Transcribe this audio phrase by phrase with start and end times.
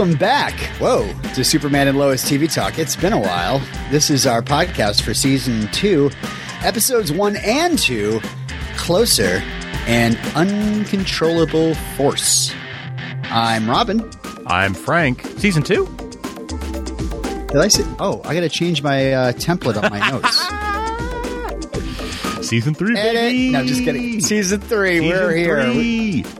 [0.00, 2.78] Welcome back, whoa, to Superman and Lois TV Talk.
[2.78, 3.60] It's been a while.
[3.90, 6.10] This is our podcast for season two,
[6.62, 8.22] episodes one and two
[8.78, 9.42] Closer
[9.86, 12.50] and Uncontrollable Force.
[13.24, 14.10] I'm Robin.
[14.46, 15.20] I'm Frank.
[15.36, 15.84] Season two?
[17.48, 17.84] Did I say?
[17.98, 20.10] Oh, I got to change my uh, template on my
[22.38, 22.48] notes.
[22.48, 23.14] Season three, Edit.
[23.16, 23.50] baby.
[23.50, 24.22] No, just kidding.
[24.22, 26.39] Season three, Season we're here.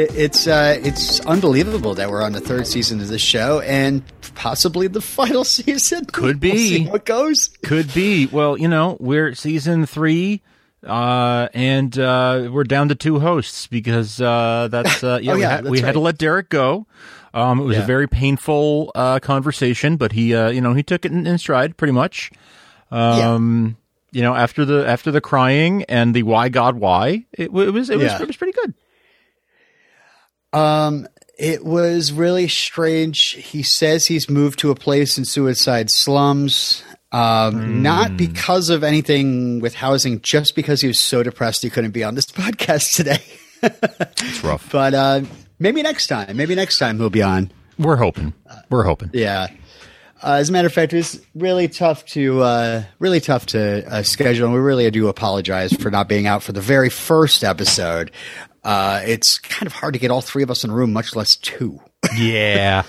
[0.00, 4.02] It, it's uh, it's unbelievable that we're on the third season of this show and
[4.34, 6.04] possibly the final season.
[6.06, 6.84] Could We'll see be.
[6.84, 7.50] how it goes.
[7.62, 8.26] Could be.
[8.26, 10.42] Well, you know, we're season three,
[10.86, 15.40] uh, and uh, we're down to two hosts because uh, that's uh, yeah, Oh, we,
[15.42, 16.86] yeah, had, that's we had to let Derek go.
[17.32, 17.84] Um, it was Yeah.
[17.84, 21.38] a very painful uh, conversation, but he, uh, you know, he took it in, in
[21.38, 22.30] stride pretty much.
[22.90, 23.76] Um,
[24.12, 27.90] you know, after the after the crying and the why God why, it, it was
[27.90, 28.74] it was it was pretty good.
[30.52, 31.06] Um,
[31.38, 33.30] it was really strange.
[33.32, 36.82] He says he's moved to a place in suicide slums.
[37.12, 41.90] Um, not because of anything with housing, just because he was so depressed he couldn't
[41.90, 43.18] be on this podcast today.
[43.62, 44.70] It's rough.
[44.70, 45.22] but uh,
[45.58, 46.36] maybe next time.
[46.36, 47.50] Maybe next time he'll be on.
[47.78, 48.32] We're hoping.
[48.68, 49.10] We're hoping.
[49.12, 49.48] Yeah.
[50.22, 53.86] Uh, as a matter of fact, it was really tough to uh, really tough to
[53.90, 57.42] uh, schedule, and we really do apologize for not being out for the very first
[57.42, 58.10] episode.
[58.64, 61.14] Uh, it's kind of hard to get all three of us in a room, much
[61.16, 61.78] less two.
[62.16, 62.82] Yeah.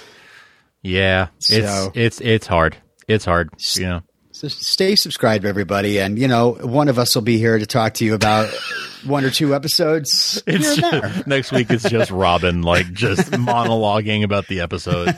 [0.82, 1.28] Yeah.
[1.38, 2.78] It's So- it's it's hard.
[3.08, 3.50] It's hard.
[3.76, 4.02] You know.
[4.32, 7.96] So stay subscribed, everybody, and you know one of us will be here to talk
[7.96, 8.50] to you about
[9.06, 11.24] one or two episodes It's there.
[11.28, 15.16] next week it's just Robin like just monologuing about the episode.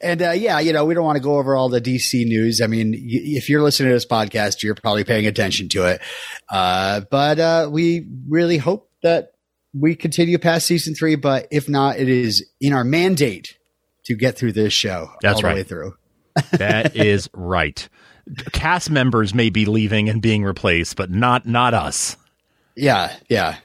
[0.00, 2.60] And uh, yeah, you know, we don't want to go over all the DC news.
[2.60, 6.02] I mean, y- if you're listening to this podcast, you're probably paying attention to it.
[6.50, 9.32] Uh, but uh, we really hope that
[9.72, 11.14] we continue past season three.
[11.16, 13.56] But if not, it is in our mandate
[14.06, 15.54] to get through this show That's all the right.
[15.56, 15.94] way through.
[16.52, 17.88] That is right.
[18.52, 22.16] Cast members may be leaving and being replaced, but not not us.
[22.76, 23.56] Yeah, yeah.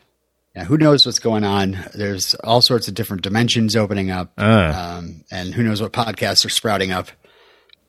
[0.55, 1.77] Yeah, who knows what's going on?
[1.93, 4.97] There's all sorts of different dimensions opening up, Uh.
[4.99, 7.07] um, and who knows what podcasts are sprouting up.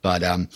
[0.00, 0.48] But um,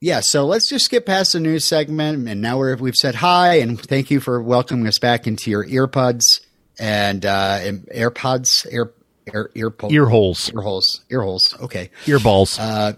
[0.00, 3.56] yeah, so let's just skip past the news segment, and now we're, we've said hi
[3.60, 6.40] and thank you for welcoming us back into your earpods
[6.78, 8.92] and uh, and AirPods, ear
[9.32, 11.54] ear earpo- Ear holes, ear holes, ear holes.
[11.60, 12.94] Okay, ear balls uh,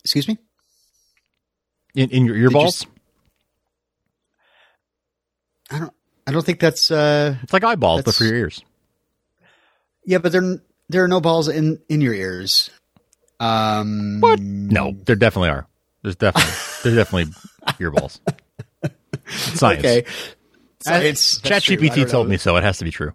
[0.00, 0.38] excuse me.
[1.94, 2.86] in, in your ear you balls.
[5.70, 5.92] I don't.
[6.26, 6.90] I don't think that's.
[6.90, 8.60] Uh, It's like eyeballs, but for your ears.
[10.04, 12.70] yeah, but there there are no balls in in your ears.
[13.40, 14.40] Um, What?
[14.40, 15.66] No, there definitely are.
[16.02, 16.52] There's definitely
[16.82, 17.32] there's definitely
[17.80, 18.20] ear balls.
[18.82, 19.80] It's Science.
[19.80, 20.04] Okay.
[20.80, 21.38] Science.
[21.38, 22.56] That's ChatGPT told me so.
[22.56, 23.12] It has to be true.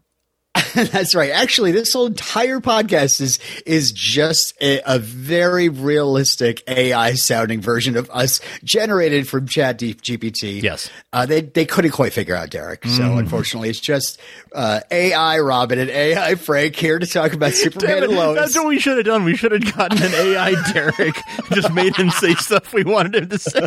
[0.75, 1.31] That's right.
[1.31, 7.97] Actually, this whole entire podcast is is just a, a very realistic AI sounding version
[7.97, 10.61] of us generated from Chat GPT.
[10.61, 10.89] Yes.
[11.13, 13.19] Uh, they they couldn't quite figure out Derek, so Mm.
[13.19, 14.19] unfortunately, it's just
[14.53, 18.39] uh, AI Robin and AI Frank here to talk about Superman and Lois.
[18.39, 19.23] That's what we should have done.
[19.23, 21.15] We should have gotten an AI Derek,
[21.51, 23.59] just made him say stuff we wanted him to say.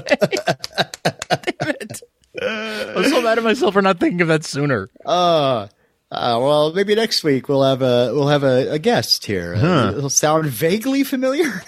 [1.04, 2.02] Damn it.
[2.40, 4.88] I'm so mad at myself for not thinking of that sooner.
[5.04, 5.68] Uh,
[6.12, 9.54] uh, well, maybe next week we'll have a we'll have a, a guest here.
[9.54, 11.62] Uh, it'll sound vaguely familiar.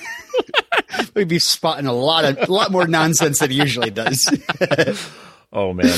[1.14, 4.30] We'd be spotting a lot of a lot more nonsense than he usually does.
[5.54, 5.96] Oh man.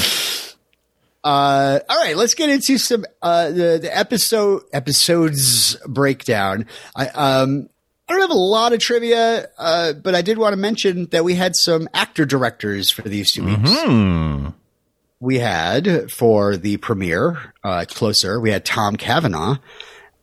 [1.25, 6.67] Uh, all right, let's get into some uh, the the episode episodes breakdown.
[6.95, 7.69] I um
[8.07, 11.25] I don't have a lot of trivia, uh, but I did want to mention that
[11.25, 13.71] we had some actor directors for these two weeks.
[13.83, 14.49] Hmm.
[15.21, 18.39] We had for the premiere, uh, closer.
[18.41, 19.57] We had Tom Cavanagh,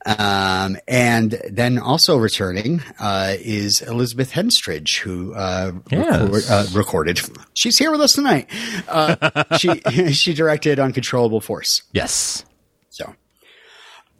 [0.06, 6.22] um, and then also returning uh, is Elizabeth Henstridge, who uh, Yes.
[6.22, 7.20] record- uh, recorded.
[7.56, 8.50] She's here with us tonight.
[8.88, 9.80] Uh, she
[10.14, 11.82] she directed Uncontrollable Force.
[11.92, 12.46] Yes.
[12.90, 13.06] So,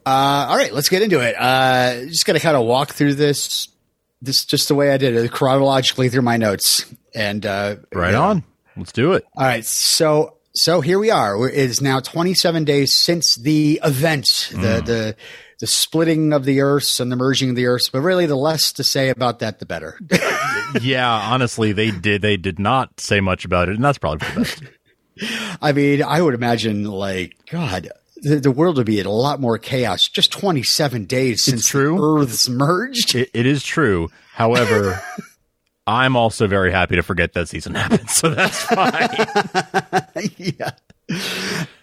[0.06, 1.36] uh, all right, let's get into it.
[1.38, 3.68] Uh, just to kind of walk through this,
[4.24, 6.86] this just the way I did it chronologically through my notes.
[7.14, 8.44] And uh, Right on.
[8.76, 9.24] Let's do it.
[9.38, 11.48] All right, so so here we are.
[11.48, 14.86] It is now 27 days since the event, the mm.
[14.86, 15.16] the
[15.60, 17.90] the splitting of the Earths and the merging of the Earths.
[17.90, 20.00] But really, the less to say about that, the better.
[20.82, 22.24] Yeah, honestly, they did.
[22.24, 24.64] They did not say much about it, and that's probably for the best.
[25.62, 27.90] I mean, I would imagine, like God.
[28.18, 30.08] The, the world would be in a lot more chaos.
[30.08, 32.22] Just 27 days since true.
[32.22, 33.14] Earths merged.
[33.14, 34.10] It, it is true.
[34.32, 35.00] However,
[35.86, 39.10] I'm also very happy to forget that season happened, so that's fine.
[40.38, 40.72] yeah.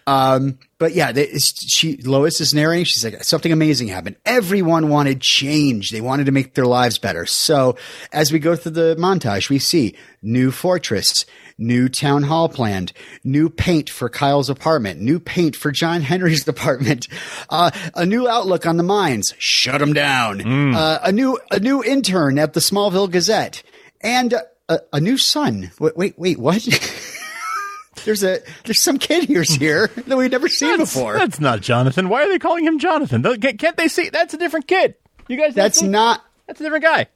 [0.07, 2.85] Um, but yeah, they, she Lois is narrating.
[2.85, 4.15] She's like, something amazing happened.
[4.25, 5.91] Everyone wanted change.
[5.91, 7.27] They wanted to make their lives better.
[7.27, 7.77] So
[8.11, 11.25] as we go through the montage, we see new fortress,
[11.59, 12.93] new town hall planned,
[13.23, 17.07] new paint for Kyle's apartment, new paint for John Henry's apartment,
[17.49, 19.35] uh, a new outlook on the mines.
[19.37, 20.73] Shut them down.
[20.73, 23.61] Uh, a new a new intern at the Smallville Gazette,
[24.03, 24.33] and
[24.69, 25.71] a, a new son.
[25.79, 26.61] Wait, wait, wait what?
[28.05, 31.13] There's a there's some kid here's here that we've never seen That's, before.
[31.13, 32.09] that's not Jonathan.
[32.09, 33.21] Why are they calling him Jonathan?
[33.21, 34.09] Can't they see?
[34.09, 34.95] That's a different kid.
[35.27, 35.53] You guys.
[35.53, 35.87] That's see?
[35.87, 36.23] not.
[36.47, 37.07] That's a different guy.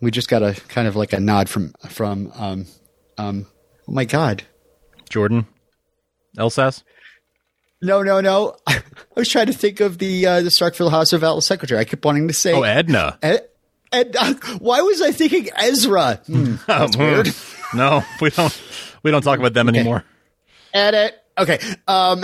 [0.00, 2.66] We just got a kind of like a nod from from um
[3.18, 3.46] um.
[3.88, 4.44] Oh my god!
[5.10, 5.46] Jordan.
[6.36, 6.82] Elsass.
[7.82, 8.56] No, no, no.
[8.66, 8.82] I
[9.16, 11.80] was trying to think of the uh, the Starkville House of Atlas Secretary.
[11.80, 12.52] I kept wanting to say.
[12.54, 13.18] Oh, Edna.
[13.22, 13.48] Ed,
[13.92, 16.16] Ed- uh, why was I thinking Ezra?
[16.26, 17.28] Hmm, that's weird.
[17.74, 18.62] No, we don't.
[19.02, 20.04] We don't talk about them anymore.
[20.74, 21.14] Edit.
[21.38, 21.58] Okay.
[21.86, 22.22] Um.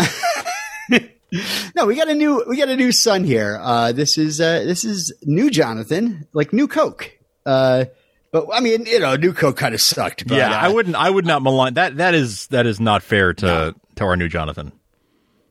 [1.75, 3.58] no, we got a new we got a new son here.
[3.61, 7.11] Uh, this is uh, this is new Jonathan, like new Coke.
[7.46, 7.87] Uh,
[8.31, 10.26] but I mean, you know, new Coke kind of sucked.
[10.26, 10.96] But, yeah, uh, I wouldn't.
[10.96, 11.96] I would not malign that.
[11.96, 14.72] That is that is not fair to to our new Jonathan.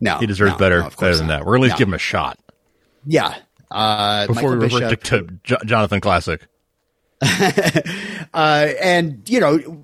[0.01, 1.39] No, He deserves no, better no, better than not.
[1.39, 1.45] that.
[1.45, 1.77] We're at least No.
[1.77, 2.38] give him a shot
[3.06, 3.36] Yeah.
[3.74, 6.42] Uh, before Michael we revert Bishop, to, to Jo- Jonathan Classic.
[8.34, 9.84] uh, and you know,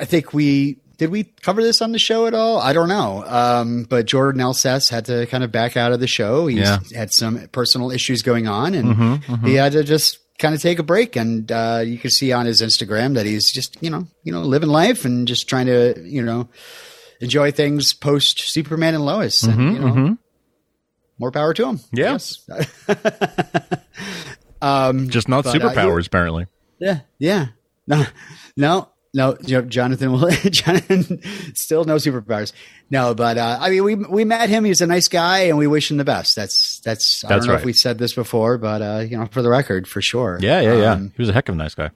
[0.00, 2.58] I think we did we cover this on the show at all?
[2.58, 3.24] I don't know.
[3.26, 6.46] Um, but Jordan Elsass had to kind of back out of the show.
[6.46, 6.78] He Yeah.
[6.94, 10.78] had some personal issues going on, and Mm-hmm, he had to just kind of take
[10.78, 11.16] a break.
[11.16, 14.42] And uh, you can see on his Instagram that he's just you know you know
[14.42, 16.48] living life and just trying to you know
[17.20, 19.42] enjoy things post Superman and Lois.
[19.42, 20.16] And, you know,
[21.18, 21.80] more power to him.
[21.92, 22.12] Yeah.
[22.12, 22.46] Yes.
[25.08, 26.46] Just not But, uh, superpowers, apparently.
[26.78, 27.46] Yeah, yeah.
[27.86, 28.04] No,
[28.56, 29.36] no, no.
[29.42, 30.30] You know, Jonathan will.
[30.50, 31.20] Jonathan
[31.54, 32.52] still no superpowers.
[32.90, 34.64] No, but uh, I mean, we we met him.
[34.64, 36.36] He's a nice guy, and we wish him the best.
[36.36, 37.24] That's that's.
[37.24, 37.60] I That's don't know right.
[37.60, 40.38] if we said this before, but uh, you know, for the record, for sure.
[40.40, 40.92] Yeah, yeah, yeah.
[40.92, 41.90] Um, he was a heck of a nice guy.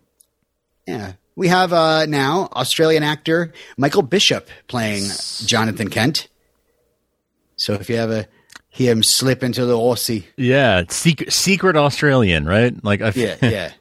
[0.86, 1.12] yeah.
[1.34, 5.04] We have uh, now Australian actor Michael Bishop playing
[5.46, 6.28] Jonathan Kent.
[7.56, 8.28] So if you have hear
[8.72, 12.74] him slip into the Aussie, Yeah, secret secret Australian, right?
[12.82, 13.72] Like, I, yeah, yeah,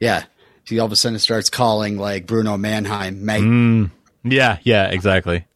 [0.00, 0.24] yeah.
[0.66, 3.90] He all of a sudden starts calling like Bruno Mannheim, mate.
[4.24, 5.46] yeah, yeah, exactly.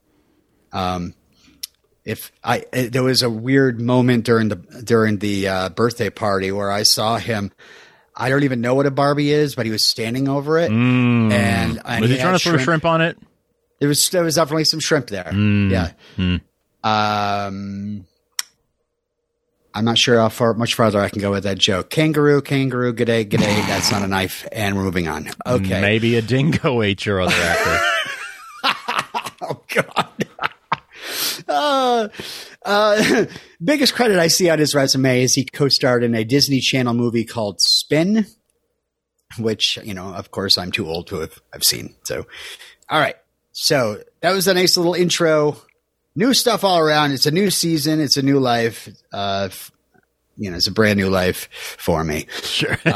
[0.73, 1.15] Um,
[2.05, 6.53] if I uh, there was a weird moment during the during the uh, birthday party
[6.53, 7.51] where I saw him.
[8.17, 11.33] I don't even know what a Barbie is, but he was standing over it, and,
[11.33, 12.01] and Mm.
[12.01, 12.85] Was he, had trying to throw shrimp.
[12.85, 13.19] on it?
[13.81, 15.25] There was there was definitely some shrimp there.
[15.33, 15.71] Mm.
[15.71, 16.39] Yeah.
[16.85, 18.07] Um,
[19.75, 21.91] I'm not sure how far much farther I can go with that joke.
[21.91, 23.39] Kangaroo, kangaroo, g'day, g'day.
[23.67, 25.29] That's not a knife, and we're moving on.
[25.45, 25.81] Okay.
[25.81, 27.81] Maybe a dingo ate your other actor.
[29.47, 30.27] Oh God.
[31.49, 32.09] uh,
[32.65, 33.25] uh,
[33.63, 37.25] biggest credit I see on his resume is he co-starred in a Disney Channel movie
[37.27, 38.27] called Spin,
[39.39, 41.95] which you know, of course, I'm too old to have I've seen.
[42.05, 42.27] So,
[42.89, 43.17] all right.
[43.53, 45.59] So that was a nice little intro.
[46.17, 47.13] New stuff all around.
[47.13, 48.01] It's a new season.
[48.01, 48.89] It's a new life.
[49.13, 49.71] Uh, f-
[50.37, 51.49] you know, it's a brand new life
[51.79, 52.27] for me.
[52.43, 52.79] sure.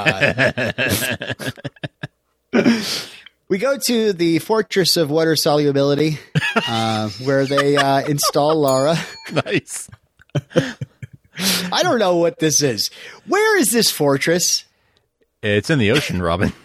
[3.51, 6.19] We go to the Fortress of Water Solubility,
[6.55, 8.95] uh, where they uh, install Lara.
[9.33, 9.89] nice.
[11.73, 12.91] I don't know what this is.
[13.27, 14.67] Where is this fortress?
[15.43, 16.53] It's in the ocean, Robin.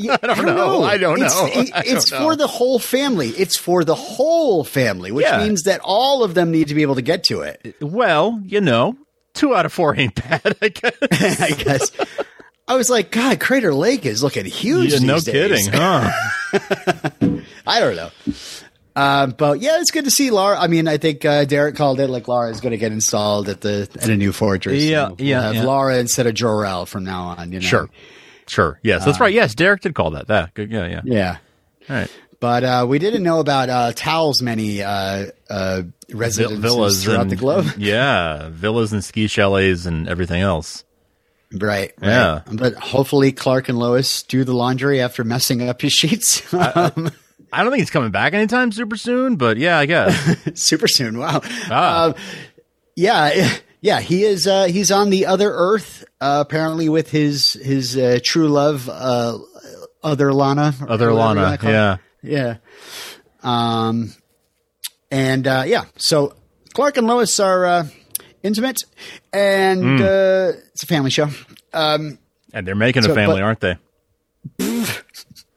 [0.00, 0.84] Yeah, I don't know.
[0.84, 1.46] I don't It's, know.
[1.48, 2.20] it- I don't it's know.
[2.20, 3.30] for the whole family.
[3.30, 5.44] It's for the whole family, which Yeah.
[5.44, 7.74] means that all of them need to be able to get to it.
[7.80, 8.96] Well, you know,
[9.38, 10.96] two out of four ain't bad, I guess.
[11.40, 11.92] I guess.
[12.66, 14.92] I was like, God, Crater Lake is looking huge.
[14.92, 15.24] Yeah, no days.
[15.24, 16.10] kidding, huh?
[17.66, 18.10] I don't know.
[18.94, 20.58] Um, but yeah, it's good to see Laura.
[20.58, 23.48] I mean, I think uh, Derek called it like Laura is going to get installed
[23.48, 24.82] at the at a new fortress.
[24.82, 25.64] Yeah, we'll yeah, Have yeah.
[25.64, 27.52] Laura instead of Jor-El from now on.
[27.52, 27.66] You know?
[27.66, 27.88] Sure.
[28.48, 28.80] Sure.
[28.82, 29.32] Yes, that's right.
[29.32, 30.26] Yes, Derek did call that.
[30.26, 30.52] That.
[30.54, 30.70] Good.
[30.70, 31.00] Yeah, yeah.
[31.04, 31.36] Yeah.
[31.88, 32.10] All right.
[32.40, 33.92] But uh, we didn't know about uh,
[34.40, 37.66] many uh, uh, residences villas throughout and, the globe.
[37.78, 40.84] Yeah, villas and ski chalets and everything else.
[41.52, 42.08] Right, right.
[42.08, 42.42] Yeah.
[42.52, 47.10] But hopefully Clark and Lois do the laundry after messing up his sheets um,
[47.52, 50.36] I don't think he's coming back anytime super soon, but yeah, I guess.
[50.54, 51.18] super soon.
[51.18, 51.40] Wow.
[51.70, 52.04] Ah.
[52.04, 52.14] Um,
[52.94, 54.00] yeah, yeah.
[54.00, 54.46] He is.
[54.46, 59.38] Uh, he's on the other Earth uh, apparently with his his uh, true love, uh,
[60.02, 60.74] other Lana.
[60.86, 61.58] Other Lana.
[61.62, 61.94] Yeah.
[61.94, 62.00] it.
[62.22, 62.56] Yeah.
[63.42, 64.12] Um,
[65.10, 66.34] and uh, yeah, so
[66.74, 67.86] Clark and Lois are uh,
[68.42, 68.82] intimate,
[69.32, 70.02] and Hmm.
[70.02, 71.28] uh, it's a family show.
[71.72, 72.18] Um,
[72.52, 73.76] And they're making So, a family, but- aren't they?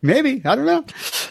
[0.01, 0.83] Maybe I don't know.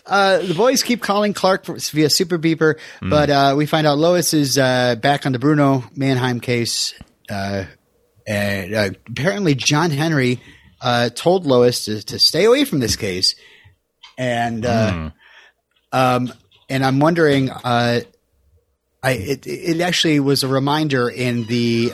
[0.07, 3.11] uh, the boys keep calling Clark via super beeper, mm.
[3.11, 6.95] but uh, we find out Lois is uh, back on the Bruno Mannheim case.
[7.29, 7.65] Uh,
[8.29, 10.41] and uh, apparently, John Henry
[10.81, 13.35] uh, told Lois to, to, stay away from this case,
[14.17, 15.13] and mm.
[15.93, 16.33] Um,
[16.69, 17.51] and I'm wondering.
[17.51, 18.05] I
[19.03, 21.91] it, it actually was a reminder in the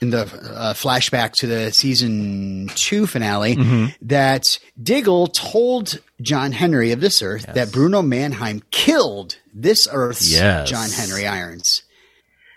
[0.00, 3.86] in the uh, flashback to the season two finale mm-hmm.
[4.02, 7.54] that Diggle told John Henry of this Earth yes.
[7.54, 10.70] that Bruno Mannheim killed this Earth's yes.
[10.70, 11.82] John Henry Irons.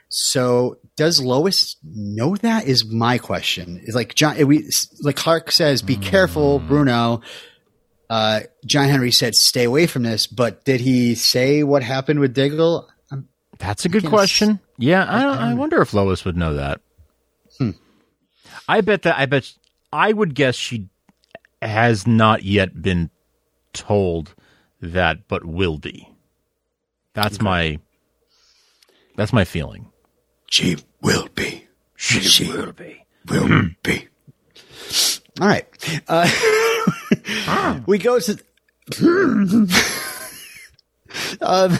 [0.09, 2.67] So does Lois know that?
[2.67, 3.81] Is my question.
[3.83, 4.45] Is like John?
[4.45, 4.69] We
[5.01, 6.03] like Clark says, "Be mm.
[6.03, 7.21] careful, Bruno."
[8.11, 12.33] Uh, John Henry said, "Stay away from this." But did he say what happened with
[12.33, 12.89] Diggle?
[13.57, 14.59] That's a good question.
[14.77, 16.81] Yeah, I, I wonder if Lois would know that.
[18.67, 19.53] I bet that I bet
[19.93, 20.89] I would guess she
[21.61, 23.11] has not yet been
[23.71, 24.35] told
[24.81, 26.09] that, but will be.
[27.13, 27.45] That's okay.
[27.45, 27.79] my
[29.15, 29.89] that's my feeling.
[30.47, 31.67] She will be.
[31.95, 33.05] She, she will be.
[33.29, 34.07] Will be.
[35.39, 35.65] All right.
[36.07, 36.29] Uh,
[37.85, 38.33] we go to.
[41.41, 41.77] um,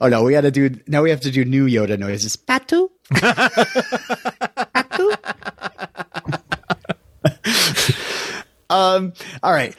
[0.00, 0.70] oh no, we got to do.
[0.86, 2.36] Now we have to do new Yoda noises.
[2.36, 2.88] Patu.
[8.70, 9.76] um, all right.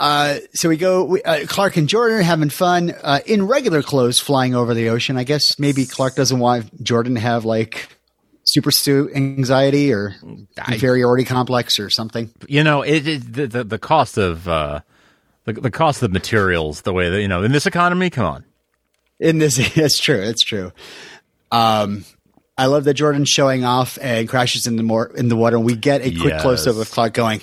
[0.00, 1.04] Uh, so we go.
[1.04, 4.88] We, uh, Clark and Jordan are having fun uh, in regular clothes, flying over the
[4.88, 5.18] ocean.
[5.18, 7.88] I guess maybe Clark doesn't want Jordan to have like
[8.44, 10.14] super suit anxiety or
[10.68, 12.32] inferiority complex or something.
[12.48, 14.80] You know, it, it the, the, cost of uh,
[15.44, 18.10] the the cost of materials, the way that you know in this economy.
[18.10, 18.44] Come on,
[19.18, 20.20] in this, it's true.
[20.20, 20.72] It's true.
[21.50, 22.04] Um,
[22.58, 25.56] I love that Jordan's showing off and crashes in the more in the water.
[25.56, 26.42] And we get a quick yes.
[26.42, 27.40] close up of Clark going.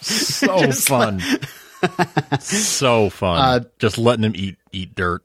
[0.00, 1.20] so fun,
[2.40, 3.38] so fun.
[3.38, 5.22] Uh, Just letting him eat eat dirt.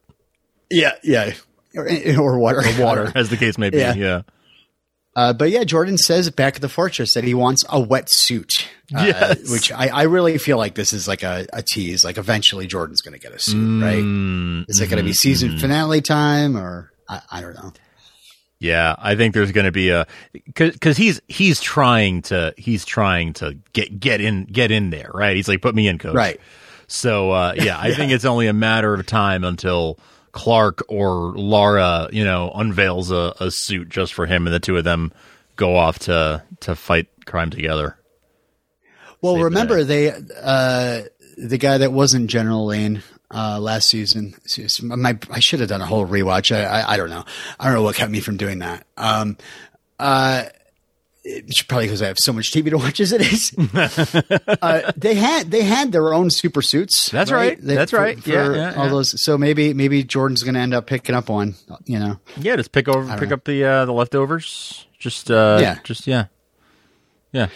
[0.69, 1.33] Yeah, yeah,
[1.75, 1.87] or,
[2.19, 3.77] or water, or water, as the case may be.
[3.87, 3.93] Yeah.
[3.93, 4.21] yeah.
[5.17, 8.67] Uh, but yeah, Jordan says back at the fortress that he wants a wetsuit.
[8.95, 9.51] Uh, yes.
[9.51, 12.05] Which I, I, really feel like this is like a, a tease.
[12.05, 14.69] Like eventually Jordan's going to get a suit, mm, right?
[14.69, 15.59] Is it going to be season mm.
[15.59, 17.73] finale time or I, I don't know.
[18.59, 23.33] Yeah, I think there's going to be a because he's he's trying to he's trying
[23.33, 25.35] to get get in get in there, right?
[25.35, 26.13] He's like, put me in, coach.
[26.13, 26.39] Right.
[26.85, 27.95] So uh, yeah, I yeah.
[27.95, 29.97] think it's only a matter of time until
[30.37, 34.77] Clark or Lara, you know, unveils a, a suit just for him, and the two
[34.77, 35.11] of them
[35.55, 37.97] go off to to fight crime together.
[39.19, 41.01] Well, remember the they uh,
[41.37, 43.01] the guy that wasn't General Lane
[43.31, 44.35] uh, last season.
[44.83, 46.55] My, I should have done a whole rewatch.
[46.55, 47.25] I, I, I, don't know.
[47.59, 48.85] I don't know what kept me from doing that.
[48.95, 49.37] Um,
[49.99, 50.43] uh,
[51.27, 53.53] it's probably because I have so much TV to watch as it is.
[54.61, 57.09] uh, they had they had their own super suits.
[57.09, 57.49] That's right.
[57.49, 57.61] right.
[57.61, 58.21] They, That's for, right.
[58.21, 58.91] For yeah, yeah, all yeah.
[58.91, 59.21] those.
[59.23, 61.55] So maybe maybe Jordan's going to end up picking up one.
[61.85, 62.19] You know.
[62.37, 63.35] Yeah, just pick over, pick know.
[63.35, 64.87] up the uh, the leftovers.
[64.97, 66.27] Just uh, yeah, just yeah,
[67.31, 67.49] yeah.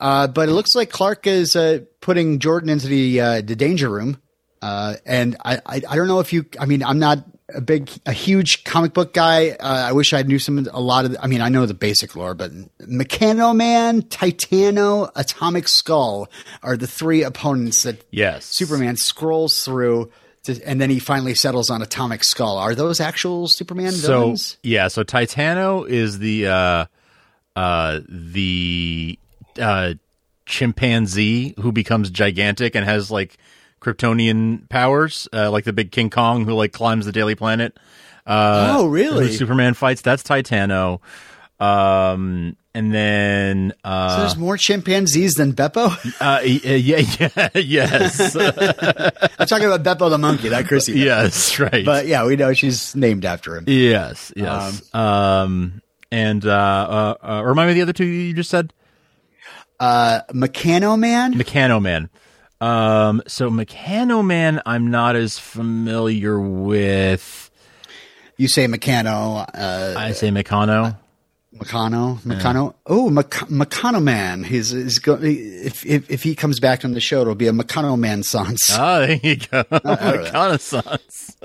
[0.00, 3.88] Uh, but it looks like Clark is uh, putting Jordan into the uh, the danger
[3.88, 4.20] room.
[4.62, 7.18] Uh, and I, I, I, don't know if you, I mean, I'm not
[7.52, 9.50] a big, a huge comic book guy.
[9.50, 11.74] Uh, I wish I knew some, a lot of, the, I mean, I know the
[11.74, 16.30] basic lore, but Meccano Man, Titano, Atomic Skull
[16.62, 18.46] are the three opponents that yes.
[18.46, 20.10] Superman scrolls through.
[20.44, 22.58] To, and then he finally settles on Atomic Skull.
[22.58, 24.58] Are those actual Superman villains?
[24.62, 26.84] Yeah, so Titano is the uh,
[27.56, 29.18] uh, the
[29.58, 29.94] uh,
[30.44, 33.38] chimpanzee who becomes gigantic and has like
[33.84, 37.76] Kryptonian powers, uh, like the big King Kong who like climbs the Daily Planet.
[38.26, 39.30] Uh, oh, really?
[39.32, 40.00] Superman fights.
[40.00, 41.00] That's Titano.
[41.60, 45.92] Um, and then uh, so there's more chimpanzees than Beppo.
[46.20, 48.36] Uh, yeah, yeah, yes.
[49.38, 50.98] I'm talking about Beppo the monkey, that Chrissy.
[50.98, 51.84] Yes, right.
[51.84, 53.64] But yeah, we know she's named after him.
[53.66, 54.82] Yes, yes.
[54.94, 58.72] Um, um and uh, uh, uh, remind me the other two you just said.
[59.80, 61.34] Uh, Meccano Man.
[61.34, 62.08] Meccano Man.
[62.64, 67.50] Um, so Meccano Man, I'm not as familiar with.
[68.38, 69.46] You say Meccano.
[69.54, 70.96] Uh, I say Meccano.
[71.54, 72.70] Meccano, Meccano.
[72.70, 72.78] Yeah.
[72.86, 74.44] Oh, Meccano Man.
[74.44, 77.52] He's, he's go, if, if if he comes back on the show, it'll be a
[77.52, 78.70] Meccano Man sans.
[78.72, 81.36] Oh, there you go, Meccano sans.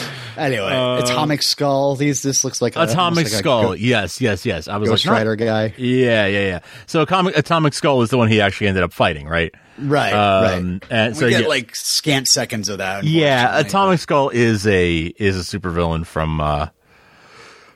[0.36, 1.96] Anyway, uh, Atomic Skull.
[1.96, 3.72] These this looks like a, Atomic like Skull.
[3.72, 4.68] A, yes, yes, yes.
[4.68, 5.74] I was Ghost like Rider guy.
[5.76, 6.60] Yeah, yeah, yeah.
[6.86, 9.54] So Atomic, Atomic Skull is the one he actually ended up fighting, right?
[9.78, 10.82] Right, um, right.
[10.90, 13.04] And we get yeah, like scant seconds of that.
[13.04, 16.68] Yeah, Atomic Skull is a is a supervillain from uh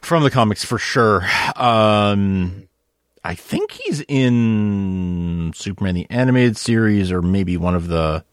[0.00, 1.26] from the comics for sure.
[1.56, 2.68] Um
[3.22, 8.24] I think he's in Superman the animated series, or maybe one of the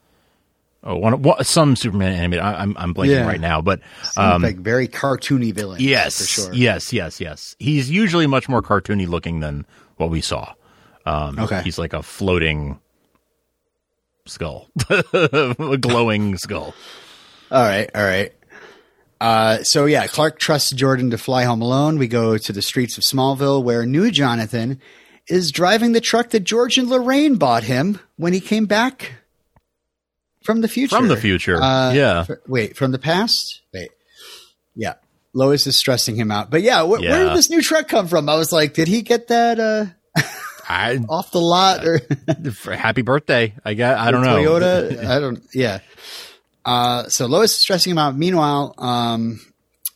[0.83, 2.43] oh, one of, some Superman animated.
[2.43, 3.27] I, am I'm, I'm blanking Yeah.
[3.27, 3.79] right now, but
[4.15, 5.81] um, like very cartoony villain.
[5.81, 6.53] yes, for sure.
[6.53, 7.55] yes, yes, yes.
[7.59, 9.65] He's usually much more cartoony looking than
[9.97, 10.53] what we saw.
[11.05, 11.61] Um, Okay.
[11.63, 12.79] he's like a floating
[14.25, 16.73] skull, a glowing skull.
[17.49, 18.33] All right, all right.
[19.19, 21.97] Uh, so yeah, Clark trusts Jordan to fly home alone.
[21.97, 24.79] We go to the streets of Smallville, where new Jonathan
[25.27, 29.13] is driving the truck that George and Lorraine bought him when he came back
[30.47, 30.95] from the future.
[30.95, 32.23] From the future, Uh, yeah.
[32.23, 33.61] fr- wait, from the past.
[33.73, 33.89] Wait,
[34.75, 34.93] yeah.
[35.33, 38.27] Lois is stressing him out, but yeah, wh- where did this new truck come from?
[38.29, 39.85] I was like, did he get that uh,
[40.67, 41.99] I off the lot or?
[42.75, 43.53] happy birthday.
[43.63, 43.97] I got.
[43.99, 44.37] I don't know.
[44.37, 45.05] Toyota.
[45.05, 45.43] I don't.
[45.53, 45.79] Yeah.
[46.65, 48.17] Uh, so Lois is stressing him out.
[48.17, 49.39] Meanwhile, um,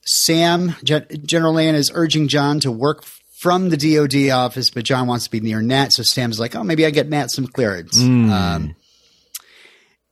[0.06, 3.04] Sam Gen- General Lane is urging John to work
[3.40, 5.92] from the DoD office, but John wants to be near Nat.
[5.94, 8.76] So Sam's like, "Oh, maybe I get Nat some clearance." Um,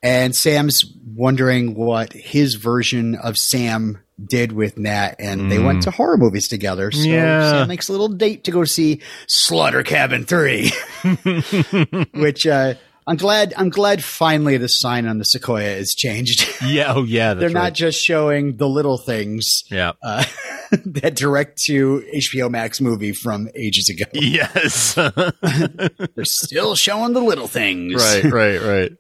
[0.02, 0.84] and Sam's
[1.16, 6.48] wondering what his version of Sam did with Nat, and they went to horror movies
[6.48, 6.92] together.
[6.92, 7.52] So Yeah.
[7.52, 10.72] Sam makes a little date to go see Slaughter Cabin Three,
[12.14, 12.74] which uh,
[13.08, 13.54] I'm glad.
[13.58, 16.48] I'm glad finally the sign on the Sequoia is changed.
[16.62, 16.94] Yeah.
[16.94, 17.36] Oh, yeah.
[17.36, 17.74] They're not right.
[17.74, 19.94] just showing the little things Yeah.
[20.04, 20.26] uh,
[20.72, 24.04] that direct to HBO Max movie from ages ago.
[24.14, 24.94] yes.
[24.96, 27.96] They're still showing the little things.
[27.96, 28.26] right.
[28.26, 28.62] Right.
[28.62, 28.92] Right.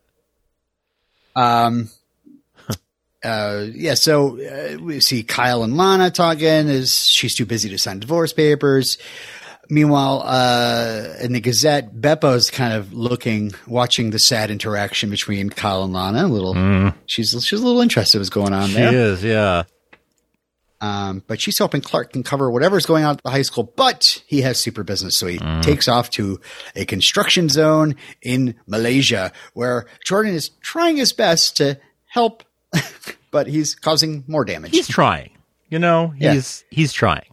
[1.39, 1.89] Um,
[3.23, 7.77] uh, yeah, so uh, we see Kyle and Lana talking Is she's too busy to
[7.77, 8.97] sign divorce papers.
[9.71, 15.83] Meanwhile, uh, in the Gazette, Beppo's kind of looking, watching the sad interaction between Kyle
[15.83, 16.25] and Lana.
[16.25, 18.89] A little, she's she's a little interested what's going on there.
[18.89, 19.05] She there.
[19.05, 19.23] is.
[19.23, 19.63] Yeah.
[20.81, 23.71] Um, but she's hoping Clark can cover whatever's going on at the high school.
[23.75, 26.39] But he has super business, so he takes off to
[26.75, 32.43] a construction zone in Malaysia, where Jordan is trying his best to help,
[33.31, 34.71] but he's causing more damage.
[34.71, 35.31] He's trying.
[35.69, 36.13] You know.
[36.17, 36.33] Yeah.
[36.33, 37.25] He's he's trying.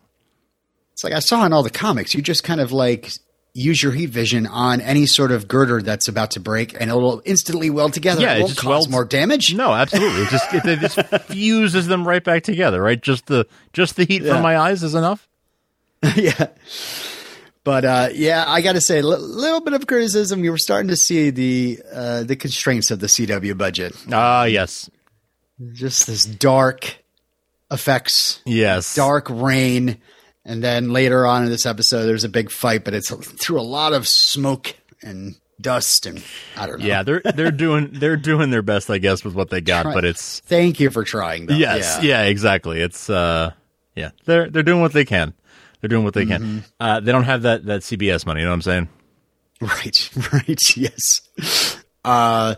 [0.93, 3.13] It's like I saw in all the comics, you just kind of like
[3.57, 7.23] use your heat vision on any sort of girder that's about to break, and it'll
[7.25, 8.21] instantly weld together.
[8.23, 9.55] Yeah, it it just cause welds- more damage.
[9.55, 10.23] No, absolutely.
[10.23, 11.01] It just it, it just
[11.33, 12.81] fuses them right back together.
[12.83, 13.01] Right.
[13.01, 14.35] Just the just the heat Yeah.
[14.35, 15.27] from my eyes is enough.
[16.15, 16.49] yeah.
[17.65, 20.45] But uh, yeah, I got to say, a little bit of criticism.
[20.45, 23.97] You were starting to see the uh, the constraints of the CW budget.
[24.13, 24.89] Ah, yes.
[25.73, 26.99] Just this dark
[27.71, 28.95] effects, Yes.
[28.95, 29.97] dark rain,
[30.47, 33.63] and then later on in this episode, there's a big fight, but it's through a
[33.63, 36.23] lot of smoke and dust, and
[36.57, 36.87] I don't know.
[36.87, 39.83] Yeah, they're they're doing they're doing their best, I guess, with what they got.
[39.83, 41.47] Try- But it's Thank you for trying.
[41.47, 41.55] Though.
[41.55, 42.23] yes, Yeah.
[42.23, 42.81] yeah, exactly.
[42.81, 43.53] It's uh,
[43.95, 45.35] yeah, they're they're doing what they can.
[45.81, 46.59] They're doing what they Mm-hmm.
[46.61, 46.65] can.
[46.81, 48.41] Uh, they don't have that that CBS money.
[48.41, 48.89] You know what I'm saying?
[49.61, 51.77] Right, right, yes.
[52.07, 52.55] Uh,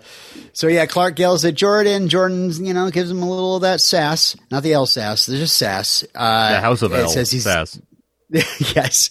[0.53, 2.09] so yeah, Clark yells at Jordan.
[2.09, 5.41] Jordan's, you know, gives him a little of that sass, not the L sass, there's
[5.41, 6.05] just sass.
[6.15, 7.09] Uh, The House of El.
[7.09, 7.81] says he's Sass.
[8.31, 9.09] yes,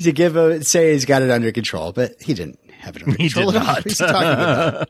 [0.00, 3.16] to give a say he's got it under control, but he didn't have it under
[3.18, 3.84] He control did not.
[3.84, 4.88] What's he talking about?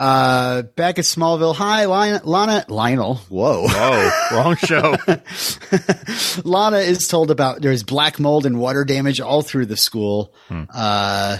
[0.00, 4.96] uh, back at Smallville High, Lana, Lana Lionel, whoa, Oh, wrong show.
[6.44, 10.64] Lana is told about there's black mold and water damage all through the school, Hmm.
[10.74, 11.38] uh,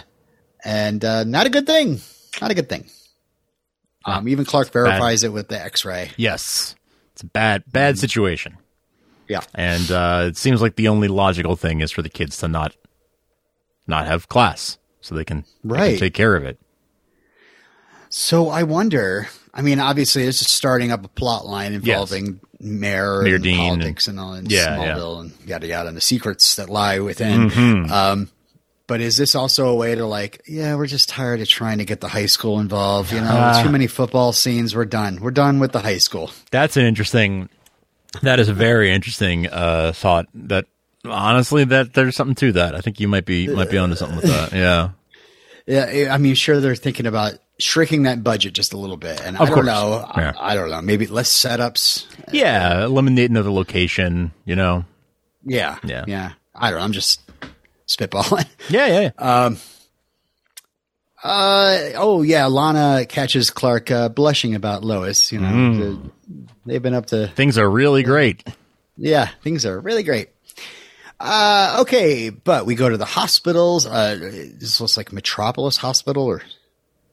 [0.64, 2.00] and uh, not a good thing.
[2.40, 2.87] Not a good thing.
[4.07, 6.11] Um, even Clark verifies it with the X-ray.
[6.16, 6.74] yes,
[7.12, 8.57] it's a bad bad situation.
[9.29, 12.48] Yeah, and uh, it seems like the only logical thing is for the kids to
[12.48, 12.77] not
[13.87, 15.98] not have class so they can, they can Right.
[15.98, 16.59] take care of it.
[18.11, 19.29] So I wonder.
[19.53, 24.09] I mean, obviously, is starting up a plot line involving mayor, Mayor and Dean politics
[24.09, 24.94] and, all in Yeah, yeah.
[24.96, 27.50] Smallville and yada yada, and the secrets that lie within.
[27.50, 27.92] Mm-hmm.
[27.92, 28.31] Um,
[28.87, 31.85] but is this also a way to like, yeah, we're just tired of trying to
[31.85, 33.12] get the high school involved?
[33.12, 33.62] You know, Uh.
[33.62, 34.75] too many football scenes.
[34.77, 35.20] We're done.
[35.20, 36.31] We're done with the high school.
[36.51, 37.49] That's an interesting.
[38.23, 40.27] That is a very interesting uh, thought.
[40.35, 40.66] That
[41.05, 42.75] honestly, that there's something to that.
[42.75, 44.53] I think you might be might be onto something with that.
[44.57, 44.90] Yeah.
[45.66, 49.35] Yeah, I mean, sure, they're thinking about shrinking that budget just a little bit, and
[49.38, 50.05] I Of don't know.
[50.14, 50.33] Yeah.
[50.38, 50.83] I, I don't know.
[50.83, 52.05] Maybe less setups.
[52.33, 54.33] Yeah, eliminate another location.
[54.44, 54.85] You know.
[55.42, 56.05] Yeah, Yeah.
[56.07, 56.33] yeah.
[56.55, 56.85] I don't know.
[56.85, 57.20] I'm just
[57.88, 58.47] spitballing.
[58.70, 59.11] Yeah, yeah.
[59.18, 59.55] yeah.
[61.23, 65.33] Uh oh yeah, Lana catches Clark uh, blushing about Lois.
[65.33, 65.79] You know, Mm.
[65.79, 66.11] The-
[66.66, 68.47] they've been up to Things are really great.
[68.97, 70.29] yeah, things are really great.
[71.18, 73.87] Uh okay, but we go to the hospitals.
[73.87, 74.16] Uh
[74.59, 76.42] this looks like Metropolis Hospital or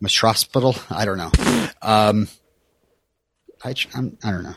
[0.01, 0.75] Metrospital.
[0.89, 1.31] I don't know.
[1.81, 2.27] Um,
[3.63, 4.55] I I'm, I don't know.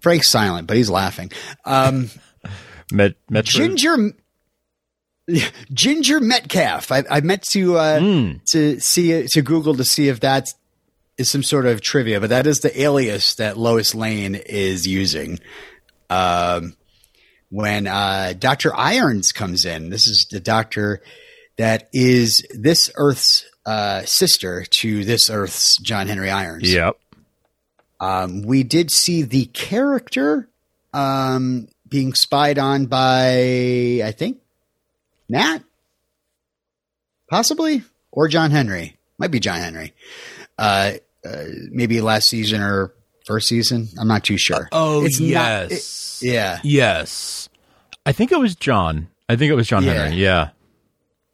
[0.00, 1.32] Frank's silent, but he's laughing.
[1.64, 2.10] Um,
[2.92, 3.58] Met, Metro.
[3.64, 4.12] Ginger
[5.72, 6.92] Ginger Metcalf.
[6.92, 8.44] I, I meant to uh, mm.
[8.52, 10.48] to see to Google to see if that
[11.18, 15.38] is some sort of trivia, but that is the alias that Lois Lane is using.
[16.10, 16.76] Um,
[17.50, 21.02] when uh, Doctor Irons comes in, this is the doctor
[21.58, 26.72] that is this Earth's uh, sister to this Earth's John Henry Irons.
[26.72, 26.98] Yep.
[28.00, 30.48] Um, we did see the character
[30.92, 34.41] um, being spied on by, I think,
[35.32, 35.60] Nat,
[37.30, 38.98] possibly, or John Henry.
[39.18, 39.94] Might be John Henry.
[40.58, 40.92] Uh,
[41.24, 42.92] uh, maybe last season or
[43.24, 43.88] first season.
[43.98, 44.68] I'm not too sure.
[44.72, 47.48] Oh, it's yes, not, it, yeah, yes.
[48.04, 49.08] I think it was John.
[49.26, 49.92] I think it was John yeah.
[49.94, 50.18] Henry.
[50.18, 50.50] Yeah,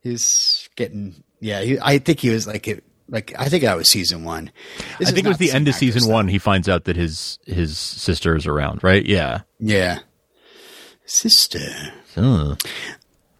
[0.02, 1.24] he's getting.
[1.40, 2.84] Yeah, he, I think he was like it.
[3.08, 4.52] Like I think that was season one.
[5.00, 6.14] This I think it was the end of season though.
[6.14, 6.28] one.
[6.28, 8.84] He finds out that his his sister is around.
[8.84, 9.04] Right?
[9.04, 9.40] Yeah.
[9.58, 10.00] Yeah.
[11.04, 11.94] Sister.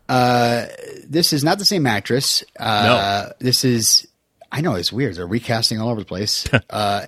[0.09, 0.67] Uh,
[1.07, 2.45] this is not the same actress.
[2.59, 3.33] Uh, no.
[3.39, 4.07] This is,
[4.51, 5.17] I know it's weird.
[5.17, 6.47] They're recasting all over the place.
[6.71, 7.07] uh,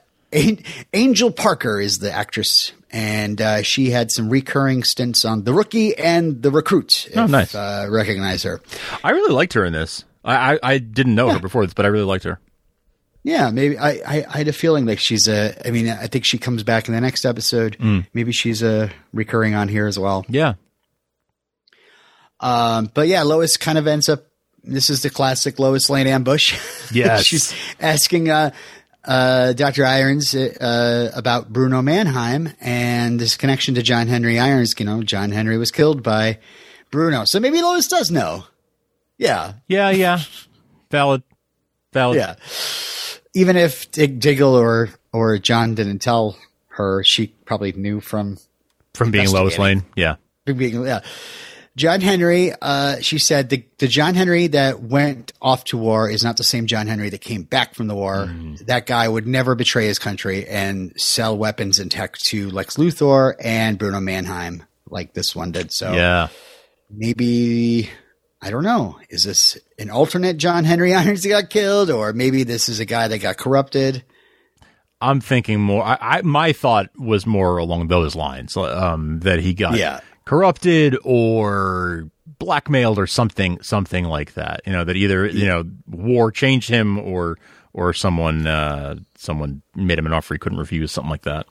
[0.92, 5.96] Angel Parker is the actress, and uh, she had some recurring stints on The Rookie
[5.96, 7.08] and The Recruit.
[7.16, 7.54] Oh, nice.
[7.54, 8.60] Uh, recognize her.
[9.02, 10.04] I really liked her in this.
[10.24, 11.34] I, I, I didn't know yeah.
[11.34, 12.38] her before this, but I really liked her.
[13.22, 15.54] Yeah, maybe I, I, I, had a feeling like she's a.
[15.66, 17.76] I mean, I think she comes back in the next episode.
[17.78, 18.06] Mm.
[18.14, 20.24] Maybe she's a recurring on here as well.
[20.28, 20.54] Yeah.
[22.40, 24.26] Um, but yeah, Lois kind of ends up.
[24.62, 26.59] This is the classic Lois Lane ambush.
[26.92, 28.50] Yes, she's asking uh,
[29.05, 29.87] uh, Dr.
[29.87, 34.74] Irons uh, about Bruno Mannheim and this connection to John Henry Irons.
[34.76, 36.40] You know, John Henry was killed by
[36.90, 38.42] Bruno, so maybe Lois does know.
[39.18, 40.18] Yeah, yeah, yeah.
[40.90, 41.22] Valid,
[41.92, 42.16] valid.
[42.16, 42.35] Yeah
[43.35, 46.37] even if Diggle or or John didn't tell
[46.68, 48.38] her, she probably knew from
[48.94, 49.85] from being Lois Lane.
[49.96, 51.00] Yeah, being yeah.
[51.80, 56.22] John Henry, uh, she said the, the John Henry that went off to war is
[56.22, 58.26] not the same John Henry that came back from the war.
[58.26, 58.66] Mm.
[58.66, 63.32] That guy would never betray his country and sell weapons and tech to Lex Luthor
[63.40, 65.72] and Bruno Mannheim like this one did.
[65.72, 66.28] So yeah,
[66.90, 67.88] maybe
[68.42, 68.98] I don't know.
[69.08, 72.84] Is this an alternate John Henry Irons that got killed, or maybe this is a
[72.84, 74.04] guy that got corrupted?
[75.00, 75.82] I'm thinking more.
[75.82, 80.00] I, I my thought was more along those lines, um, that he got yeah.
[80.30, 84.60] Corrupted or blackmailed or something, something like that.
[84.64, 87.36] You know, that either you know war changed him or
[87.72, 91.46] or someone uh, someone made him an offer he couldn't refuse, something like that.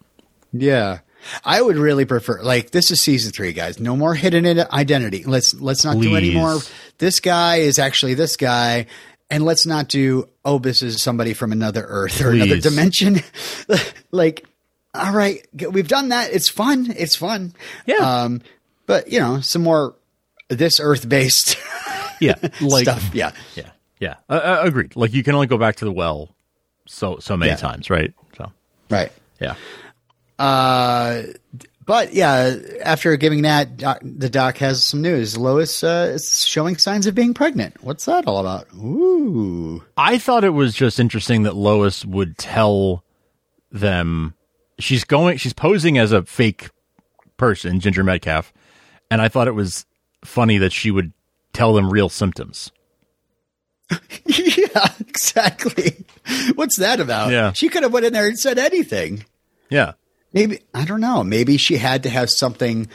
[0.53, 0.99] Yeah.
[1.43, 3.81] I would really prefer like this is season three, guys.
[3.81, 5.25] No more hidden identity.
[5.25, 6.07] Let's let's not Please.
[6.07, 6.59] do any more.
[6.99, 8.85] This guy is actually this guy,
[9.29, 12.43] and let's not do oh this is somebody from another Earth or Please.
[12.43, 13.19] another dimension.
[14.11, 14.45] like,
[14.93, 16.31] all right, we've done that.
[16.31, 16.95] It's fun.
[16.97, 17.53] It's fun.
[17.85, 17.97] Yeah.
[17.97, 18.41] Um,
[18.89, 19.93] but you know, some more
[20.47, 21.57] this Earth based.
[22.19, 23.13] yeah, like stuff.
[23.13, 24.15] Yeah, yeah, yeah.
[24.27, 24.95] Uh, uh, agreed.
[24.95, 26.35] Like you can only go back to the well
[26.87, 27.57] so so many yeah.
[27.57, 28.11] times, right?
[28.35, 28.51] So
[28.89, 29.11] right.
[29.39, 29.53] Yeah.
[30.39, 31.21] Uh,
[31.85, 35.37] but yeah, after giving that, doc, the doc has some news.
[35.37, 37.83] Lois uh, is showing signs of being pregnant.
[37.83, 38.67] What's that all about?
[38.73, 39.83] Ooh.
[39.97, 43.03] I thought it was just interesting that Lois would tell
[43.71, 44.33] them
[44.79, 46.69] she's going, she's posing as a fake
[47.37, 48.53] person, Ginger Metcalf,
[49.11, 49.85] and I thought it was
[50.23, 51.13] funny that she would
[51.53, 52.71] tell them real symptoms.
[54.25, 56.05] yeah, exactly.
[56.55, 57.31] What's that about?
[57.31, 57.53] Yeah.
[57.53, 59.25] She could have went in there and said anything.
[59.69, 59.93] Yeah.
[60.33, 61.23] Maybe I don't know.
[61.23, 62.87] Maybe she had to have something.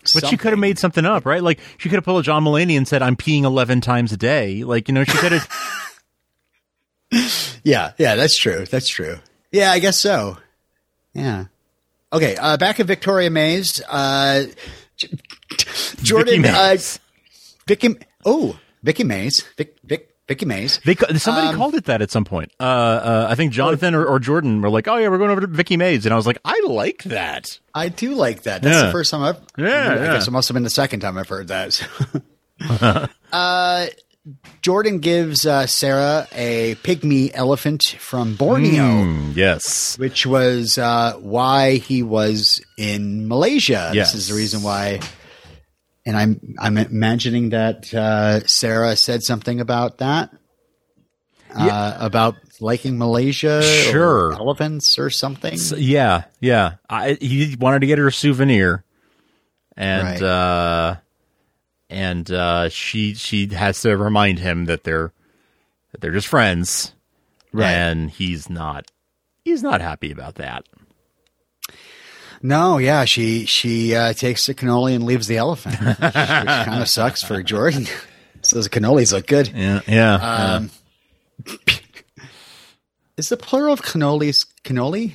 [0.00, 0.30] But something.
[0.30, 1.42] she could have made something up, right?
[1.42, 4.16] Like she could have pulled a John Mulaney and said, "I'm peeing eleven times a
[4.16, 6.00] day." Like you know, she could have.
[7.64, 8.66] yeah, yeah, that's true.
[8.66, 9.18] That's true.
[9.52, 10.36] Yeah, I guess so.
[11.14, 11.46] Yeah.
[12.12, 14.44] Okay, uh, back at Victoria Mays, uh,
[16.02, 16.96] Jordan, Vicky Mays.
[16.96, 17.24] Uh,
[17.66, 17.96] Vicky.
[18.24, 19.42] Oh, Vicky Mays.
[19.56, 20.78] Vic, Vic, Vicky Mays.
[20.84, 22.52] They somebody um, called it that at some point.
[22.60, 25.40] Uh, uh, I think Jonathan or, or, Jordan were like, "Oh yeah, we're going over
[25.40, 27.58] to Vicky Mays," and I was like, "I like that.
[27.74, 28.62] I do like that.
[28.62, 28.86] That's yeah.
[28.86, 29.40] the first time I've.
[29.56, 30.12] Yeah, I yeah.
[30.12, 31.80] guess it must have been the second time I've heard that."
[33.32, 33.86] uh,
[34.62, 38.82] Jordan gives uh, Sarah a pygmy elephant from Borneo.
[38.82, 43.90] Mm, yes, which was uh, why he was in Malaysia.
[43.94, 44.12] Yes.
[44.12, 45.00] This is the reason why
[46.08, 50.30] and I'm I'm imagining that uh, Sarah said something about that.
[51.50, 52.04] Uh, yeah.
[52.04, 55.56] about liking Malaysia, sure, or elephants or something.
[55.56, 56.74] So, yeah, yeah.
[56.90, 58.84] I, he wanted to get her a souvenir,
[59.74, 61.00] and right.
[61.90, 65.12] And uh, she she has to remind him that they're
[65.92, 66.92] that they're just friends,
[67.52, 67.70] right?
[67.70, 68.90] And he's not
[69.44, 70.64] he's not happy about that.
[72.42, 76.82] No, yeah, she she uh, takes the cannoli and leaves the elephant, which, which kind
[76.82, 77.86] of sucks for Jordan.
[78.42, 79.48] so those cannolis look good.
[79.48, 80.14] Yeah, yeah.
[80.14, 80.70] Um,
[81.46, 81.54] yeah.
[83.16, 85.14] is the plural of cannolis cannoli?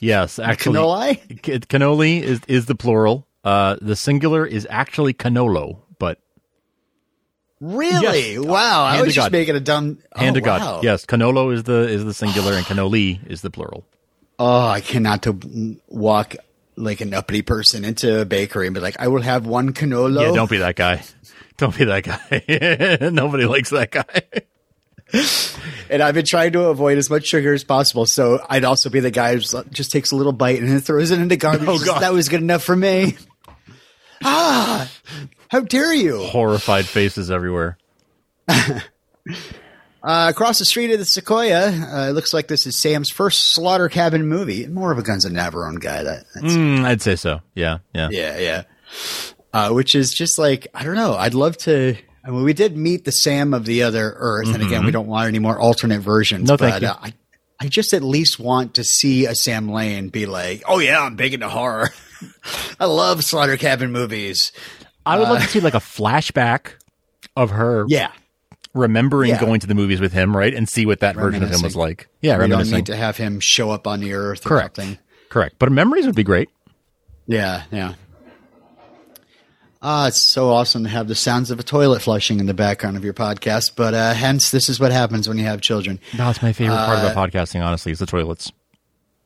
[0.00, 1.40] Yes, actually, cannoli.
[1.68, 3.25] Cannoli is is the plural.
[3.46, 6.18] Uh, the singular is actually canolo, but
[7.60, 8.44] really, yes.
[8.44, 8.86] wow!
[8.86, 9.32] Hand I was just God.
[9.32, 10.58] making a dumb hand oh, to wow.
[10.58, 10.84] God.
[10.84, 13.86] Yes, canolo is the is the singular, and cannoli is the plural.
[14.40, 16.34] Oh, I cannot to walk
[16.74, 20.22] like an uppity person into a bakery and be like, I will have one cannolo.
[20.22, 21.04] Yeah, don't be that guy.
[21.56, 23.08] Don't be that guy.
[23.10, 24.22] Nobody likes that guy.
[25.90, 28.04] and I've been trying to avoid as much sugar as possible.
[28.06, 31.12] So I'd also be the guy who just takes a little bite and then throws
[31.12, 31.66] it into garbage.
[31.66, 32.02] Oh, God.
[32.02, 33.16] That was good enough for me.
[34.24, 34.90] Ah,
[35.48, 36.18] how dare you?
[36.24, 37.78] Horrified faces everywhere.
[40.06, 43.50] Uh, across the street of the Sequoia, uh, it looks like this is Sam's first
[43.50, 44.68] slaughter cabin movie.
[44.68, 46.04] More of a Guns of Navarone guy.
[46.04, 47.40] That mm, I'd say so.
[47.56, 48.62] Yeah, yeah, yeah, yeah.
[49.52, 51.14] Uh, which is just like I don't know.
[51.14, 51.96] I'd love to.
[52.24, 54.54] I mean, we did meet the Sam of the other Earth, mm-hmm.
[54.54, 56.48] and again, we don't want any more alternate versions.
[56.48, 56.88] No, thank you.
[56.88, 57.14] Uh, I,
[57.58, 61.16] I just at least want to see a Sam Lane be like, "Oh yeah, I'm
[61.16, 61.90] big into horror.
[62.80, 64.52] I love slaughter cabin movies."
[65.04, 66.72] I would love to uh, see like a flashback
[67.36, 67.84] of her.
[67.88, 68.10] Yeah
[68.76, 69.40] remembering yeah.
[69.40, 71.74] going to the movies with him, right, and see what that version of him was
[71.74, 72.08] like.
[72.20, 74.44] Yeah, we don't need to have him show up on the earth.
[74.44, 74.78] Correct.
[75.28, 75.56] Correct.
[75.58, 76.50] But memories would be great.
[77.26, 77.94] Yeah, yeah.
[79.82, 82.96] Ah, it's so awesome to have the sounds of a toilet flushing in the background
[82.96, 83.72] of your podcast.
[83.76, 86.00] But uh, hence, this is what happens when you have children.
[86.16, 87.64] No, it's my favorite part uh, about podcasting.
[87.64, 88.52] Honestly, is the toilets.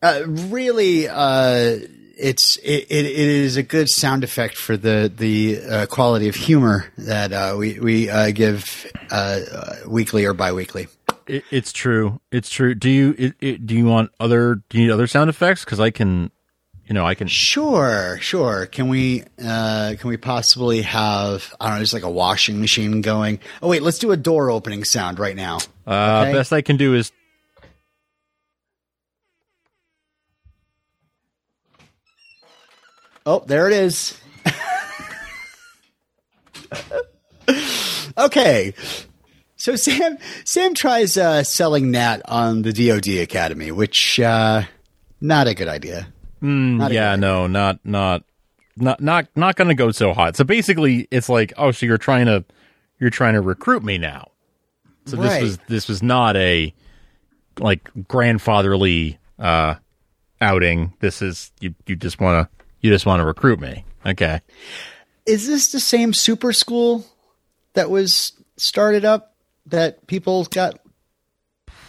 [0.03, 1.79] Uh, really, uh,
[2.21, 6.35] it's it, it, it is a good sound effect for the the uh, quality of
[6.35, 10.89] humor that uh, we we uh, give uh, uh, weekly or biweekly.
[11.27, 12.21] It, it's true.
[12.31, 12.75] It's true.
[12.75, 15.65] Do you it, do you want other do you need other sound effects?
[15.65, 16.31] Because I can,
[16.87, 17.27] you know, I can.
[17.27, 18.67] Sure, sure.
[18.67, 23.01] Can we uh, can we possibly have I don't know, just like a washing machine
[23.01, 23.41] going?
[23.63, 25.59] Oh wait, let's do a door opening sound right now.
[25.87, 26.33] Okay?
[26.33, 27.13] Best I can do is
[33.27, 34.19] Oh, there it is.
[38.19, 38.75] okay.
[39.57, 44.63] So Sam Sam tries uh, selling Nat on the DoD Academy, which uh,
[45.21, 46.09] not a good idea.
[46.43, 48.25] Mm, yeah, no, not not
[48.77, 50.37] not not not going to go so hot.
[50.37, 52.45] So basically, it's like, oh, so you're trying to
[52.99, 54.31] you're trying to recruit me now.
[55.05, 55.29] So right.
[55.29, 56.73] this was this was not a
[57.59, 59.75] like grandfatherly uh,
[60.41, 60.95] outing.
[61.01, 63.85] This is you you just want to you just want to recruit me.
[64.05, 64.41] Okay.
[65.27, 67.05] Is this the same super school
[67.75, 69.35] that was started up
[69.67, 70.81] that people got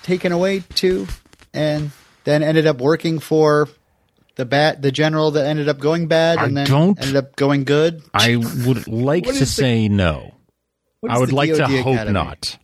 [0.04, 1.08] taken away to
[1.54, 1.92] and
[2.24, 3.68] then ended up working for
[4.36, 7.36] the bat the general that ended up going bad and I then don't, ended up
[7.36, 8.02] going good?
[8.14, 10.36] I would like to say no.
[11.08, 12.14] I would like DOD to hope Academy?
[12.14, 12.58] not.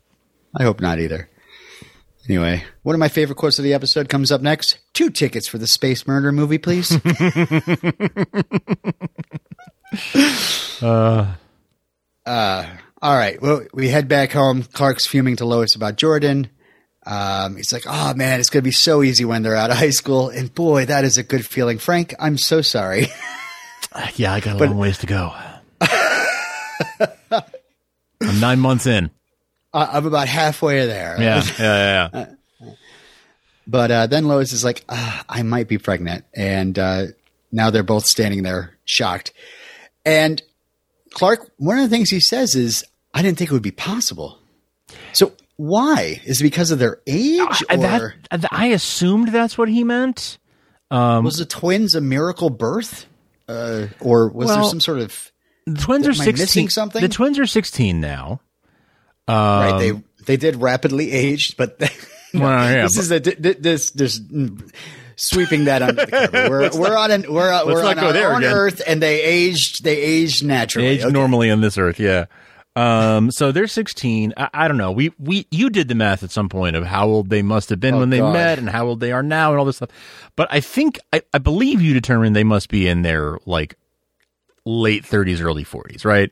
[0.56, 1.30] I hope not either.
[2.30, 4.80] Anyway, one of my favorite quotes of the episode comes up next.
[4.94, 6.92] Two tickets for the space murder movie, please.
[10.82, 11.34] uh.
[12.28, 12.68] Uh,
[13.02, 13.42] all right.
[13.42, 14.64] Well, we head back home.
[14.64, 16.50] Clark's fuming to Lois about Jordan.
[17.06, 19.78] Um, he's like, "Oh man, it's going to be so easy when they're out of
[19.78, 21.78] high school." And boy, that is a good feeling.
[21.78, 23.08] Frank, I'm so sorry.
[24.16, 25.34] yeah, I got a but, long ways to go.
[28.20, 29.10] I'm nine months in.
[29.74, 31.18] I'm about halfway there.
[31.20, 32.72] Yeah, yeah, yeah.
[33.68, 36.26] but uh, then Lois is like, uh, I might be pregnant.
[36.34, 37.06] And uh,
[37.52, 39.34] now they're both standing there shocked.
[40.06, 40.42] And
[41.12, 44.40] Clark, one of the things he says is, I didn't think it would be possible.
[45.14, 46.22] So why?
[46.26, 47.64] Is it because of their age?
[47.70, 50.38] Uh, or that, I assumed that's what he meant.
[50.90, 53.08] Um, was the twins a miracle birth?
[53.50, 55.32] Uh, or was well, there some sort of.
[55.66, 56.70] The twins are 16.
[56.70, 57.02] Something?
[57.02, 58.40] The twins are 16 now.
[59.28, 59.80] Um, right.
[59.80, 61.80] They they did rapidly age, but
[62.34, 64.22] well, yeah, this but, is a this this
[65.16, 66.50] sweeping that under the cover.
[66.50, 70.46] We're we're on an, we're we're on our own Earth, and they aged they aged
[70.46, 70.88] naturally.
[70.88, 71.14] They aged okay.
[71.14, 72.26] normally on this Earth, yeah.
[72.78, 74.36] Um, so they're 16.
[74.38, 74.92] I, I, don't know.
[74.92, 77.80] We, we, you did the math at some point of how old they must have
[77.80, 78.34] been oh, when they God.
[78.34, 79.90] met and how old they are now and all this stuff.
[80.36, 83.80] But I think, I, I believe you determined they must be in their like
[84.64, 86.30] late 30s, early 40s, right?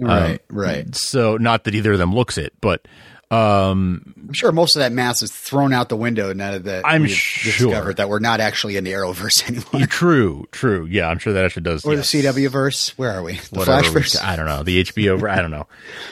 [0.00, 0.94] Right, um, right.
[0.94, 2.86] So not that either of them looks it, but
[3.30, 7.06] um, I'm sure most of that mass is thrown out the window now that I'm
[7.06, 9.86] sure discovered that we're not actually in the Arrowverse anymore.
[9.86, 10.84] True, true.
[10.86, 11.84] Yeah, I'm sure that actually does.
[11.84, 12.10] Or yes.
[12.10, 12.98] the CW verse.
[12.98, 13.34] Where are we?
[13.34, 14.20] The Flashverse.
[14.20, 14.64] I don't know.
[14.64, 15.30] The HBO.
[15.30, 15.68] I don't know.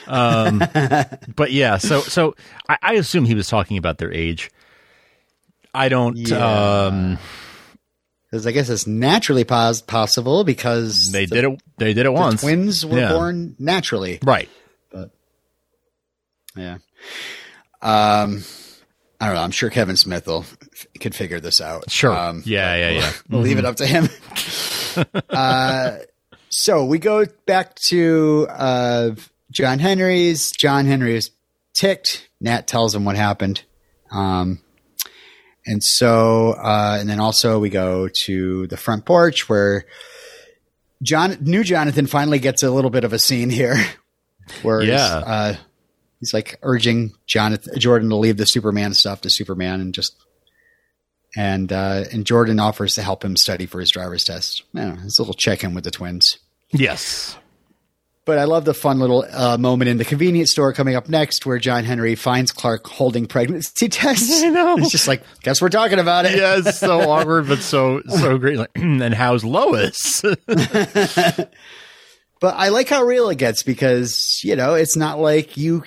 [0.07, 0.63] Um,
[1.35, 2.35] but yeah, so so
[2.69, 4.49] I, I, assume he was talking about their age.
[5.73, 6.15] I don't.
[6.15, 6.85] Yeah.
[6.85, 7.17] Um,
[8.29, 11.61] because I guess it's naturally pos- possible because They the, did it.
[11.77, 12.41] They did it the once.
[12.41, 13.09] twins were Yeah.
[13.13, 14.19] born naturally.
[14.23, 14.49] Right.
[14.91, 15.11] But
[16.55, 16.77] Yeah.
[17.81, 18.43] Um,
[19.21, 19.41] I don't know.
[19.41, 20.45] I'm sure Kevin Smith will
[20.99, 21.89] could figure this out.
[21.91, 22.15] Sure.
[22.15, 22.75] Um, yeah.
[22.75, 22.89] Yeah.
[22.99, 23.11] Yeah.
[23.29, 24.09] we'll leave it up to him.
[25.29, 25.97] uh,
[26.49, 29.11] so we go back to uh,
[29.51, 30.51] John Henry's.
[30.51, 31.31] John Henry is
[31.73, 32.27] ticked.
[32.41, 33.63] Nat tells him what happened.
[34.11, 34.59] Um,
[35.69, 39.85] and so, uh, and then also we go to the front porch where
[41.01, 43.77] John, new Jonathan finally gets a little bit of a scene here
[44.63, 45.15] where he's, Yeah.
[45.25, 45.55] uh,
[46.19, 50.15] he's like urging Jonathan, Jordan to leave the Superman stuff to Superman and just
[51.37, 54.63] and uh, and Jordan offers to help him study for his driver's test.
[54.73, 56.39] It's a little check in with the twins.
[56.71, 57.37] Yes.
[58.29, 61.47] But I love the fun little uh, moment in the convenience store coming up next,
[61.47, 64.43] where John Henry finds Clark holding pregnancy tests.
[64.43, 64.77] I know.
[64.77, 66.37] It's just like, guess we're talking about it.
[66.37, 66.57] Yeah.
[66.59, 68.59] It's so awkward, but so so great.
[68.59, 70.21] Like, and how's Lois?
[72.39, 75.83] But I like how real it gets because you know it's not like you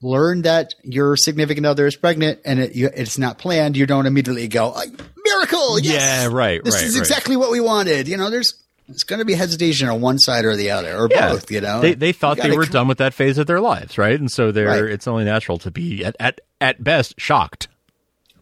[0.00, 3.76] learn that your significant other is pregnant and it, you, it's not planned.
[3.76, 4.90] You don't immediately go like,
[5.24, 5.80] miracle.
[5.80, 5.92] Yes!
[5.92, 7.00] Yeah, right, This right, is right.
[7.00, 8.08] exactly what we wanted.
[8.08, 8.54] You know, there's
[8.88, 11.30] it's going to be hesitation on one side or the other or Yeah.
[11.30, 11.50] both.
[11.50, 14.18] You know, they they thought they were done with that phase of their lives, right?
[14.18, 14.82] And so they're Right.
[14.84, 17.68] it's only natural to be at at, at best shocked.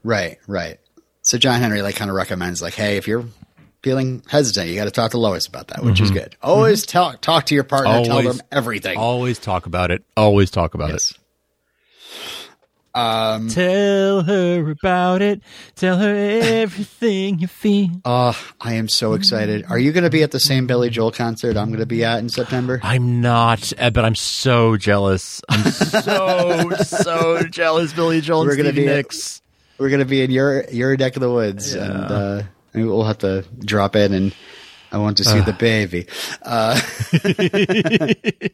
[0.03, 0.79] Right, right.
[1.23, 3.25] So John Henry like kind of recommends like, hey, if you're
[3.83, 6.37] feeling hesitant, you got to talk to Lois about that, which is good.
[6.43, 8.13] Always talk talk to your partner, tell Mm-hmm.
[8.13, 8.37] Always.
[8.39, 8.99] them everything.
[8.99, 10.05] Always talk about it.
[10.17, 11.11] Always talk about Yes.
[11.13, 11.17] it.
[12.97, 15.43] Um, Tell her about it.
[15.75, 17.89] Tell her everything you feel.
[18.05, 19.65] Oh, I am so excited.
[19.69, 22.05] Are you going to be at the same Billy Joel concert I'm going to be
[22.05, 22.79] at in September?
[22.85, 25.43] I'm not, uh, but I'm so jealous.
[25.49, 27.93] I'm so so jealous.
[27.93, 29.41] Billy Joel We're gonna Stevie be at-
[29.79, 32.43] We're going to be in your your neck of the woods, and uh,
[32.75, 34.35] we'll have to drop in, and
[34.93, 36.07] I want to see the baby.
[36.43, 36.81] Uh,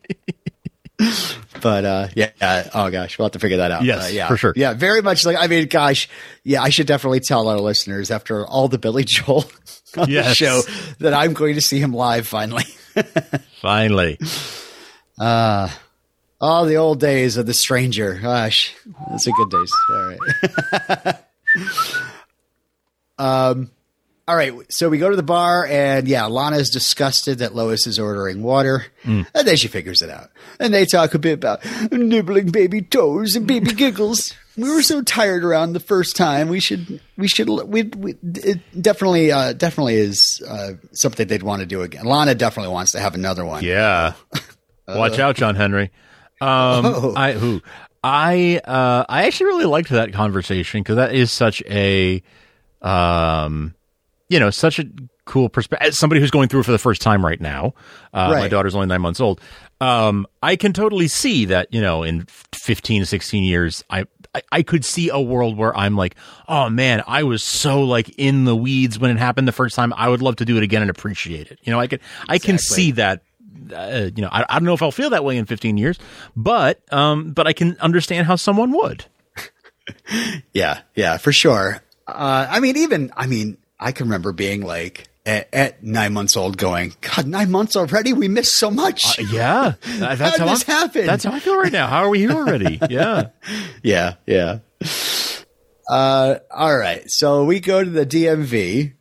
[1.63, 3.85] but uh, yeah, uh, oh gosh, we'll have to figure that out.
[3.85, 4.53] Yes, Uh, yeah, for sure.
[4.57, 6.09] Yeah, very much like I mean, gosh,
[6.45, 9.45] yeah, I should definitely tell our listeners after all the Billy Joel
[9.97, 10.63] on the show
[10.99, 12.65] that I'm going to see him live finally.
[13.61, 14.19] Finally,
[15.19, 15.69] Uh
[16.41, 18.15] All the old days of the stranger.
[18.15, 18.75] Gosh,
[19.11, 19.73] those are good days.
[19.91, 20.17] All
[21.07, 21.17] right.
[23.19, 23.71] um,
[24.31, 24.55] all right.
[24.73, 28.43] So we go to the bar, and yeah, Lana is disgusted that Lois is ordering
[28.45, 30.31] water, and then she figures it out.
[30.61, 34.33] And they talk a bit about nibbling baby toes and baby giggles.
[34.57, 36.49] We were so tired around the first time.
[36.49, 41.61] We should, we should, we, we it definitely, uh, definitely is uh, something they'd want
[41.61, 42.05] to do again.
[42.05, 43.65] Lana definitely wants to have another one.
[43.65, 44.13] yeah.
[44.89, 45.91] Watch out, John Henry.
[46.41, 47.15] Um, Oh.
[47.17, 47.63] I who
[48.03, 52.23] I uh, I actually really liked that conversation because that is such a
[52.83, 53.75] um,
[54.31, 54.87] you know, such a
[55.27, 55.89] cool perspective.
[55.89, 57.75] As somebody who's going through it for the first time right now,
[58.15, 59.41] uh, my daughter's only nine months old.
[59.81, 64.63] Um, I can totally see that, you know, in 15, 16 years, I, I, I
[64.63, 66.15] could see a world where I'm like,
[66.49, 69.93] oh man, I was so like in the weeds when it happened the first time.
[69.97, 71.59] I would love to do it again and appreciate it.
[71.65, 73.23] You know, I could, I can see that.
[73.75, 75.99] Uh, you know, I, I don't know if I'll feel that way in 15 years,
[76.35, 79.05] but, um, but I can understand how someone would.
[80.53, 81.83] Yeah, yeah, for sure.
[82.07, 86.37] Uh, I mean, even I mean, I can remember being like at, at nine months
[86.37, 88.13] old, going, "God, nine months already?
[88.13, 91.07] We missed so much." Yeah, that's How how, this I'm, happen?
[91.07, 91.87] That's how I feel right now.
[91.87, 92.79] How are we here already?
[92.91, 93.29] Yeah.
[93.83, 94.59] yeah, yeah.
[95.89, 98.93] Uh, all right, so we go to the DMV,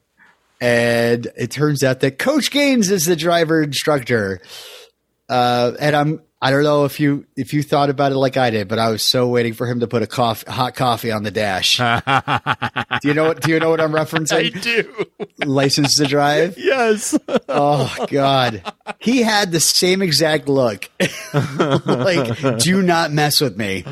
[0.61, 4.41] and it turns out that Coach Gaines is the driver instructor.
[5.27, 6.21] Uh, and I'm.
[6.41, 8.89] I don't know if you if you thought about it like I did, but I
[8.89, 11.77] was so waiting for him to put a coff, hot coffee on the dash.
[13.01, 13.41] do you know what?
[13.41, 14.55] Do you know what I'm referencing?
[14.55, 15.05] I do.
[15.45, 16.57] License to drive.
[16.57, 17.17] Yes.
[17.51, 18.61] Oh God,
[18.99, 20.89] he had the same exact look.
[21.85, 23.83] like, do not mess with me.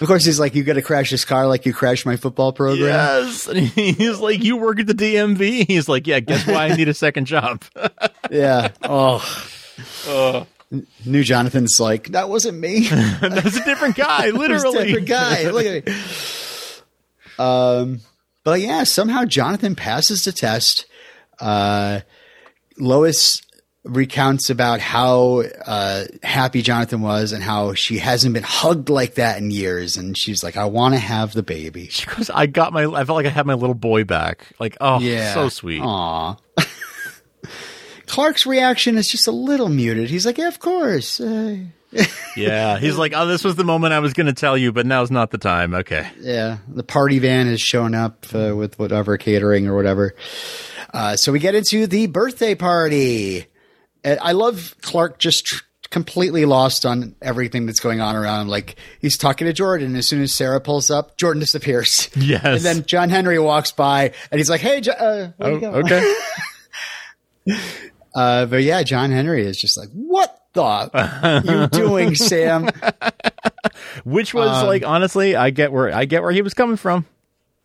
[0.00, 2.52] Of course, he's like, you got to crash this car like you crashed my football
[2.52, 2.88] program.
[2.88, 3.46] Yes.
[3.46, 5.66] And he's like, You work at the DMV?
[5.68, 7.62] He's like, Yeah, guess why I need a second job?
[8.30, 8.70] Yeah.
[8.82, 10.46] Oh.
[11.04, 12.88] New Jonathan's like, that wasn't me.
[13.20, 14.86] That's a different guy, It was a literally.
[14.86, 15.50] different guy.
[15.50, 15.92] Look at me.
[17.38, 18.00] Um,
[18.44, 20.86] but yeah, somehow Jonathan passes the test.
[21.38, 22.00] Uh,
[22.78, 23.42] Lois
[23.84, 29.38] recounts about how uh, happy Jonathan was and how she hasn't been hugged like that
[29.38, 29.96] in years.
[29.96, 31.88] And she's like, I want to have the baby.
[31.88, 34.46] She goes, I got my, I felt like I had my little boy back.
[34.58, 35.32] Like, oh, Yeah.
[35.34, 35.80] so sweet.
[35.82, 36.36] Aw.
[38.10, 40.10] Clark's reaction is just a little muted.
[40.10, 41.20] He's like, yeah, of course.
[41.20, 41.58] Uh,
[42.36, 44.84] yeah, he's like, oh, this was the moment I was going to tell you, but
[44.84, 45.74] now's not the time.
[45.74, 46.08] Okay.
[46.20, 50.14] Yeah, the party van is showing up uh, with whatever catering or whatever.
[50.92, 53.46] Uh, so we get into the birthday party.
[54.02, 58.48] And I love Clark just tr- completely lost on everything that's going on around him.
[58.48, 59.94] Like he's talking to Jordan.
[59.94, 62.08] As soon as Sarah pulls up, Jordan disappears.
[62.16, 62.44] Yes.
[62.44, 66.14] And then John Henry walks by and he's like, "Hey, Jo- uh, Oh, go?" okay.
[68.14, 72.68] Uh, but yeah, John Henry is just like, "What the you doing, Sam?"
[74.04, 77.06] Which was like, honestly, I get where I get where he was coming from.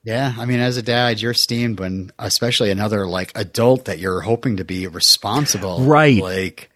[0.04, 4.22] Yeah, I mean, as a dad, you're steamed when, especially another like adult that you're
[4.22, 6.22] hoping to be responsible, Right.
[6.22, 6.70] Like,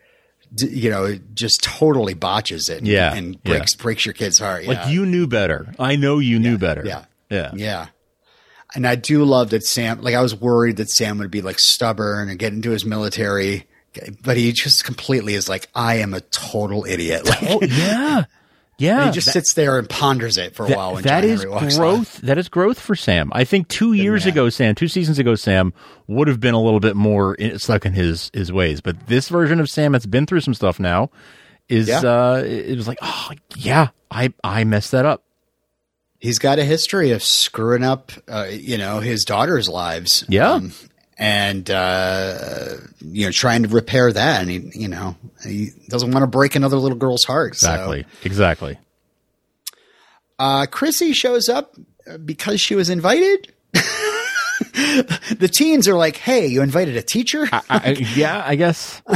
[0.55, 3.39] d- you know, just totally botches it, and, Yeah, and yeah.
[3.43, 4.65] breaks breaks your kid's heart.
[4.65, 4.89] Like yeah.
[4.89, 5.72] you knew better.
[5.78, 6.82] I know you knew better.
[6.84, 7.51] yeah, Yeah.
[7.55, 7.88] yeah.
[8.76, 10.01] And I do love that Sam.
[10.01, 13.67] Like, I was worried that Sam would be like stubborn and get into his military,
[14.24, 17.24] but he just completely is like, I am a total idiot.
[17.28, 18.24] Like, Oh yeah.
[18.78, 19.07] Yeah.
[19.07, 20.93] he just sits there and ponders it for a while.
[20.93, 21.43] When that is
[21.76, 22.22] growth.
[22.22, 23.30] That is growth for Sam.
[23.34, 24.32] I think two years yeah.
[24.32, 25.74] ago, Sam, two seasons ago, Sam
[26.07, 28.80] would have been a little bit more stuck in his his ways.
[28.80, 31.09] But this version of Sam that's been through some stuff now
[31.67, 31.99] is Yeah.
[31.99, 35.26] uh it was like, oh yeah, I I messed that up.
[36.20, 40.24] He's got a history of screwing up, uh, you know, his daughter's lives.
[40.30, 40.59] Yeah.
[41.17, 45.15] and uh, you know, trying to repair that, and he, you know,
[45.45, 47.55] he doesn't want to break another little girl's heart.
[47.55, 48.05] so- Exactly.
[48.24, 48.78] Exactly.
[50.38, 51.76] Uh, Chrissy shows up
[52.09, 53.51] uh, because she was invited.
[53.74, 59.01] the teens are like, "Hey, you invited a teacher?" I, I, I- yeah, I guess.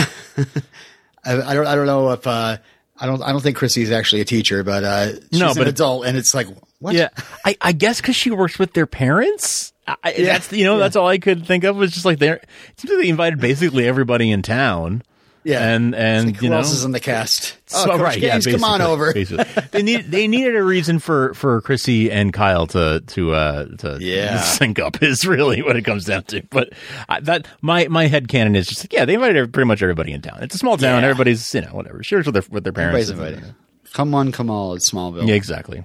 [1.25, 1.65] I don't.
[1.67, 2.27] I don't know if.
[2.27, 2.57] Uh,
[2.97, 3.21] I don't.
[3.23, 6.17] I don't think Chrissy's actually a teacher, but uh, she's No, an but- adult, and
[6.17, 6.47] it's like,
[6.84, 6.95] what?
[6.95, 7.09] Yeah,
[7.45, 9.71] I, I guess because she works with their parents.
[9.88, 12.47] I, That's you know that's all I could think of was just like they it
[12.77, 15.03] seems like they invited basically everybody in town.
[15.45, 15.61] Yeah.
[15.73, 17.57] and and Like, who you know else is in the cast?
[17.65, 19.11] So- oh, Coach right, yeah, come on over.
[19.11, 23.97] they need they needed a reason for for Chrissy and Kyle to to uh to
[23.99, 24.39] Yeah.
[24.41, 26.43] sync up is really what it comes down to.
[26.49, 26.71] But
[27.09, 30.13] I, that my my head canon is just like yeah they invited pretty much everybody
[30.13, 30.39] in town.
[30.43, 31.01] It's a small town.
[31.03, 31.09] Yeah.
[31.09, 33.09] Everybody's you know whatever shares with their with their parents.
[33.09, 33.55] Everybody's invited.
[33.91, 34.73] Come on, come all.
[34.75, 35.27] It's Smallville.
[35.27, 35.84] Yeah, exactly.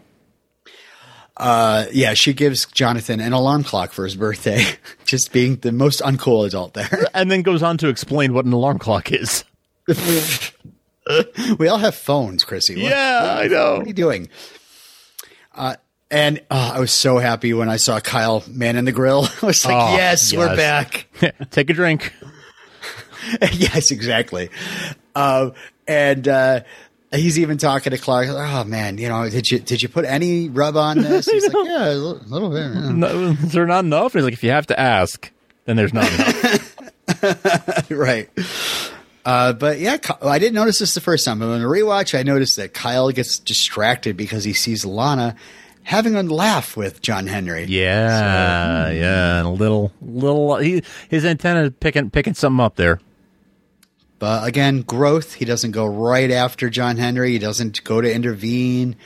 [1.38, 4.64] Uh, yeah, she gives Jonathan an alarm clock for his birthday,
[5.04, 6.88] just being the most uncool adult there.
[7.14, 9.44] And then goes on to explain what an alarm clock is.
[11.58, 12.82] we all have phones, Chrissy.
[12.82, 13.74] What, Yeah, I know.
[13.76, 14.28] what are you doing?
[15.54, 15.76] Uh,
[16.10, 19.28] and uh, I was so happy when I saw Kyle man in the grill.
[19.42, 21.06] I was like, Oh, yes, we're back.
[21.50, 22.12] Take a drink.
[23.52, 24.50] yes, exactly.
[25.14, 25.50] Uh,
[25.86, 26.60] and uh,
[27.12, 28.28] he's even talking to Clark.
[28.30, 31.26] Oh man, you know, did you did you put any rub on this?
[31.26, 32.72] He's like, yeah, a little, little bit.
[32.74, 34.14] yeah." No, is there not enough?
[34.14, 35.30] And he's like, if you have to ask,
[35.64, 37.90] then there's not enough.
[37.90, 38.28] right.
[39.24, 41.38] Uh, but yeah, I didn't notice this the first time.
[41.40, 45.36] But on the rewatch, I noticed that Kyle gets distracted because he sees Lana
[45.82, 47.64] having a laugh with John Henry.
[47.64, 50.56] yeah, yeah, and a little, little.
[50.56, 53.00] He, his antenna picking picking something up there.
[54.18, 55.34] But again, growth.
[55.34, 57.32] He doesn't go right after John Henry.
[57.32, 58.96] He doesn't go to intervene.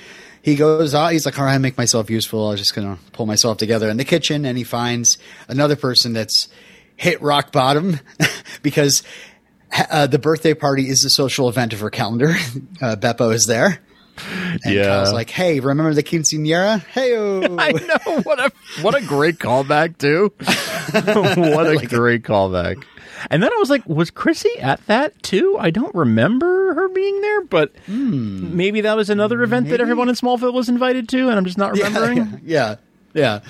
[0.42, 1.12] He goes out.
[1.12, 2.48] He's like, all right, I make myself useful.
[2.48, 4.44] I was just going to pull myself together in the kitchen.
[4.44, 6.48] And he finds another person that's
[6.96, 8.00] hit rock bottom
[8.62, 9.02] because
[9.72, 12.34] uh, the birthday party is the social event of her calendar.
[12.80, 13.78] Uh, Beppo is there.
[14.64, 14.84] And Yeah.
[14.84, 16.84] Kyle's like, hey, remember the quinceanera?
[16.86, 17.16] Hey,
[17.58, 18.52] I know what a
[18.82, 20.32] what a great callback too.
[21.40, 22.84] what a great callback.
[23.30, 25.56] And then I was like, was Chrissy at that too?
[25.58, 30.14] I don't remember her being there, but maybe that was another event that everyone in
[30.16, 32.40] Smallville was invited to, and I'm just not remembering.
[32.44, 32.76] Yeah,
[33.14, 33.40] yeah.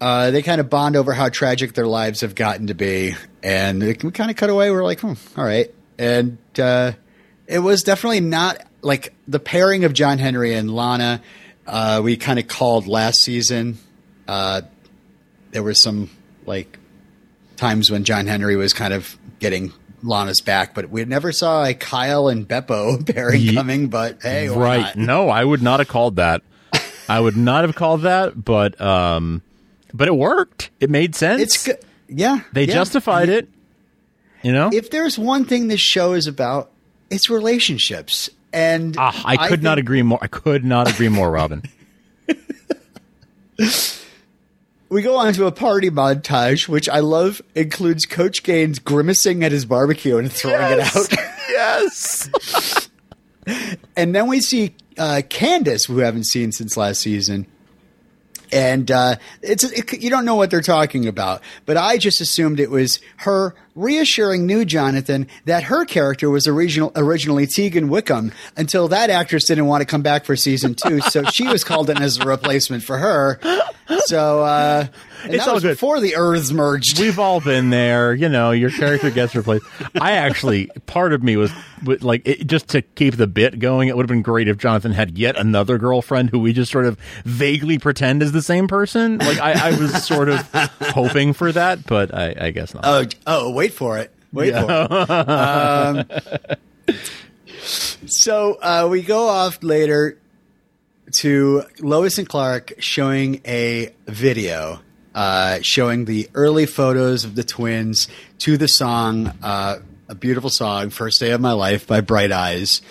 [0.00, 3.82] Uh, they kind of bond over how tragic their lives have gotten to be, and
[3.82, 4.70] we kind of cut away.
[4.70, 6.92] We're like, hmm, all right, and uh,
[7.46, 11.22] it was definitely not like the pairing of John Henry and Lana.
[11.66, 13.78] Uh, we kind of called last season.
[14.28, 14.62] Uh,
[15.52, 16.10] there were some
[16.44, 16.78] like
[17.56, 19.72] times when John Henry was kind of getting
[20.02, 23.88] Lana's back, but we never saw a Kyle and Beppo pairing Ye- coming.
[23.88, 24.94] But hey, right.
[24.96, 26.42] No, I would not have called that.
[27.08, 29.42] I would not have called that, but um
[29.94, 30.70] but it worked.
[30.80, 31.42] It made sense.
[31.42, 31.78] It's good.
[32.08, 32.74] Yeah, They yeah.
[32.74, 33.48] justified it.
[34.42, 34.70] You know?
[34.72, 36.70] if there's one thing this show is about,
[37.10, 38.28] it's relationships.
[38.52, 40.18] And Ah, I could not think agree more.
[40.20, 41.62] I could not agree more, Robin.
[44.92, 49.50] We go on to a party montage, which I love includes Coach Gaines grimacing at
[49.50, 51.08] his barbecue and throwing it out.
[51.48, 52.90] yes.
[53.96, 57.46] and then we see uh, Candace, who we haven't seen since last season.
[58.52, 62.60] And uh, it's it, you don't know what they're talking about, but I just assumed
[62.60, 68.88] it was her reassuring new Jonathan that her character was original, originally Tegan Wickham until
[68.88, 72.00] that actress didn't want to come back for season two, so she was called in
[72.00, 73.40] as a replacement for her.
[74.06, 74.86] So uh,
[75.24, 75.70] it's all good.
[75.70, 76.98] before the Earths merged.
[76.98, 78.14] We've all been there.
[78.14, 79.64] You know, your character gets replaced.
[80.00, 81.50] I actually, part of me was
[82.00, 84.92] like, it, just to keep the bit going, it would have been great if Jonathan
[84.92, 89.18] had yet another girlfriend who we just sort of vaguely pretend is the same person.
[89.18, 90.40] Like, I, I was sort of
[90.80, 92.84] hoping for that, but I, I guess not.
[92.86, 94.10] Oh, oh, wait for it.
[94.32, 94.64] Wait yeah.
[94.66, 96.04] for
[96.88, 96.88] it.
[96.88, 97.68] Um,
[98.06, 100.18] so uh, we go off later
[101.12, 104.80] to Lois and Clark showing a video
[105.14, 108.08] uh, showing the early photos of the twins
[108.38, 112.82] to the song, uh, a beautiful song, First Day of My Life by Bright Eyes.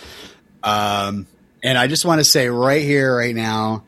[0.64, 1.28] Um,
[1.64, 3.84] and I just want to say right here, right now,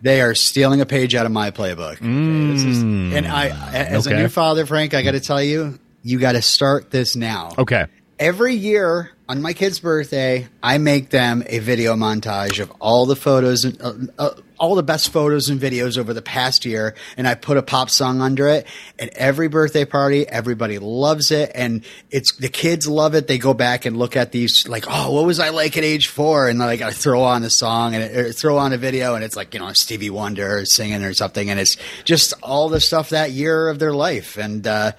[0.00, 1.94] they are stealing a page out of my playbook.
[1.94, 2.04] Okay?
[2.04, 4.16] Mm, is, and I, as okay.
[4.16, 7.50] a new father, Frank, I got to tell you, you got to start this now.
[7.58, 7.86] Okay.
[8.18, 13.14] Every year on my kid's birthday, I make them a video montage of all the
[13.14, 17.28] photos and uh, uh, all the best photos and videos over the past year, and
[17.28, 18.66] I put a pop song under it.
[18.98, 23.26] And every birthday party, everybody loves it, and it's the kids love it.
[23.26, 26.08] They go back and look at these, like, oh, what was I like at age
[26.08, 26.48] four?
[26.48, 29.36] And like, I throw on a song and it, throw on a video, and it's
[29.36, 33.30] like you know Stevie Wonder singing or something, and it's just all the stuff that
[33.32, 34.38] year of their life.
[34.38, 34.92] And uh,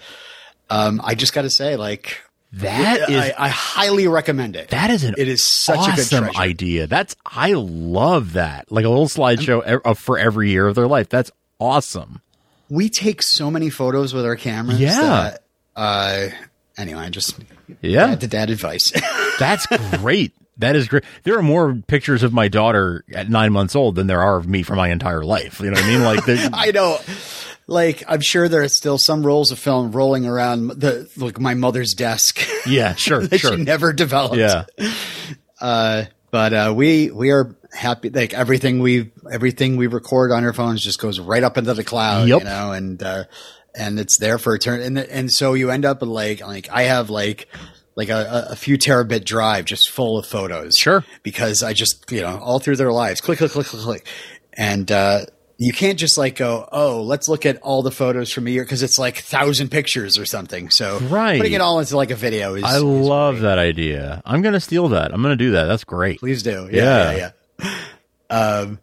[0.69, 2.21] um, I just got to say, like
[2.53, 4.69] that is, I, I, highly recommend it.
[4.69, 6.87] That is an it is such awesome a good idea.
[6.87, 8.71] That's I love that.
[8.71, 11.09] Like a little slideshow um, for every year of their life.
[11.09, 12.21] That's awesome.
[12.69, 14.79] We take so many photos with our cameras.
[14.79, 14.99] Yeah.
[14.99, 15.43] That,
[15.75, 16.27] uh,
[16.77, 17.39] anyway, I just
[17.81, 18.91] yeah the dad advice.
[19.39, 19.67] That's
[19.97, 20.33] great.
[20.57, 21.05] That is great.
[21.23, 24.47] There are more pictures of my daughter at nine months old than there are of
[24.47, 25.61] me for my entire life.
[25.61, 26.03] You know what I mean?
[26.03, 26.99] Like, I know
[27.69, 31.53] like I'm sure there are still some rolls of film rolling around the like my
[31.53, 32.39] mother's desk.
[32.65, 33.55] Yeah, sure, that sure.
[33.55, 34.37] she never developed.
[34.37, 34.65] Yeah.
[35.61, 38.09] Uh, but uh, we we are happy.
[38.09, 41.83] Like everything we everything we record on our phones just goes right up into the
[41.83, 42.29] cloud.
[42.29, 42.39] Yep.
[42.39, 43.25] You know, and uh,
[43.75, 44.79] and it's there for a turn.
[44.79, 47.49] And and so you end up with like like I have like
[47.99, 50.75] like a, a, few terabit drive just full of photos.
[50.79, 51.03] Sure.
[51.21, 54.07] Because I just, you know, all through their lives, click, click, click, click, click.
[54.53, 55.25] And, uh,
[55.61, 58.63] you can't just like go, oh, let's look at all the photos from a year
[58.63, 60.69] because it's like thousand pictures or something.
[60.69, 61.37] So right.
[61.37, 62.63] putting it all into like a video is.
[62.63, 63.41] I is love great.
[63.41, 64.21] that idea.
[64.25, 65.13] I'm gonna steal that.
[65.13, 65.65] I'm gonna do that.
[65.65, 66.21] That's great.
[66.21, 66.69] Please do.
[66.71, 67.31] Yeah, yeah, yeah.
[67.59, 67.75] yeah.
[68.29, 68.79] Um,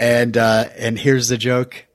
[0.00, 1.86] and uh, and here's the joke.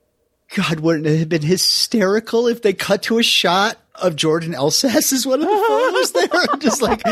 [0.54, 5.12] God, wouldn't it have been hysterical if they cut to a shot of Jordan Elsass
[5.12, 6.56] as one of the photos there?
[6.58, 7.02] Just like,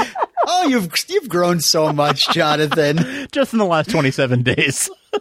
[0.47, 3.29] oh, you've you've grown so much, Jonathan.
[3.33, 4.89] Just in the last 27 days.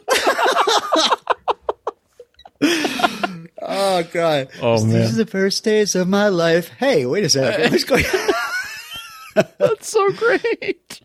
[3.62, 4.50] oh god.
[4.62, 5.02] Oh These man.
[5.02, 6.70] These are the first days of my life.
[6.70, 7.72] Hey, wait a second.
[7.72, 8.06] What's going
[9.58, 11.02] That's so great.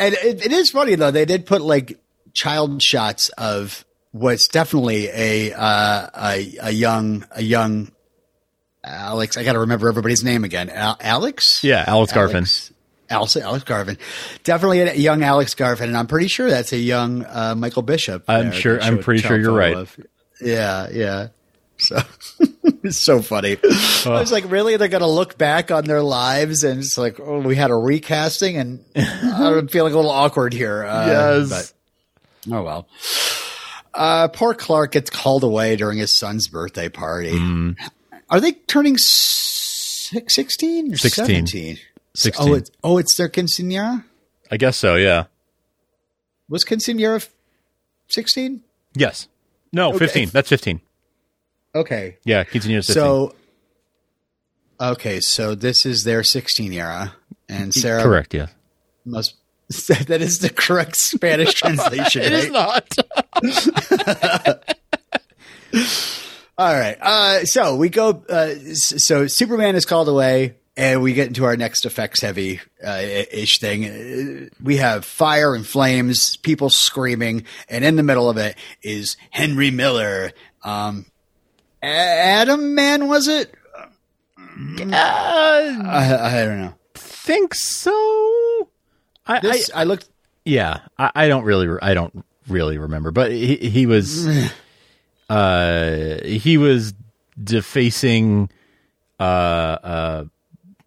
[0.00, 1.10] And it, it is funny though.
[1.10, 2.00] They did put like
[2.32, 7.92] child shots of what's definitely a uh, a, a young a young
[8.84, 9.36] Alex.
[9.36, 10.70] I got to remember everybody's name again.
[10.70, 11.62] Al- Alex.
[11.62, 12.34] Yeah, Alex Garfin.
[12.34, 12.72] Alex,
[13.10, 13.98] Alex, Alex Garfin,
[14.42, 18.24] definitely a young Alex Garfin, and I'm pretty sure that's a young uh, Michael Bishop.
[18.26, 18.80] I'm sure.
[18.80, 19.76] I'm pretty sure you're right.
[19.76, 19.96] Of.
[20.42, 21.28] Yeah, yeah.
[21.78, 22.00] So
[22.82, 23.56] it's so funny.
[23.64, 24.12] Oh.
[24.12, 24.76] I was like, really?
[24.76, 27.76] They're going to look back on their lives and it's like, oh, we had a
[27.76, 30.84] recasting, and I'm feeling a little awkward here.
[30.84, 31.72] Uh, yes.
[32.46, 32.88] But, oh well.
[33.94, 37.32] Uh, poor Clark gets called away during his son's birthday party.
[37.32, 37.76] Mm.
[38.30, 41.26] Are they turning 16 or 16.
[41.26, 41.78] 17?
[42.14, 42.48] 16.
[42.48, 44.04] Oh, it's, oh, it's their quinceanera?
[44.50, 45.24] I guess so, yeah.
[46.48, 47.28] Was quinceanera
[48.08, 48.62] 16?
[48.94, 49.28] Yes.
[49.72, 49.98] No, okay.
[49.98, 50.28] 15.
[50.30, 50.80] That's 15.
[51.74, 52.18] Okay.
[52.24, 52.94] Yeah, quinceanera 15.
[52.94, 53.34] So,
[54.80, 57.14] okay, so this is their 16 era.
[57.48, 58.02] And Sarah.
[58.02, 58.48] Correct, yeah.
[59.04, 59.34] Must.
[60.06, 62.22] That is the correct Spanish translation.
[62.24, 62.94] It is not.
[66.58, 66.98] All right.
[67.00, 68.22] Uh, so we go.
[68.28, 73.00] Uh, so Superman is called away and we get into our next effects heavy uh,
[73.30, 74.50] ish thing.
[74.62, 79.70] We have fire and flames, people screaming, and in the middle of it is Henry
[79.70, 80.32] Miller.
[80.62, 81.06] Um,
[81.82, 83.54] Atom Man was it?
[83.78, 86.74] Uh, I, I, don't know.
[86.94, 88.68] Think so.
[89.26, 90.08] I this, I, I, looked.
[90.44, 91.78] Yeah, I, I, don't really.
[91.80, 94.28] I don't really remember, but he he was.
[95.30, 96.94] uh, he was
[97.42, 98.50] defacing.
[99.18, 100.24] Uh, uh,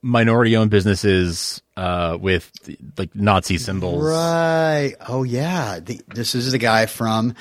[0.05, 2.51] minority owned businesses uh, with
[2.97, 4.03] like Nazi symbols.
[4.03, 4.93] Right.
[5.07, 5.79] Oh yeah.
[5.79, 7.33] The, this is the guy from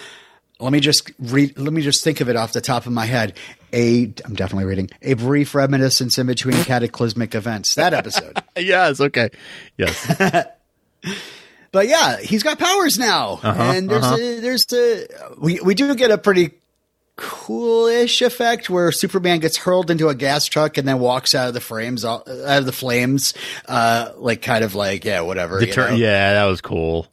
[0.59, 1.59] let me just read.
[1.59, 3.37] Let me just think of it off the top of my head.
[3.73, 7.75] A, I'm definitely reading a brief reminiscence in between cataclysmic events.
[7.75, 8.43] That episode.
[8.57, 9.01] yes.
[9.01, 9.31] Okay.
[9.77, 10.07] Yes.
[11.73, 14.17] but yeah, he's got powers now, uh-huh, and there's uh-huh.
[14.17, 16.53] a, there's the we we do get a pretty
[17.17, 21.55] coolish effect where Superman gets hurled into a gas truck and then walks out of
[21.55, 23.35] the frames, out of the flames,
[23.69, 25.65] uh, like kind of like yeah, whatever.
[25.65, 27.09] Tur- yeah, that was cool.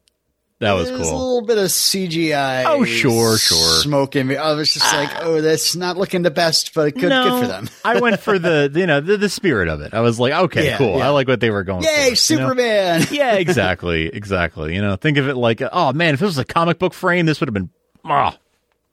[0.61, 1.09] That was There's cool.
[1.09, 2.65] A little bit of CGI.
[2.67, 3.81] Oh, sure, sure.
[3.81, 4.37] Smoking.
[4.37, 7.47] I was just like, oh, that's not looking the best, but good, no, good for
[7.47, 7.69] them.
[7.83, 9.95] I went for the, you know, the, the spirit of it.
[9.95, 10.99] I was like, okay, yeah, cool.
[10.99, 11.07] Yeah.
[11.07, 12.15] I like what they were going Yay, for.
[12.15, 13.01] Superman.
[13.01, 13.11] You know?
[13.11, 14.75] yeah, exactly, exactly.
[14.75, 17.25] You know, think of it like, oh man, if this was a comic book frame,
[17.25, 17.71] this would have been,
[18.05, 18.37] ah,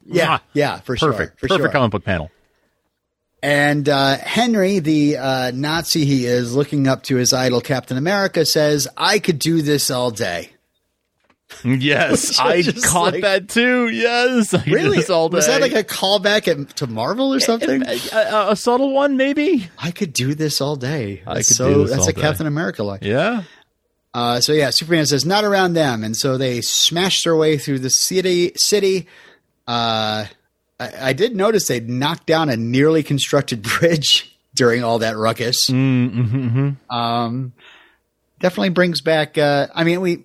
[0.09, 1.68] yeah, ah, yeah, for perfect, sure, perfect, perfect sure.
[1.68, 2.30] comic book panel.
[3.42, 8.44] And uh, Henry, the uh, Nazi he is, looking up to his idol Captain America,
[8.44, 10.50] says, "I could do this all day."
[11.64, 13.88] Yes, I caught like, that too.
[13.88, 14.98] Yes, I really?
[14.98, 17.82] Was that like a callback at, to Marvel or something?
[17.82, 19.68] A, a, a, subtle one, maybe.
[19.78, 21.22] I could do this all day.
[21.24, 22.20] That's I could so, do this That's a day.
[22.20, 22.98] Captain America line.
[23.02, 23.44] Yeah.
[24.14, 27.78] Uh, so yeah, Superman says not around them, and so they smash their way through
[27.78, 28.52] the city.
[28.56, 29.06] City.
[29.69, 30.25] Uh,
[30.81, 35.69] I, I did notice they knocked down a nearly constructed bridge during all that ruckus.
[35.69, 36.95] Mm-hmm, mm-hmm.
[36.95, 37.53] Um,
[38.41, 39.37] definitely brings back.
[39.37, 40.25] Uh, I mean, we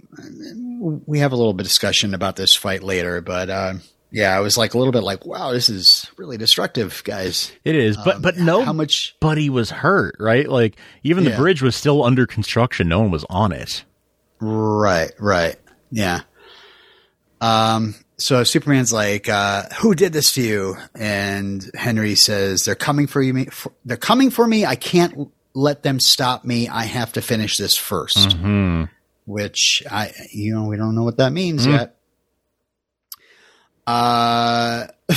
[0.79, 3.73] we have a little bit of discussion about this fight later, but uh,
[4.11, 7.51] yeah, I was like a little bit like, wow, this is really destructive, guys.
[7.65, 9.15] It is, but um, but no, how much?
[9.19, 10.47] Buddy was hurt, right?
[10.47, 11.31] Like even yeah.
[11.31, 12.87] the bridge was still under construction.
[12.87, 13.83] No one was on it.
[14.39, 15.57] Right, right,
[15.91, 16.21] yeah.
[17.41, 17.95] Um.
[18.23, 23.21] So Superman's like, uh, "Who did this to you?" And Henry says, "They're coming for
[23.21, 23.45] you.
[23.51, 24.65] For, they're coming for me.
[24.65, 26.69] I can't let them stop me.
[26.69, 28.83] I have to finish this 1st mm-hmm.
[29.25, 31.73] Which I, you know, we don't know what that means mm.
[31.73, 31.95] yet.
[33.85, 34.87] Uh,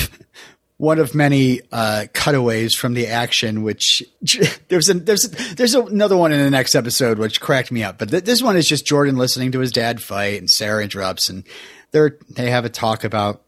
[0.76, 4.02] one of many uh, cutaways from the action, which
[4.68, 7.98] there's a, there's a, there's another one in the next episode which cracked me up.
[7.98, 11.28] But th- this one is just Jordan listening to his dad fight, and Sarah interrupts,
[11.28, 11.44] and
[11.92, 13.42] they they have a talk about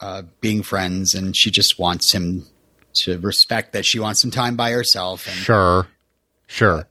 [0.00, 2.46] uh, being friends, and she just wants him
[2.92, 5.26] to respect that she wants some time by herself.
[5.26, 5.86] And, sure,
[6.46, 6.86] sure.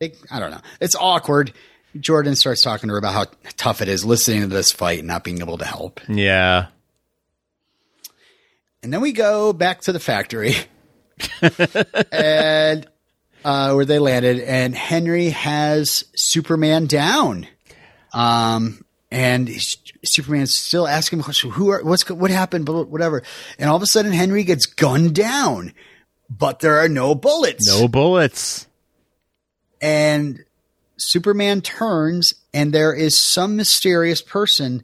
[0.00, 0.60] It, I don't know.
[0.80, 1.52] It's awkward.
[1.98, 5.08] Jordan starts talking to her about how tough it is listening to this fight and
[5.08, 6.00] not being able to help.
[6.08, 6.66] Yeah.
[8.82, 10.54] And then we go back to the factory
[12.12, 12.86] and
[13.44, 17.46] uh, where they landed, and Henry has Superman down.
[18.12, 19.50] Um, and
[20.02, 21.50] Superman's still asking him.
[21.50, 22.66] Who are, what's, what happened?
[22.66, 23.22] Whatever.
[23.58, 25.74] And all of a sudden Henry gets gunned down,
[26.30, 27.68] but there are no bullets.
[27.68, 28.66] No bullets.
[29.82, 30.42] And
[30.96, 34.82] Superman turns and there is some mysterious person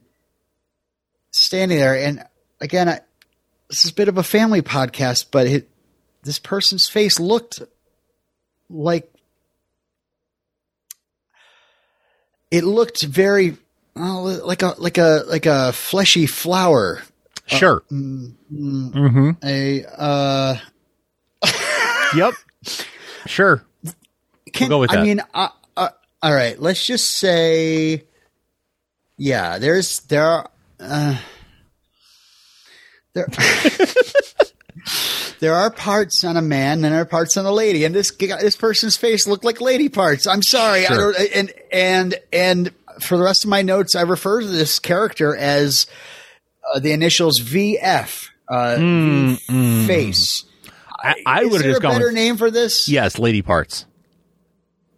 [1.31, 1.97] standing there.
[1.97, 2.23] And
[2.61, 2.99] again, I,
[3.67, 5.69] this is a bit of a family podcast, but it,
[6.21, 7.63] this person's face looked
[8.69, 9.11] like
[12.51, 13.57] it looked very
[13.99, 17.01] oh, like a like a like a fleshy flower.
[17.45, 17.83] Sure.
[17.91, 19.31] Uh, mm, mm-hmm.
[19.43, 20.57] A uh.
[22.15, 22.33] yep.
[23.25, 23.63] Sure.
[24.53, 24.99] Can, we'll go with that.
[24.99, 25.89] I mean, uh, uh,
[26.21, 26.59] all right.
[26.59, 28.05] Let's just say,
[29.17, 29.57] yeah.
[29.57, 31.17] There's there are uh,
[33.13, 33.27] there.
[35.39, 38.11] there are parts on a man, and there are parts on a lady, and this
[38.11, 40.27] this person's face looked like lady parts.
[40.27, 41.13] I'm sorry, sure.
[41.33, 45.87] and and and for the rest of my notes, I refer to this character as
[46.73, 49.87] uh, the initials VF, uh, mm, mm.
[49.87, 50.45] face.
[51.01, 52.89] I, I would have just gone better with, name for this.
[52.89, 53.85] Yes, lady parts.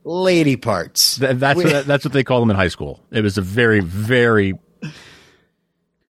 [0.04, 1.18] Lady parts.
[1.18, 3.00] Th- that's we, what, that's what they call them in high school.
[3.12, 4.54] It was a very very.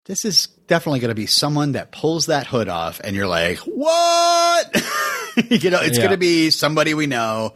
[0.04, 3.58] This is definitely going to be someone that pulls that hood off, and you're like,
[3.58, 4.74] "What?"
[5.48, 6.04] you know, it's yeah.
[6.04, 7.54] going to be somebody we know.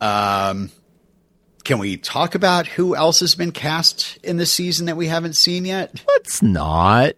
[0.00, 0.70] Um,
[1.66, 5.32] can we talk about who else has been cast in the season that we haven't
[5.32, 6.00] seen yet?
[6.06, 7.14] Let's not.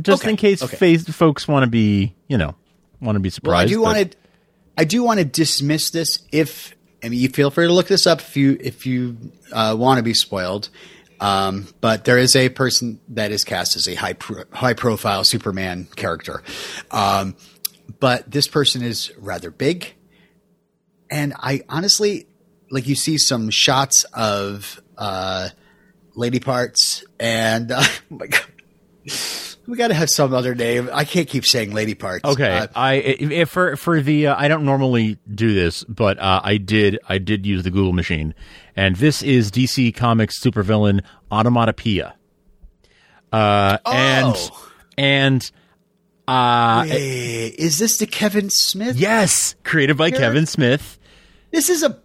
[0.00, 0.30] Just okay.
[0.30, 0.96] in case okay.
[0.96, 2.54] folks want to be, you know,
[3.02, 3.70] want to be surprised.
[3.76, 4.18] Well, I do want to.
[4.78, 6.20] I do want to dismiss this.
[6.32, 6.74] If
[7.04, 9.18] I mean, you feel free to look this up if you if you
[9.52, 10.70] uh, want to be spoiled.
[11.20, 15.24] Um, but there is a person that is cast as a high pro- high profile
[15.24, 16.42] Superman character.
[16.90, 17.36] Um,
[17.98, 19.92] but this person is rather big,
[21.10, 22.28] and I honestly
[22.70, 25.48] like you see some shots of uh,
[26.14, 28.44] lady parts, and uh, oh my god,
[29.66, 30.88] we got to have some other name.
[30.92, 32.24] I can't keep saying lady parts.
[32.24, 36.40] Okay, uh, I if for for the uh, I don't normally do this, but uh,
[36.42, 38.34] I did I did use the Google machine,
[38.76, 42.14] and this is DC Comics supervillain Onomatopoeia.
[43.32, 43.92] Uh, oh.
[43.92, 44.50] and
[45.00, 45.50] And
[46.28, 48.96] uh, Wait, is this the Kevin Smith?
[48.96, 50.26] yes, created by Character?
[50.26, 50.98] Kevin Smith.
[51.50, 51.98] This is a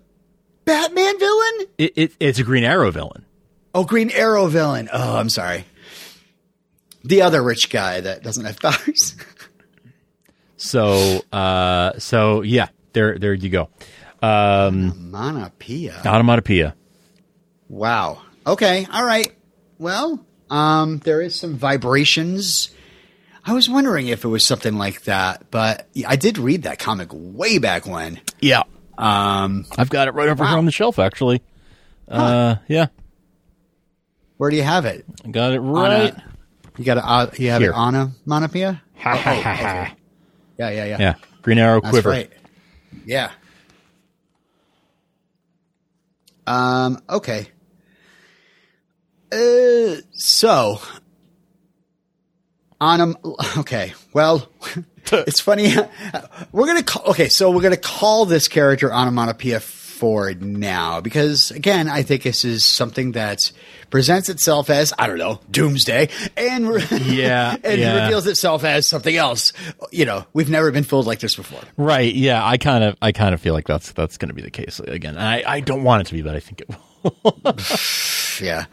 [0.66, 1.68] Batman villain?
[1.78, 3.26] It, it, it's a Green Arrow villain.
[3.74, 4.90] Oh, Green Arrow villain.
[4.92, 5.66] Oh, I'm sorry.
[7.04, 9.16] The other rich guy that doesn't have powers.
[10.58, 13.70] So, uh, so yeah, there, there you go.
[14.22, 16.02] Um, Monopia.
[16.04, 16.76] onomatopoeia.
[17.70, 18.22] Wow.
[18.48, 18.88] Okay.
[18.92, 19.32] All right.
[19.78, 22.72] Well, um, there is some vibrations.
[23.46, 27.10] I was wondering if it was something like that, but I did read that comic
[27.12, 28.20] way back when.
[28.40, 28.64] Yeah,
[28.98, 31.42] Um, I've got it right over here on the shelf, actually.
[32.08, 32.88] Uh, yeah,
[34.38, 35.06] where do you have it?
[35.26, 36.14] I got it right.
[36.14, 36.24] a-
[36.78, 37.04] you got it.
[37.06, 37.72] Uh, you have Here.
[37.72, 38.82] it on a monopia.
[38.98, 39.96] Ha, ha, ha, ha.
[40.58, 40.98] Yeah, yeah, yeah.
[41.00, 42.10] Yeah, Green Arrow That's quiver.
[42.10, 42.32] right.
[43.06, 43.32] Yeah.
[46.48, 47.02] Um.
[47.10, 47.48] Okay.
[49.32, 50.02] Uh.
[50.14, 50.80] So.
[52.82, 53.14] On a,
[53.60, 53.94] okay.
[54.14, 54.50] Well,
[55.28, 55.74] it's funny.
[56.52, 57.04] We're gonna call.
[57.12, 62.44] Okay, so we're gonna call this character Onomatopoeia Ford now because again, I think this
[62.44, 63.52] is something that
[63.90, 68.04] presents itself as I don't know Doomsday and re- Yeah, and yeah.
[68.04, 69.54] reveals itself as something else.
[69.92, 71.62] You know, we've never been fooled like this before.
[71.78, 72.14] Right.
[72.14, 72.46] Yeah.
[72.46, 74.80] I kind of, I kind of feel like that's that's going to be the case
[74.82, 75.18] again.
[75.18, 76.70] I, I don't want it to be, but I think it
[77.24, 77.56] will.
[78.42, 78.66] Yeah.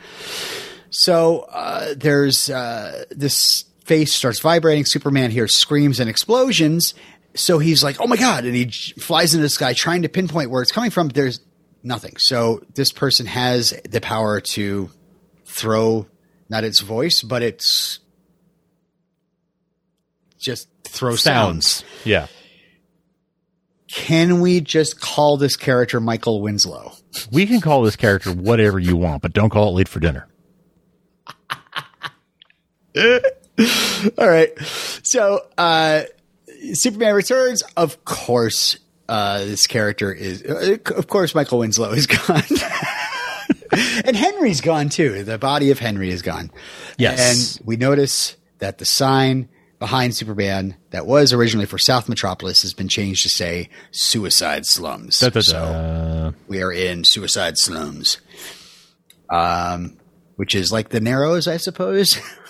[0.91, 4.85] So uh, there's uh, this face starts vibrating.
[4.85, 6.95] Superman hears screams and explosions.
[7.35, 10.09] So he's like, "Oh my god!" and he j- flies into the sky trying to
[10.09, 11.09] pinpoint where it's coming from.
[11.09, 11.41] But There's
[11.83, 12.16] nothing.
[12.18, 14.91] So this person has the power to
[15.47, 16.07] throw
[16.49, 17.99] not its voice, but it's
[20.39, 21.66] just throw sounds.
[21.66, 21.85] Sounds.
[22.05, 22.26] Yeah.
[23.89, 26.93] Can we just call this character Michael Winslow?
[27.30, 30.28] We can call this character whatever you want, but don't call it late for dinner.
[34.18, 34.50] All right.
[35.03, 36.03] So, uh,
[36.72, 38.78] Superman Returns, of course,
[39.09, 42.42] uh, this character is, uh, of course, Michael Winslow is gone.
[44.05, 45.24] and Henry's gone too.
[45.24, 46.50] The body of Henry is gone.
[46.98, 47.57] Yes.
[47.59, 49.48] And we notice that the sign
[49.78, 55.18] behind Superman that was originally for South Metropolis has been changed to say Suicide Slums.
[55.18, 55.42] Da, da, da.
[55.42, 58.18] So we are in Suicide Slums.
[59.28, 59.96] Um,
[60.36, 62.18] which is like the Narrows, I suppose.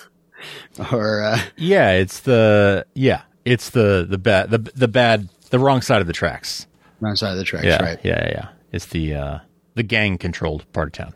[0.91, 5.81] or, uh, Yeah, it's the yeah, it's the the bad the the bad the wrong
[5.81, 6.67] side of the tracks.
[6.99, 7.99] wrong side of the tracks, Yeah, right?
[8.03, 8.47] yeah, yeah.
[8.71, 9.39] It's the uh
[9.75, 11.13] the gang controlled part of town.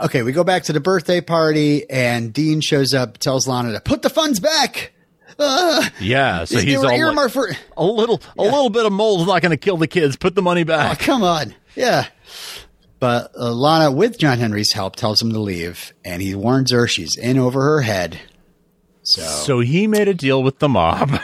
[0.00, 3.80] Okay, we go back to the birthday party, and Dean shows up, tells Lana to
[3.80, 4.92] put the funds back.
[5.38, 7.48] Uh, Yeah, so he's all like, for.
[7.76, 10.16] a little a little bit of mold's not going to kill the kids.
[10.16, 10.86] Put the money back.
[10.86, 10.98] Oh, back.
[11.00, 12.06] come on, yeah.
[13.04, 16.88] But uh, Lana, with John Henry's help, tells him to leave, and he warns her
[16.88, 18.18] she's in over her head.
[19.02, 21.10] So, So he made a deal with the mob,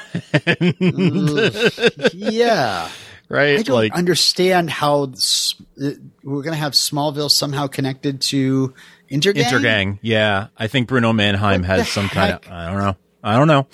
[2.12, 2.90] yeah,
[3.30, 3.58] right?
[3.58, 5.90] I don't like understand how uh,
[6.22, 8.74] we're going to have Smallville somehow connected to
[9.10, 9.44] Intergang.
[9.44, 9.98] Intergang.
[10.02, 12.52] Yeah, I think Bruno Mannheim What has some kind of?
[12.52, 12.96] I don't know.
[13.24, 13.66] I don't know.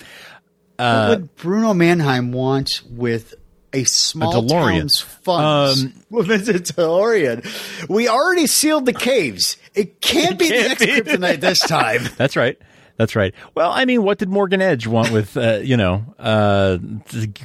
[0.77, 3.35] what would Bruno Mannheim want with
[3.81, 4.79] a small A DeLorean.
[4.79, 5.83] town's funds?
[5.83, 7.87] Um, with a DeLorean.
[7.89, 9.57] We already sealed the caves.
[9.73, 10.91] It can't be the can't next be.
[10.91, 12.01] kryptonite this time.
[12.17, 12.57] That's right.
[12.97, 13.33] That's right.
[13.53, 16.77] Well, I mean, what did Morgan Edge want with, uh, you know, uh,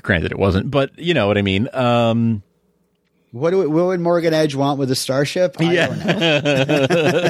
[0.00, 1.68] granted it wasn't, but you know what I mean.
[1.74, 2.42] Um,
[3.32, 5.56] What, do, what would Morgan Edge want with a starship?
[5.60, 5.86] I Yeah.
[5.88, 7.22] don't know.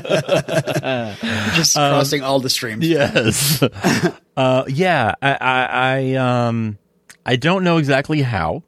[1.54, 2.86] Just crossing all the streams.
[2.88, 3.62] yes.
[4.36, 5.14] uh, yeah.
[5.20, 6.78] I, I, I, um,
[7.26, 8.62] I don't know exactly how,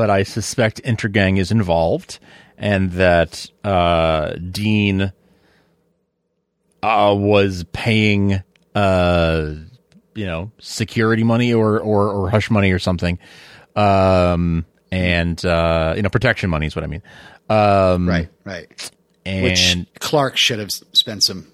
[0.00, 2.20] but I suspect Intergang is involved
[2.56, 5.12] and that, uh, Dean,
[6.82, 8.42] uh, was paying,
[8.74, 9.54] uh,
[10.14, 13.18] you know, security money or, or, or hush money or something.
[13.76, 17.02] Um, and, uh, you know, protection money is what I mean.
[17.50, 18.90] Um, Right, right.
[19.26, 21.46] And Which Clark should have spent some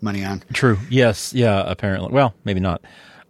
[0.00, 0.42] money on.
[0.52, 0.76] True.
[0.90, 1.32] Yes.
[1.34, 1.62] Yeah.
[1.64, 2.10] Apparently.
[2.10, 2.82] Well, maybe not.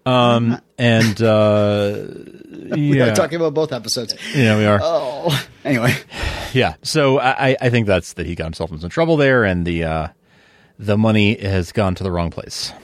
[0.04, 1.96] Um, and uh,
[2.72, 4.14] We yeah, are talking about both episodes.
[4.34, 4.80] yeah, we are.
[4.82, 5.94] Oh, anyway.
[6.54, 6.74] Yeah.
[6.82, 9.84] So I, I- think that's that he got himself in some trouble there, and the
[9.84, 10.08] uh,
[10.78, 12.74] the money has gone to the wrong place.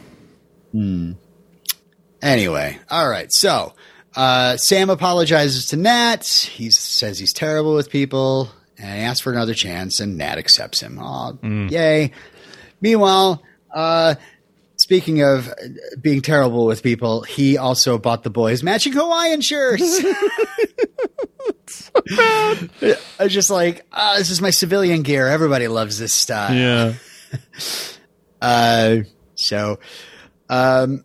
[0.73, 1.13] Hmm.
[2.23, 3.31] Anyway, all right.
[3.31, 3.75] So
[4.17, 6.27] uh, Sam apologizes to Nat.
[6.27, 10.81] He says he's terrible with people and he asks for another chance, and Nat accepts
[10.81, 10.99] him.
[11.01, 12.13] Oh, yay.
[12.81, 13.43] Meanwhile,
[13.75, 14.15] uh,
[14.89, 15.53] speaking of
[16.01, 20.03] being terrible with people, he also bought the boys matching Hawaiian shirts.
[22.11, 25.29] I was just like, ah, this is my civilian gear.
[25.29, 26.55] Everybody loves this style.
[26.55, 26.95] Yeah.
[28.41, 28.99] Uh,
[29.35, 29.81] so,
[30.49, 31.05] um,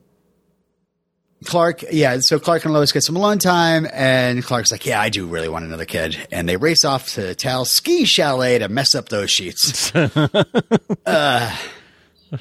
[1.45, 2.19] Clark, yeah.
[2.19, 5.49] So Clark and Lois get some alone time, and Clark's like, "Yeah, I do really
[5.49, 9.31] want another kid." And they race off to Tal's ski chalet to mess up those
[9.31, 9.91] sheets.
[9.95, 11.55] uh,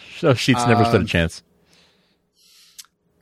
[0.20, 1.42] those sheets never um, stood a um, chance.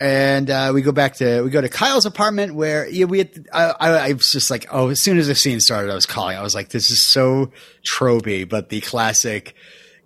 [0.01, 3.49] And uh, we go back to we go to Kyle's apartment where yeah, we had,
[3.53, 6.07] I, I, I, was just like oh as soon as the scene started I was
[6.07, 7.53] calling I was like this is so
[7.85, 9.55] tropey but the classic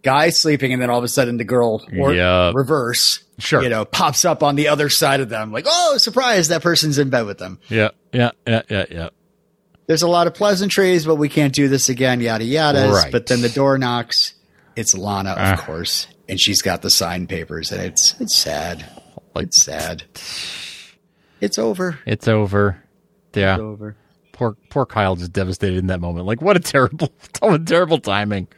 [0.03, 2.57] guy sleeping and then all of a sudden the girl or yep.
[2.57, 6.49] reverse sure you know pops up on the other side of them like oh surprise
[6.49, 9.09] that person's in bed with them yeah yeah yeah yeah yeah
[9.87, 13.13] there's a lot of pleasantries but we can't do this again yada yada right.
[13.13, 14.35] but then the door knocks
[14.75, 15.57] it's Lana of uh.
[15.57, 18.85] course and she's got the signed papers and it's it's sad
[19.37, 20.05] it's sad
[21.41, 22.83] it's over it's over
[23.35, 23.97] yeah it's over
[24.35, 26.27] poor poor Kyle just devastated in that moment.
[26.27, 28.49] Like what a terrible what a terrible timing.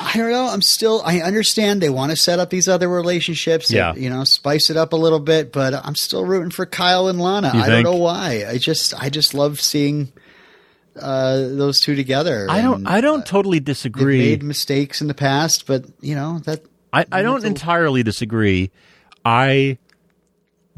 [0.00, 0.46] I don't know.
[0.46, 3.70] I'm still I understand they want to set up these other relationships.
[3.70, 3.90] Yeah.
[3.90, 7.08] And, you know, spice it up a little bit, but I'm still rooting for Kyle
[7.08, 7.50] and Lana.
[7.52, 7.84] You I think?
[7.84, 8.46] don't know why.
[8.48, 10.12] I just I just love seeing
[10.98, 12.46] uh, those two together.
[12.48, 12.76] I don't.
[12.76, 14.18] And, I don't uh, totally disagree.
[14.18, 16.64] Made mistakes in the past, but you know that.
[16.96, 18.70] I, I don't entirely disagree.
[19.24, 19.76] I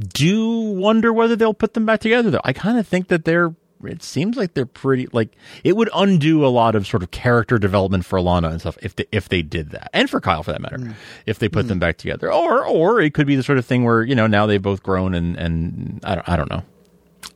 [0.00, 2.30] do wonder whether they'll put them back together.
[2.30, 3.54] Though I kind of think that they're
[3.84, 5.30] it seems like they're pretty like
[5.62, 8.96] it would undo a lot of sort of character development for Alana and stuff if
[8.96, 10.94] they if they did that, and for Kyle for that matter, mm.
[11.26, 11.68] if they put mm.
[11.68, 14.26] them back together, or or it could be the sort of thing where you know
[14.26, 16.62] now they've both grown and and I don't I don't know,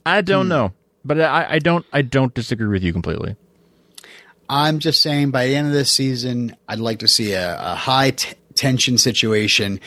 [0.05, 0.51] I don't mm.
[0.51, 0.73] know,
[1.05, 3.37] but I I don't I don't disagree with you completely.
[4.49, 7.75] I'm just saying by the end of this season, I'd like to see a, a
[7.75, 9.81] high t- tension situation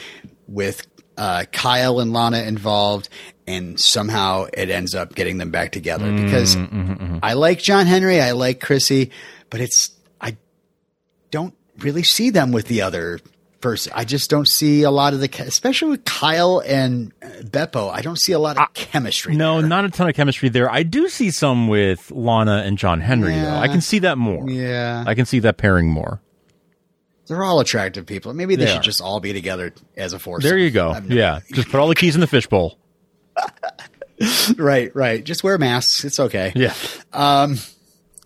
[0.49, 0.85] with
[1.17, 3.07] uh, Kyle and Lana involved,
[3.47, 7.17] and somehow it ends up getting them back together mm, because mm-hmm, mm-hmm.
[7.23, 9.11] I like John Henry, I like Chrissy,
[9.49, 10.35] but it's I
[11.31, 13.21] don't really see them with the other
[13.61, 13.93] person.
[13.95, 17.89] I just don't see a lot of the, especially with Kyle and uh, Beppo.
[17.89, 19.37] I don't see a lot of uh, chemistry.
[19.37, 19.69] No, there.
[19.69, 20.69] not a ton of chemistry there.
[20.69, 23.51] I do see some with Lana and John Henry yeah.
[23.51, 23.57] though.
[23.57, 24.49] I can see that more.
[24.49, 26.19] Yeah, I can see that pairing more.
[27.27, 28.33] They're all attractive people.
[28.33, 28.83] Maybe they, they should are.
[28.83, 30.43] just all be together as a force.
[30.43, 30.99] There you go.
[31.07, 32.77] yeah, just put all the keys in the fishbowl.
[34.57, 35.23] right, right.
[35.23, 36.05] Just wear masks.
[36.05, 36.53] It's okay.
[36.55, 36.73] Yeah.
[37.11, 37.57] Um,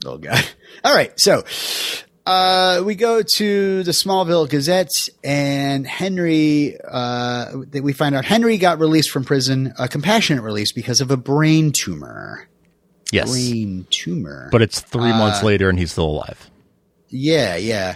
[0.05, 0.43] oh god.
[0.83, 1.11] All right.
[1.19, 1.43] So,
[2.25, 6.77] uh, we go to the Smallville Gazette, and Henry.
[6.79, 11.17] Uh, we find out Henry got released from prison, a compassionate release because of a
[11.17, 12.47] brain tumor.
[13.11, 14.49] Yes, brain tumor.
[14.51, 16.49] But it's three months uh, later, and he's still alive.
[17.09, 17.95] Yeah, yeah.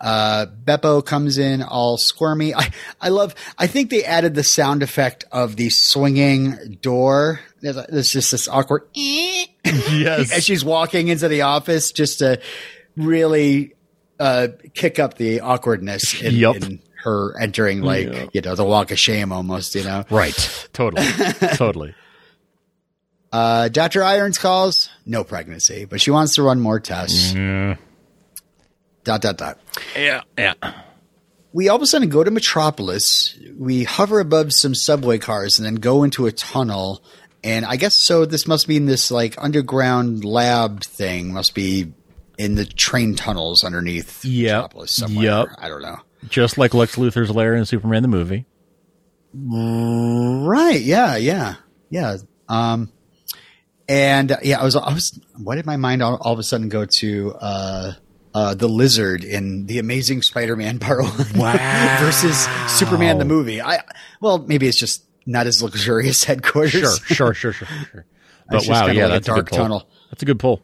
[0.00, 2.54] Uh, Beppo comes in all squirmy.
[2.54, 2.70] I,
[3.00, 7.40] I love, I think they added the sound effect of the swinging door.
[7.60, 10.32] There's, there's just this awkward, yes.
[10.32, 12.40] as she's walking into the office just to
[12.96, 13.74] really,
[14.20, 16.56] uh, kick up the awkwardness in, yep.
[16.56, 18.26] in her entering like, yeah.
[18.32, 20.04] you know, the walk of shame almost, you know?
[20.10, 20.68] Right.
[20.72, 21.06] Totally.
[21.54, 21.94] totally.
[23.30, 24.02] Uh, Dr.
[24.02, 27.32] Irons calls, no pregnancy, but she wants to run more tests.
[27.32, 27.78] Mm.
[29.08, 29.58] Dot, dot, dot.
[29.96, 30.52] Yeah, yeah.
[31.54, 33.38] We all of a sudden go to Metropolis.
[33.56, 37.02] We hover above some subway cars and then go into a tunnel.
[37.42, 38.26] And I guess so.
[38.26, 41.90] This must mean this like underground lab thing must be
[42.36, 44.56] in the train tunnels underneath yep.
[44.56, 45.24] Metropolis somewhere.
[45.24, 45.48] Yep.
[45.56, 45.96] I don't know.
[46.28, 48.44] Just like Lex Luthor's lair in Superman the movie.
[49.32, 50.82] Right.
[50.82, 51.16] Yeah.
[51.16, 51.54] Yeah.
[51.88, 52.18] Yeah.
[52.46, 52.92] Um,
[53.88, 56.68] and yeah, I was, I was, why did my mind all, all of a sudden
[56.68, 57.92] go to, uh,
[58.38, 61.96] uh, the lizard in the Amazing Spider-Man Part One wow.
[62.00, 63.60] versus Superman the movie.
[63.60, 63.82] I
[64.20, 67.00] well, maybe it's just not as luxurious headquarters.
[67.00, 68.06] Sure, sure, sure, sure, sure.
[68.50, 69.86] But wow, yeah, like that's a dark a tunnel.
[70.08, 70.62] That's a good pull.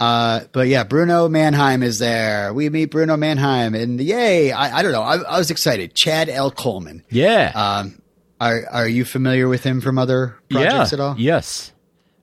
[0.00, 2.52] Uh, but yeah, Bruno Mannheim is there.
[2.52, 4.50] We meet Bruno Mannheim, and yay!
[4.50, 5.02] I, I don't know.
[5.02, 5.94] I, I, was excited.
[5.94, 6.50] Chad L.
[6.50, 7.04] Coleman.
[7.08, 7.52] Yeah.
[7.54, 8.02] Um,
[8.40, 10.96] are are you familiar with him from other projects yeah.
[10.96, 11.14] at all?
[11.16, 11.72] Yes.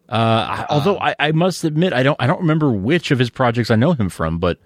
[0.10, 3.70] Uh, although I, I, must admit, I don't, I don't remember which of his projects
[3.70, 4.58] I know him from, but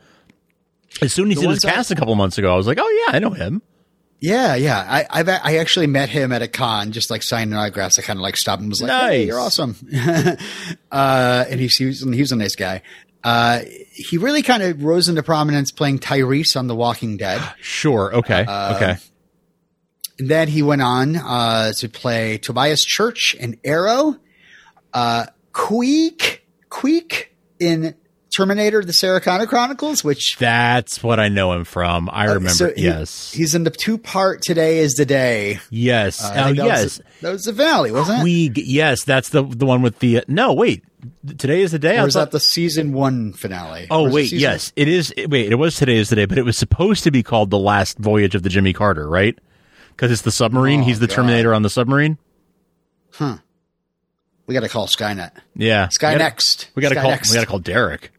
[1.02, 3.06] as soon as he was cast I, a couple months ago, I was like, oh
[3.08, 3.62] yeah, I know him.
[4.20, 4.86] Yeah, yeah.
[4.88, 7.98] I, I've I actually met him at a con, just like signing autographs.
[7.98, 9.10] I kind of like stopped and was like, nice.
[9.10, 9.76] "Hey, you're awesome,"
[10.92, 12.84] uh, and he, he was he was a nice guy.
[13.24, 13.62] Uh,
[13.94, 17.42] he really kind of rose into prominence playing Tyreese on The Walking Dead.
[17.62, 18.16] Sure.
[18.16, 18.46] Okay.
[18.48, 18.98] Uh, okay.
[20.20, 24.18] And then he went on uh, to play Tobias Church in Arrow
[24.94, 26.39] uh, Queeg,
[26.70, 27.28] Queeg
[27.60, 27.96] in
[28.36, 32.10] Terminator: The Sarah Connor Chronicles, which that's what I know him from.
[32.12, 32.50] I uh, remember.
[32.50, 34.42] So he, yes, he's in the two part.
[34.42, 35.60] Today is the day.
[35.70, 36.24] Yes.
[36.24, 36.84] Uh, that yes.
[36.84, 38.66] Was, that was the Valley, wasn't Queeg, it?
[38.66, 40.24] Yes, that's the the one with the.
[40.28, 40.84] no, wait.
[41.26, 41.98] Today is the day.
[41.98, 43.88] Or was thought, that the season one finale?
[43.89, 45.14] Oh wait, yes, it is.
[45.18, 47.58] Wait, it was today is the day, but it was supposed to be called the
[47.58, 49.38] last voyage of the Jimmy Carter, right?
[49.89, 50.82] Because it's the submarine.
[50.82, 51.16] Oh, He's the God.
[51.16, 52.18] Terminator on the submarine.
[53.14, 53.38] Huh.
[54.48, 55.32] We got to call Skynet.
[55.56, 56.70] Yeah, Sky we gotta, next.
[56.76, 57.10] We got to call.
[57.12, 57.30] next.
[57.32, 58.12] We got to call Derek.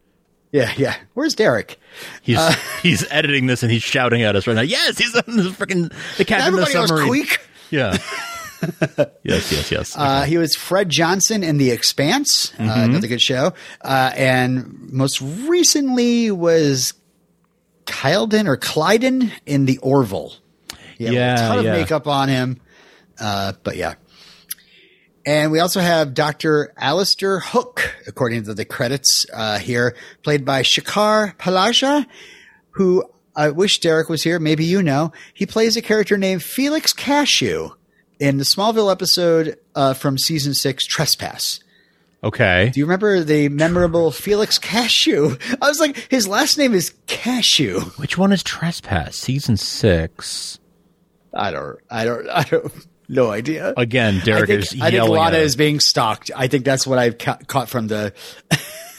[0.53, 0.97] Yeah, yeah.
[1.15, 1.79] Where's Derek?
[2.23, 2.39] He's
[2.83, 4.63] he's editing this and he's shouting at us right now.
[4.63, 7.09] Yes, he's on the freaking the captain of the Everybody knows submarine.
[7.25, 7.39] Queeg.
[7.71, 7.97] Yeah.
[9.25, 9.97] yes, yes, yes.
[9.97, 15.21] Uh, he was Fred Johnson in The Expanse, uh, another good show, uh, and most
[15.21, 16.95] recently was
[17.87, 20.35] Kyleden or Klyden in The Orville.
[20.71, 20.79] Had
[21.13, 21.73] Yeah, a ton of yeah.
[21.73, 22.61] makeup on him,
[23.19, 23.95] uh, but yeah.
[25.25, 26.73] And we also have Dr.
[26.77, 32.07] Alistair Hook, according to the credits uh, here, played by Shekhar Paleja,
[32.71, 33.05] who
[33.37, 34.39] I wish Derek was here.
[34.41, 35.13] Maybe you know.
[35.33, 37.71] He plays a character named Felix Cashew
[38.19, 41.61] in the Smallville episode uh, from season six, Trespass.
[42.25, 42.71] okay.
[42.73, 45.37] Do you remember the memorable Felix Cashew?
[45.61, 47.81] I was like, his last name is Cashew.
[47.97, 49.17] Which one is Trespass?
[49.17, 50.59] Season six.
[51.35, 52.73] I don't, I don't, I don't,
[53.09, 53.73] no idea.
[53.77, 56.31] Again, Derek I is think, I think Lana is being stalked.
[56.35, 58.13] I think that's what I've ca- caught from the.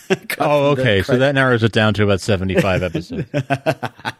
[0.09, 1.01] caught Oh, from the okay.
[1.03, 3.27] So that narrows it down to about seventy-five episodes.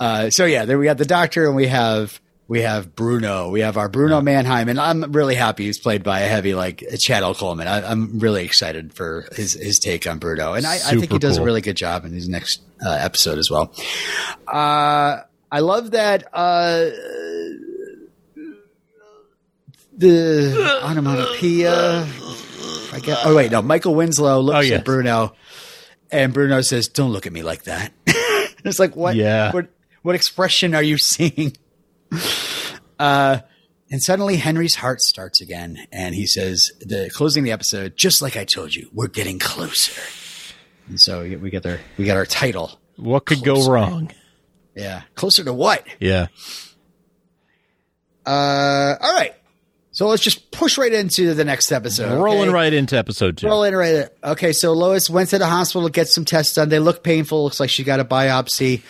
[0.00, 3.50] Uh, so yeah, there we got the doctor, and we have we have Bruno.
[3.50, 6.82] We have our Bruno Mannheim, and I'm really happy he's played by a heavy like
[6.98, 7.68] Chad Coleman.
[7.68, 11.18] I, I'm really excited for his his take on Bruno, and I, I think he
[11.20, 11.44] does cool.
[11.44, 13.72] a really good job in his next uh, episode as well.
[14.48, 15.20] Uh,
[15.52, 16.24] I love that.
[16.32, 16.90] Uh,
[19.96, 22.06] the onomatopoeia.
[22.94, 23.18] I guess.
[23.24, 23.62] Oh wait, no.
[23.62, 24.80] Michael Winslow looks Oh, yes.
[24.80, 25.34] at Bruno,
[26.10, 29.16] and Bruno says, "Don't look at me like that." it's like what?
[29.16, 29.52] Yeah.
[29.52, 29.68] What?
[30.02, 31.56] What expression are you seeing?
[32.98, 33.38] Uh,
[33.90, 38.36] and suddenly Henry's heart starts again, and he says, "The closing the episode, just like
[38.36, 40.00] I told you, we're getting closer."
[40.88, 42.78] And so we get our we got our title.
[42.96, 44.10] What could go wrong?
[44.74, 45.86] Yeah, closer to what?
[45.98, 46.26] Yeah.
[48.26, 49.34] Uh, all right.
[49.92, 52.18] So let's just push right into the next episode.
[52.18, 52.54] Rolling okay?
[52.54, 53.46] right into episode two.
[53.46, 53.94] Rolling right.
[53.94, 54.08] in.
[54.24, 56.70] Okay, so Lois went to the hospital to get some tests done.
[56.70, 57.44] They look painful.
[57.44, 58.80] Looks like she got a biopsy.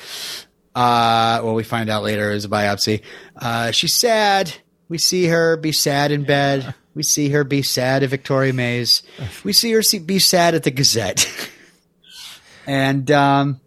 [0.76, 3.02] Uh, well, we find out later it was a biopsy.
[3.34, 4.54] Uh, she's sad.
[4.88, 6.72] We see her be sad in bed.
[6.94, 9.02] We see her be sad at Victoria Mays.
[9.44, 11.26] We see her see, be sad at the Gazette.
[12.66, 13.60] and um,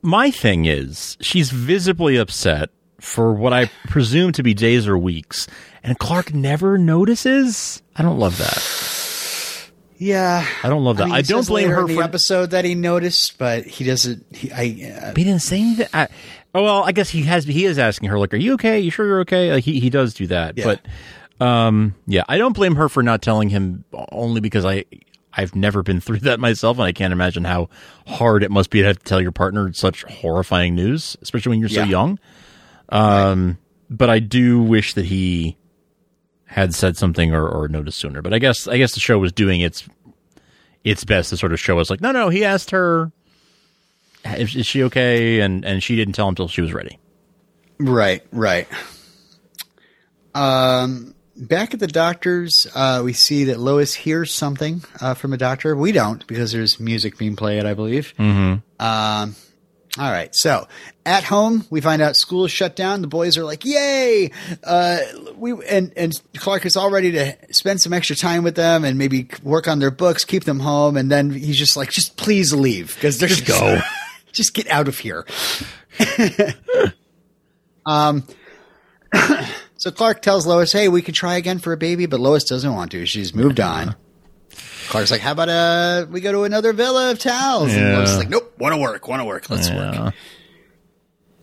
[0.00, 2.70] My thing is, she's visibly upset
[3.02, 5.46] for what I presume to be days or weeks,
[5.82, 7.82] and Clark never notices.
[7.96, 9.70] I don't love that.
[9.98, 11.06] yeah, I don't love that.
[11.06, 12.02] mean, I, don't blame her in the for.
[12.02, 14.24] episode that he noticed, but he doesn't.
[14.34, 15.86] He, I, uh, he didn't say anything.
[15.92, 16.08] I,
[16.54, 17.44] oh well, I guess he has.
[17.44, 18.80] He is asking her, like, "Are you okay?
[18.80, 20.64] You sure you're okay?" Like he he does do that, Yeah.
[21.38, 23.84] but um, yeah, I don't blame her for not telling him.
[24.12, 24.84] Only because I
[25.34, 27.68] I've never been through that myself, and I can't imagine how
[28.06, 31.60] hard it must be to have to tell your partner such horrifying news, especially when
[31.60, 32.18] you're so young.
[32.92, 33.58] Um,
[33.90, 35.56] but I do wish that he
[36.44, 38.22] had said something or, or noticed sooner.
[38.22, 39.88] But I guess I guess the show was doing its
[40.84, 43.12] its best to sort of show us, like, no, no, he asked her
[44.24, 45.40] is, is she okay?
[45.40, 46.98] And and she didn't tell him until she was ready.
[47.78, 48.68] Right, right.
[50.34, 55.36] Um, back at the doctor's, uh, we see that Lois hears something uh, from a
[55.36, 55.74] doctor.
[55.74, 58.14] We don't because there's music being played, I believe.
[58.18, 58.84] Mm-hmm.
[58.84, 59.34] Um,
[59.98, 60.34] all right.
[60.34, 60.66] So
[61.04, 63.02] at home, we find out school is shut down.
[63.02, 64.30] The boys are like, "Yay!"
[64.64, 64.98] Uh,
[65.36, 68.96] we and and Clark is all ready to spend some extra time with them and
[68.96, 70.96] maybe work on their books, keep them home.
[70.96, 73.80] And then he's just like, "Just please leave because they're just go.
[74.32, 75.26] just get out of here."
[77.86, 78.24] um.
[79.76, 82.72] So Clark tells Lois, "Hey, we could try again for a baby," but Lois doesn't
[82.72, 83.04] want to.
[83.04, 83.96] She's moved on.
[84.88, 88.02] Clark's like, "How about uh, we go to another villa of towels?" And Yeah.
[88.02, 89.48] Is like, "Nope, want to work, want to work.
[89.48, 90.14] Let's work."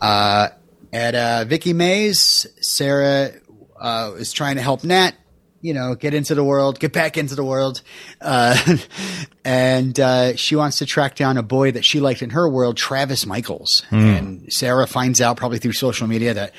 [0.00, 0.48] Uh,
[0.92, 3.32] at uh, Vicky Mays, Sarah
[3.80, 5.12] uh, is trying to help Nat,
[5.60, 7.82] you know, get into the world, get back into the world,
[8.20, 8.56] uh,
[9.44, 12.76] and uh, she wants to track down a boy that she liked in her world,
[12.76, 13.84] Travis Michaels.
[13.90, 16.54] And Sarah finds out probably through social media that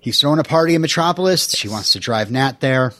[0.00, 1.50] he's throwing a party in Metropolis.
[1.50, 2.92] She wants to drive Nat there.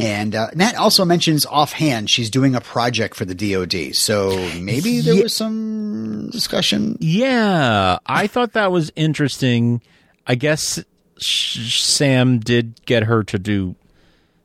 [0.00, 5.00] And uh, Nat also mentions offhand she's doing a project for the DoD, so maybe
[5.00, 5.22] there Yeah.
[5.24, 6.96] was some discussion.
[7.00, 9.82] Yeah, I thought that was interesting.
[10.26, 10.82] I guess
[11.18, 13.74] sh- Sam did get her to do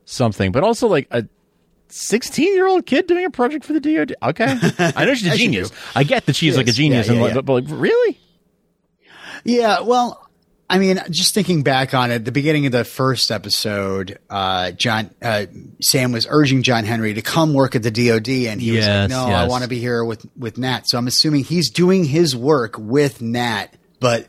[0.06, 1.26] something, but also like a
[1.90, 4.16] 16 year old kid doing a project for the DoD.
[4.24, 4.58] Okay,
[4.96, 5.72] I know she's a genius.
[5.96, 7.42] I get that she's She like a genius, Yeah, and yeah, like, yeah.
[7.42, 8.20] but like really,
[9.44, 10.25] Yeah, well,
[10.68, 15.12] I mean, just thinking back on it, the beginning of the first episode, uh, John
[15.22, 15.46] uh,
[15.80, 19.10] Sam was urging John Henry to come work at the DoD, and he was like,
[19.10, 22.36] "No, I want to be here with with Nat." So I'm assuming he's doing his
[22.36, 23.68] work with Nat,
[24.00, 24.28] but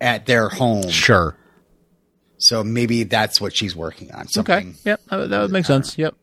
[0.00, 0.88] at their home.
[0.90, 1.36] sure.
[2.36, 4.28] So maybe that's what she's working on.
[4.28, 4.54] Something.
[4.54, 4.72] Okay.
[4.84, 5.00] Yep.
[5.10, 5.96] That, that would make sense.
[5.98, 6.14] Yep.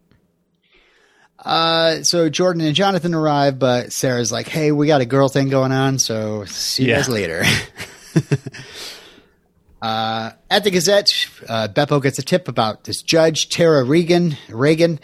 [1.43, 5.49] Uh, so Jordan and Jonathan arrive, but Sarah's like, "Hey, we got a girl thing
[5.49, 6.95] going on, so see you Yeah.
[6.97, 7.43] guys later."
[9.85, 11.09] uh, at the Gazette,
[11.47, 14.99] uh, Beppo gets a tip about this judge Tara Regan, Reagan,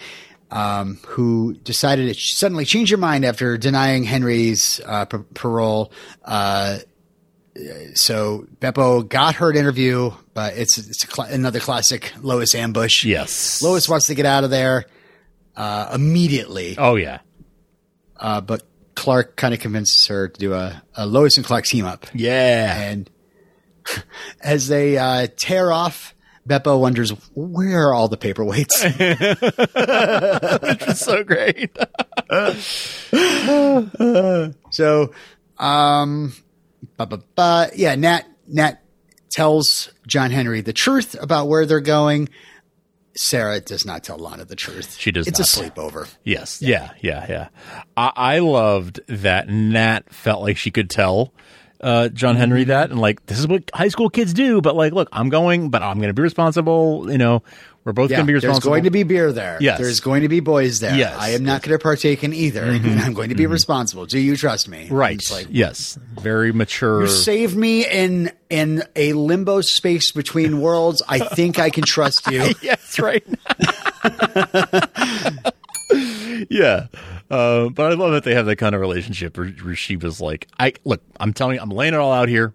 [0.50, 5.92] um, who decided to suddenly change her mind after denying Henry's uh, p- parole.
[6.26, 6.80] Uh,
[7.94, 13.04] so Beppo got her an interview, but it's it's cl- another classic Lois ambush.
[13.06, 13.62] Yes.
[13.62, 14.86] Lois wants to get out of there
[15.56, 17.20] uh, immediately, Oh yeah.
[18.18, 18.64] uh, but
[18.96, 22.08] Clark kind of convinces her to do a, a Lois and Clark team up.
[22.14, 22.82] Yeah.
[22.90, 23.10] And
[24.42, 26.16] as they uh, tear off,
[26.48, 28.82] Beppo wonders where are all the paperweights.
[30.90, 31.70] It's so great.
[34.72, 35.12] so,
[35.58, 36.34] um,
[36.98, 38.82] ba, ba, ba, yeah, Nat Nat
[39.32, 42.30] tells John Henry the truth about where they're going.
[43.16, 44.96] Sarah does not tell Lana the truth.
[44.98, 45.68] She does It's not.
[45.68, 46.10] a sleepover.
[46.24, 46.62] Yes.
[46.62, 46.92] Yeah.
[47.02, 47.26] Yeah.
[47.28, 47.48] Yeah.
[47.98, 51.34] I, I loved that Nat felt like she could tell
[51.82, 52.70] uh, John Henry mm-hmm.
[52.70, 54.62] that, and like this is what high school kids do.
[54.62, 57.12] But like, look, I'm going, but I'm going to be responsible.
[57.12, 57.44] You know,
[57.84, 58.60] we're both Yeah, going to be responsible.
[58.60, 59.58] there's going to be beer there.
[59.60, 59.80] Yes.
[59.80, 60.96] There's going to be boys there.
[60.96, 61.18] Yes.
[61.18, 62.64] I am not going to partake in either.
[62.64, 62.88] Mm-hmm.
[62.88, 63.54] And I'm going to be mm-hmm.
[63.54, 64.06] responsible.
[64.06, 64.88] Do you trust me?
[64.92, 65.22] right.
[65.32, 65.98] Like, yes.
[66.22, 67.02] Very mature.
[67.02, 71.02] you saved me in in a limbo space between worlds.
[71.08, 72.54] I think I can trust you.
[72.62, 73.00] yes.
[73.00, 73.26] Right.
[76.50, 76.88] yeah.
[77.32, 80.20] Uh, but I love that they have that kind of relationship where, where she was
[80.20, 82.54] like, "I look, I'm telling you, I'm laying it all out here.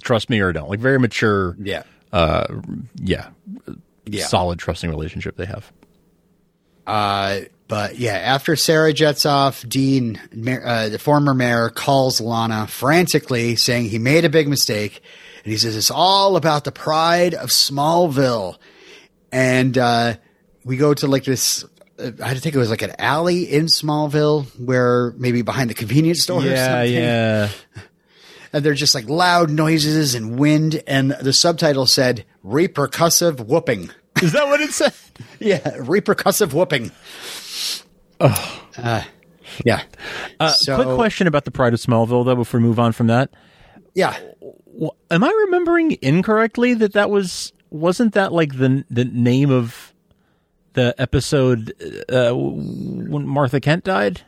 [0.00, 1.56] Trust me or don't." Like very mature.
[1.60, 1.82] Yeah.
[2.12, 3.28] Yeah.
[4.06, 4.26] Yeah.
[4.26, 5.70] Solid trusting relationship they have.
[6.86, 13.56] Uh, but yeah, after Sarah jets off, Dean, uh, the former mayor, calls Lana frantically,
[13.56, 15.02] saying he made a big mistake,
[15.44, 18.56] and he says it's all about the pride of Smallville.
[19.30, 20.14] And uh,
[20.64, 21.66] we go to like this.
[22.00, 26.38] I think it was like an alley in Smallville, where maybe behind the convenience store.
[26.38, 26.92] or something.
[26.94, 27.48] yeah.
[28.52, 33.90] And they're just like loud noises and wind, and the subtitle said "repercussive whooping."
[34.22, 34.92] Is that what it said?
[35.40, 36.92] Yeah, repercussive whooping.
[38.20, 39.02] Uh,
[39.64, 39.82] yeah.
[40.40, 43.08] Uh, So- quick question about the Pride of Smallville, though, before we move on from
[43.08, 43.30] that.
[43.94, 44.16] Yeah.
[45.10, 49.87] Am I remembering incorrectly that that was wasn't that like the the name of
[50.78, 51.72] the episode
[52.08, 54.22] uh, when Martha Kent died?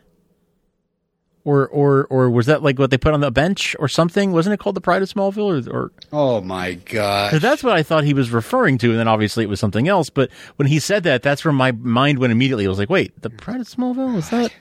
[1.43, 4.33] Or, or, or was that like what they put on the bench or something?
[4.33, 5.67] Wasn't it called the Pride of Smallville?
[5.69, 9.09] Or, or Oh my god, that's what I thought he was referring to, and then
[9.09, 10.11] obviously it was something else.
[10.11, 12.67] But when he said that, that's where my mind went immediately.
[12.67, 14.53] I was like, "Wait, the Pride of Smallville is that?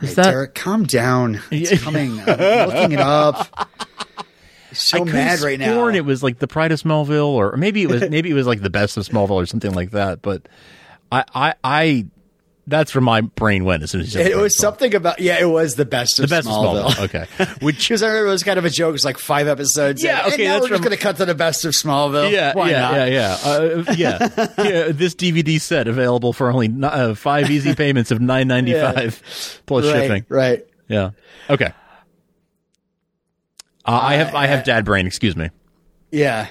[0.00, 1.40] Is that?" Derek, calm down.
[1.50, 2.20] It's coming.
[2.20, 3.68] I'm looking it up.
[4.72, 5.88] So I mad right now.
[5.88, 8.62] it was like the Pride of Smallville, or maybe it was maybe it was like
[8.62, 10.22] the Best of Smallville, or something like that.
[10.22, 10.48] But
[11.10, 12.06] I, I, I
[12.66, 15.40] that's where my brain went as soon as you said It was something about yeah.
[15.40, 16.84] It was the best of the Best Smallville.
[16.84, 17.04] of Smallville.
[17.04, 18.90] Okay, which Because I remember it was kind of a joke.
[18.90, 20.02] It was like five episodes.
[20.04, 22.30] Yeah, and okay, now we're just going to cut to the best of Smallville.
[22.30, 22.94] yeah, Why yeah, not?
[22.94, 24.18] yeah, yeah, uh, yeah,
[24.58, 24.92] yeah.
[24.92, 29.22] This DVD set available for only n- uh, five easy payments of nine ninety five
[29.64, 30.26] plus Right, shipping.
[30.28, 30.66] right.
[30.88, 31.10] Yeah.
[31.48, 31.72] Okay.
[33.84, 35.06] Uh, I have I have dad brain.
[35.06, 35.48] Excuse me.
[36.10, 36.48] Yeah.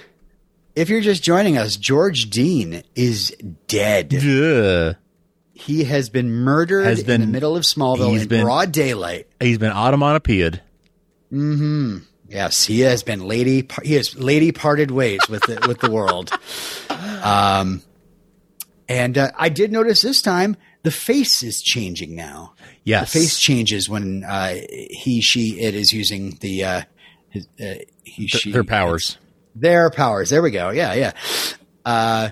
[0.77, 3.35] If you're just joining us, George Dean is
[3.67, 4.09] dead.
[4.09, 4.93] Duh.
[5.53, 9.27] He has been murdered Has in the middle of Smallville he's in been- broad daylight.
[9.39, 10.59] He's been automatopoeied.
[12.29, 13.67] Yes, he has been lady.
[13.83, 16.31] He has lady parted ways with the, with the world.
[17.23, 17.81] Um,
[18.87, 22.53] and uh, I did notice this time the face is changing now.
[22.83, 23.11] Yes.
[23.11, 26.81] The face changes when uh, he, she, it is using the uh,
[27.29, 27.73] his, uh,
[28.03, 29.17] he, she, Their powers.
[29.59, 30.29] Their powers.
[30.29, 30.69] There we go.
[30.69, 31.11] Yeah, yeah.
[31.85, 32.29] Uh,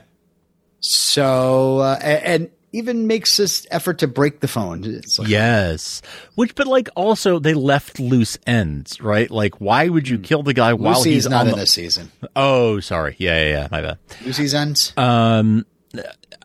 [0.79, 4.81] so uh, and even makes this effort to break the phone.
[5.17, 6.01] Like, Yes.
[6.35, 9.31] Which, but like also they left loose ends, right?
[9.31, 11.59] Like, why would you kill the guy while he's not on in the?
[11.61, 12.11] this season.
[12.35, 13.15] Oh, sorry.
[13.17, 13.67] Yeah, yeah, yeah.
[13.71, 13.97] My bad.
[14.25, 14.91] Lucy's ends.
[14.97, 15.65] Um,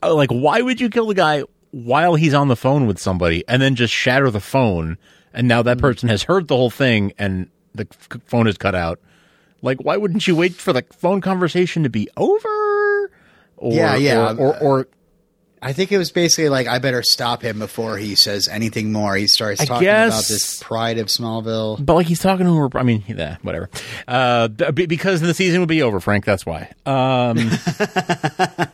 [0.04, 1.42] oh, like, why would you kill the guy
[1.72, 4.98] while he's on the phone with somebody and then just shatter the phone?
[5.34, 5.66] And now Hmm.
[5.66, 7.86] that person has heard the whole thing and the
[8.26, 9.00] phone is cut out.
[9.62, 13.10] Like, why wouldn't you wait for the phone conversation to be over?
[13.56, 14.32] Or, Yeah, yeah.
[14.32, 14.88] Or, or, or
[15.62, 19.14] I think it was basically like I better stop him before he says anything more.
[19.14, 21.84] He starts I talking about this pride of Smallville.
[21.84, 22.68] But like he's talking to her.
[22.78, 23.68] I mean, yeah, whatever.
[24.08, 26.24] Uh, b- because the season would be over, Frank.
[26.24, 26.72] That's why.
[26.86, 27.38] Um,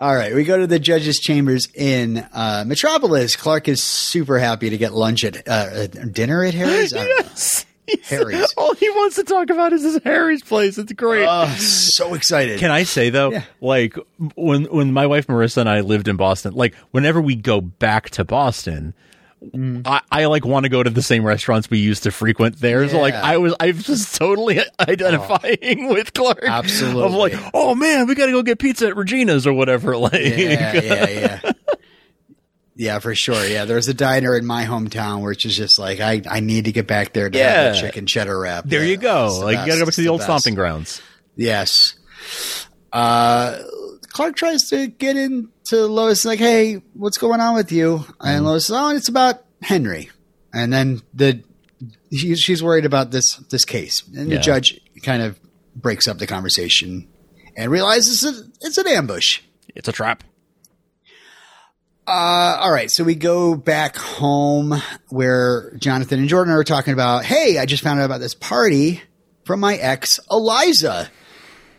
[0.00, 3.36] All right, we go to the judge's chambers in uh, Metropolis.
[3.36, 6.90] Clark is super happy to get lunch at uh, uh, dinner at Harry's.
[6.90, 7.64] Don't yes,
[8.04, 8.52] Harry's.
[8.56, 10.78] All he wants to talk about is his Harry's place.
[10.78, 11.26] It's great.
[11.28, 12.58] Oh, so excited.
[12.60, 13.44] Can I say though, Yeah.
[13.60, 13.96] like
[14.34, 18.10] when when my wife Marissa and I lived in Boston, like whenever we go back
[18.10, 18.94] to Boston,
[19.52, 19.82] Mm.
[19.84, 22.88] I, I like want to go to the same restaurants we used to frequent there.
[22.88, 23.20] So like Oh.
[23.24, 26.44] I was I was just totally identifying with Clark.
[26.44, 27.02] Absolutely.
[27.02, 29.96] Of like, oh man, we got to go get pizza at Regina's or whatever.
[30.02, 31.08] Like, yeah, yeah,
[31.42, 31.51] yeah.
[32.82, 33.46] Yeah, for sure.
[33.46, 36.72] Yeah, there's a diner in my hometown where it's just like I, I need to
[36.72, 37.70] get back there to have Yeah.
[37.72, 38.64] the chicken cheddar wrap.
[38.66, 39.38] there Yeah, you go.
[39.38, 40.26] the Like you got to go back to the old best.
[40.26, 41.00] stomping grounds.
[41.36, 41.94] Yes.
[42.92, 43.58] Uh,
[44.08, 48.26] Clark tries to get into Lois like, "Hey, what's going on with you?" Mm-hmm.
[48.26, 50.10] And Lois says, "Oh, it's about Henry."
[50.52, 51.42] And then the
[52.12, 54.36] she, she's worried about this this case, and Yeah.
[54.38, 55.38] the judge kind of
[55.74, 57.08] breaks up the conversation
[57.56, 58.24] and realizes
[58.60, 59.40] it's an ambush.
[59.74, 60.24] It's a trap.
[62.06, 64.74] Uh, all right, so we go back home
[65.08, 69.00] where Jonathan and Jordan are talking about, hey, I just found out about this party
[69.44, 71.08] from my ex, Eliza.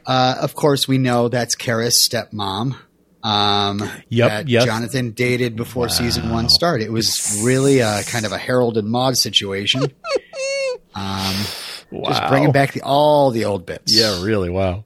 [0.05, 2.75] Uh, of course, we know that's Kara's stepmom.
[3.21, 4.65] Um, Yep, that yes.
[4.65, 6.85] Jonathan dated before season one started.
[6.85, 9.83] It was really a kind of a Harold and Maude situation.
[10.95, 11.35] um,
[11.91, 12.09] Wow.
[12.09, 13.95] just bringing back the, all the old bits.
[13.95, 14.49] Yeah, really.
[14.49, 14.83] Wow.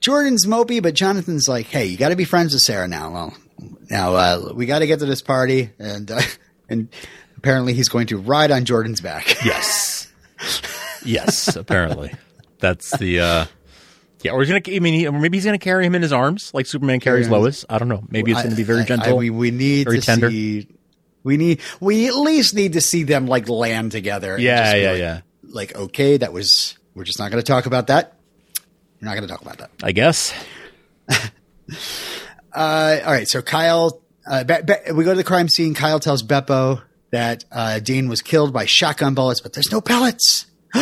[0.00, 3.10] Jordan's mopey, but Jonathan's like, "Hey, you got to be friends with Sarah now.
[3.12, 3.36] Well,
[3.90, 6.20] now uh, we got to get to this party." And uh,
[6.68, 6.88] and
[7.36, 9.36] apparently, he's going to ride on Jordan's back.
[9.44, 10.10] Yes.
[11.04, 12.12] yes, apparently.
[12.60, 13.44] That's the uh
[14.22, 14.76] yeah, or he's gonna.
[14.76, 17.26] I mean, he, or maybe he's gonna carry him in his arms like Superman carries
[17.26, 17.32] him.
[17.32, 17.64] Lois.
[17.70, 18.04] I don't know.
[18.08, 19.18] Maybe it's gonna be very I- gentle.
[19.18, 20.30] I, mean, we need very to tender.
[20.30, 20.68] see.
[21.22, 21.60] We need.
[21.80, 24.34] We at least need to see them like land together.
[24.34, 25.20] and Yeah, just yeah, like, yeah.
[25.42, 26.76] Like, okay, that was.
[26.94, 28.14] We're just not going to talk about that.
[29.00, 29.70] We're not going to talk about that.
[29.82, 30.34] I guess.
[32.52, 33.28] Uh, all right.
[33.28, 35.74] So Kyle, uh, Be- Be- we go to the crime scene.
[35.74, 40.46] Kyle tells Beppo that uh, Dean was killed by shotgun bullets, but there's no pellets.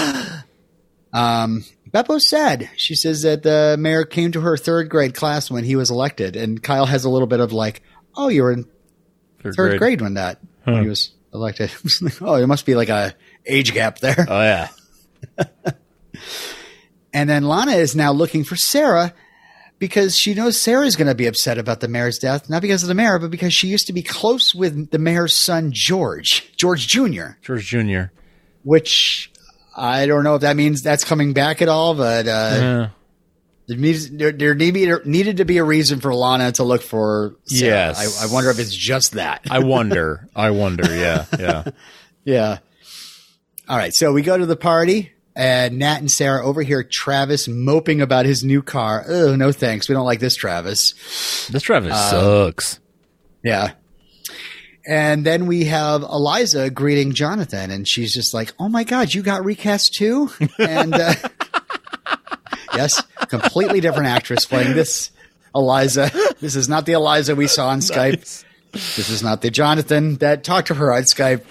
[1.12, 2.70] um, Beppo's sad.
[2.76, 6.36] She says that the mayor came to her third grade class when he was elected,
[6.36, 7.82] and Kyle has a little bit of like,
[8.16, 8.66] "Oh, you were in
[9.42, 11.70] third grade, when that when he was elected."
[12.20, 13.14] oh, there must be like a
[13.46, 14.26] age gap there.
[14.28, 14.68] Oh yeah.
[17.18, 19.12] And then Lana is now looking for Sarah
[19.80, 22.88] because she knows Sarah's going to be upset about the mayor's death, not because of
[22.88, 26.86] the mayor, but because she used to be close with the mayor's son, George, George
[26.86, 28.02] Jr., George Jr.
[28.62, 29.32] which
[29.76, 32.90] I don't know if that means that's coming back at all, but uh,
[33.68, 34.08] Yeah.
[34.12, 37.70] there, there, needed to be a reason for Lana to look for Sarah.
[37.88, 38.22] Yes.
[38.22, 39.44] I, I wonder if it's just that.
[39.50, 40.28] I wonder.
[40.36, 40.84] I wonder.
[40.94, 41.24] Yeah.
[41.38, 41.64] Yeah.
[42.24, 42.58] Yeah.
[43.70, 43.92] All right.
[43.94, 48.42] So we go to the party, and Nat and Sarah overhear Travis moping about his
[48.44, 49.04] new car.
[49.08, 49.88] Oh, no thanks.
[49.88, 50.92] We don't like this, Travis.
[51.50, 52.80] This Travis Uh, sucks.
[53.42, 53.72] Yeah.
[54.86, 59.22] And then we have Eliza greeting Jonathan, and she's just like, "Oh my God, you
[59.22, 61.12] got recast too!" And uh,
[62.74, 65.10] yes, completely different actress playing this
[65.54, 66.10] Eliza.
[66.40, 68.44] This is not the Eliza we saw on Skype.
[68.72, 71.42] This is not the Jonathan that talked to her on Skype.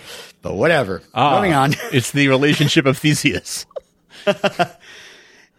[0.41, 1.01] But whatever.
[1.13, 1.73] Ah, Moving on.
[1.91, 3.65] it's the relationship of Theseus.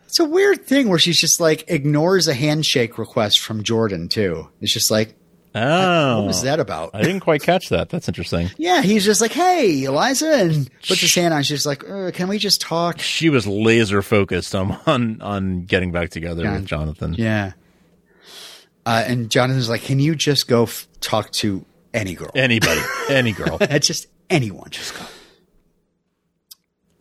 [0.07, 4.49] It's a weird thing where she's just like ignores a handshake request from Jordan too.
[4.63, 5.15] It's just like,
[5.55, 6.21] Oh.
[6.21, 6.93] what was that about?
[6.95, 7.91] I didn't quite catch that.
[7.91, 8.49] That's interesting.
[8.57, 11.43] Yeah, he's just like, "Hey, Eliza," and puts his hand on.
[11.43, 15.93] She's like, uh, "Can we just talk?" She was laser focused on on, on getting
[15.93, 17.15] back together Jon- with Jonathan.
[17.19, 17.53] Yeah.
[18.87, 22.31] Uh, and Jonathan's like, "Can you just go f- talk to any girl?
[22.35, 22.81] Anybody,
[23.11, 23.59] any girl.
[23.81, 24.71] just anyone.
[24.71, 25.05] Just go."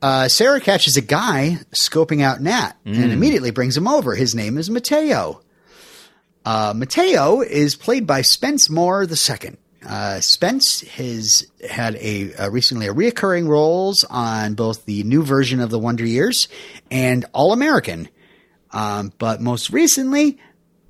[0.01, 4.13] Uh, Sarah catches a guy scoping out Nat and immediately brings him over.
[4.15, 5.41] His name is Mateo.
[6.45, 9.57] Uh, Mateo is played by Spence Moore II.
[9.87, 15.59] Uh, Spence has had a uh, recently a reoccurring roles on both the new version
[15.59, 16.47] of the Wonder Years
[16.91, 18.07] and All American.
[18.71, 20.39] Um, but most recently,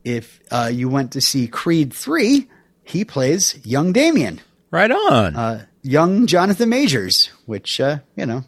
[0.04, 2.48] if uh, you went to see Creed 3,
[2.84, 5.36] he plays young Damien, Right on.
[5.36, 8.44] uh, young Jonathan Majors, which, uh, you know,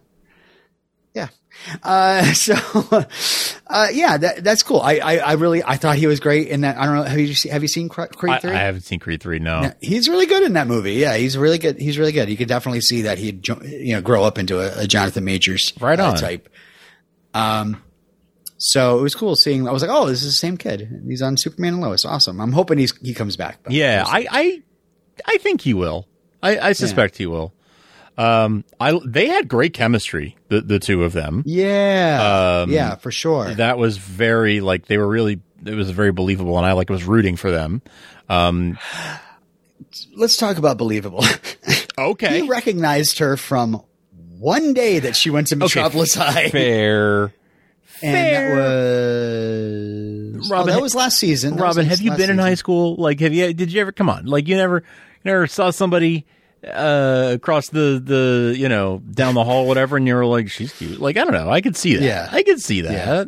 [1.14, 1.28] yeah.
[1.84, 2.56] Uh, so,
[3.68, 4.80] uh, yeah, that, that's cool.
[4.82, 6.78] I, I, I really, I thought he was great in that.
[6.78, 7.04] I don't know.
[7.04, 8.52] Have you, se- have you seen Cre- Creed 3?
[8.52, 9.40] I haven't seen Creed three.
[9.40, 9.62] No.
[9.62, 10.94] Yeah, he's really good in that movie.
[10.94, 11.80] Yeah, he's really good.
[11.80, 12.30] He's really good.
[12.30, 15.74] You could definitely see that he'd you know grow up into a, a Jonathan Majors
[15.80, 16.16] Right uh, on.
[16.16, 16.50] type.
[17.34, 17.84] Um,
[18.58, 19.68] so it was cool seeing.
[19.68, 21.04] I was like, oh, this is the same kid.
[21.08, 22.06] He's on Superman and Lois.
[22.06, 22.42] Awesome.
[22.42, 23.58] I'm hoping he's he comes back.
[23.70, 24.64] Yeah, I, I,
[25.26, 26.08] I think he will.
[26.44, 27.54] I, I suspect he will.
[28.20, 31.42] Um, I they had great chemistry, the the two of them.
[31.46, 33.54] yeah, Um, yeah, for sure.
[33.56, 35.40] That was very like they were really.
[35.66, 37.82] It was very believable, and I like was rooting for them.
[38.28, 38.78] Um,
[40.16, 41.24] Let's talk about believable.
[41.98, 43.82] okay, he recognized her from
[44.38, 46.50] one day that she went to Metropolis okay, High.
[46.50, 47.34] Fair.
[48.02, 48.56] And Fair.
[48.56, 48.62] that
[50.40, 50.70] was Robin.
[50.70, 51.56] Oh, that was last season.
[51.56, 52.32] That Robin, have you been season.
[52.32, 52.96] in high school?
[52.98, 53.54] Like, have you?
[53.54, 53.92] Did you ever?
[53.92, 54.84] Come on, like you never, you
[55.26, 56.26] never saw somebody
[56.66, 60.74] uh, across the the you know down the hall, whatever, and you were like, she's
[60.74, 61.00] cute.
[61.00, 61.50] Like, I don't know.
[61.50, 62.04] I could see that.
[62.04, 62.92] Yeah, I could see that.
[62.92, 63.26] Yeah.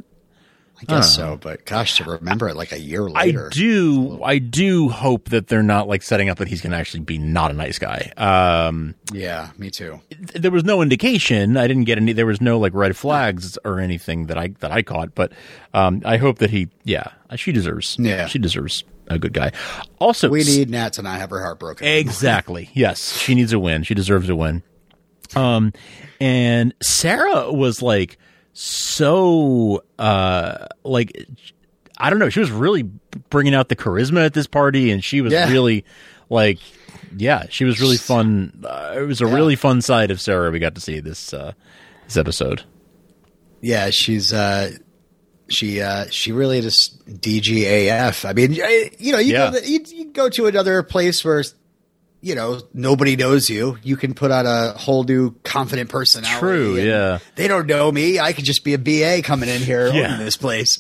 [0.82, 3.48] I guess so, but gosh, to remember it like a year later.
[3.48, 6.78] I do, I do hope that they're not like setting up that he's going to
[6.78, 8.12] actually be not a nice guy.
[8.18, 10.02] Um, yeah, me too.
[10.34, 11.56] There was no indication.
[11.56, 12.14] I didn't get any.
[12.14, 15.14] There was no like red flags or anything that I that I caught.
[15.14, 15.34] But
[15.76, 17.98] um, I hope that he, yeah, she deserves.
[18.00, 19.52] Yeah, she deserves a good guy.
[20.00, 21.88] Also, we need Nat to not have her heart broken.
[21.88, 22.70] Exactly.
[22.74, 23.84] yes, she needs a win.
[23.84, 24.64] She deserves a win.
[25.36, 25.74] Um,
[26.20, 28.18] and Sarah was like
[28.54, 31.26] so uh like
[31.98, 32.84] I don't know, she was really
[33.30, 35.50] bringing out the charisma at this party and she was yeah.
[35.50, 35.86] really
[36.30, 36.60] like
[37.16, 38.64] yeah, she was really fun.
[38.66, 39.34] Uh, it was a yeah.
[39.34, 41.54] really fun side of Sarah we got to see this uh
[42.06, 42.64] this episode.
[43.62, 44.72] Yeah, she's uh
[45.52, 48.28] she uh she really just DGAF.
[48.28, 49.52] I mean, you know, you, yeah.
[49.52, 51.44] go, you, you go to another place where
[52.22, 53.78] you know, nobody knows you.
[53.82, 56.40] You can put on a whole new confident personality.
[56.40, 57.18] True, yeah.
[57.36, 58.20] They don't know me.
[58.20, 60.14] I could just be a BA coming in here yeah.
[60.14, 60.80] in this place.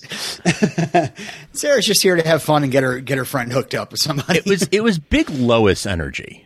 [1.54, 4.02] Sarah's just here to have fun and get her get her friend hooked up with
[4.02, 4.40] somebody.
[4.40, 6.46] It was it was big Lois energy.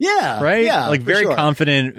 [0.00, 0.64] Yeah, right.
[0.64, 1.36] Yeah, like very sure.
[1.36, 1.94] confident.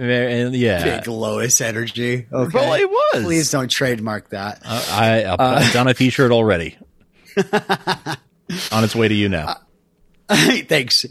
[0.56, 2.26] Yeah, big Lois energy.
[2.34, 3.23] Okay, well, it was.
[3.23, 4.60] Please don't trademark that.
[4.65, 6.80] Uh, I I'll uh, put on a T-shirt already.
[8.72, 9.56] on its way to you now.
[10.28, 10.36] Uh,
[10.68, 11.06] Thanks.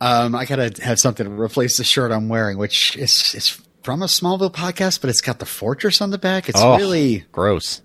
[0.00, 4.02] Um, I gotta have something to replace the shirt I'm wearing, which is is from
[4.02, 6.48] a Smallville podcast, but it's got the fortress on the back.
[6.48, 7.82] It's oh, really gross.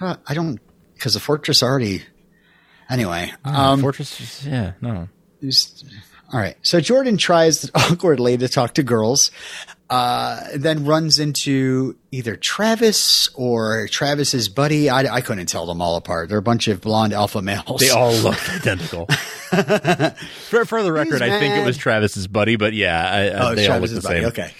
[0.00, 0.58] Uh, I don't
[0.94, 2.02] because the fortress already.
[2.90, 4.44] Anyway, um, fortress.
[4.44, 5.08] Yeah, no.
[6.32, 6.56] All right.
[6.62, 9.30] So Jordan tries awkwardly to talk to girls,
[9.88, 14.90] uh, then runs into either Travis or Travis's buddy.
[14.90, 16.28] I, I, couldn't tell them all apart.
[16.28, 17.80] They're a bunch of blonde alpha males.
[17.80, 19.06] They all look identical.
[20.50, 23.66] for, for, the record, I think it was Travis's buddy, but yeah, I, oh, they
[23.68, 24.20] all look the buddy.
[24.20, 24.24] same.
[24.26, 24.52] Okay.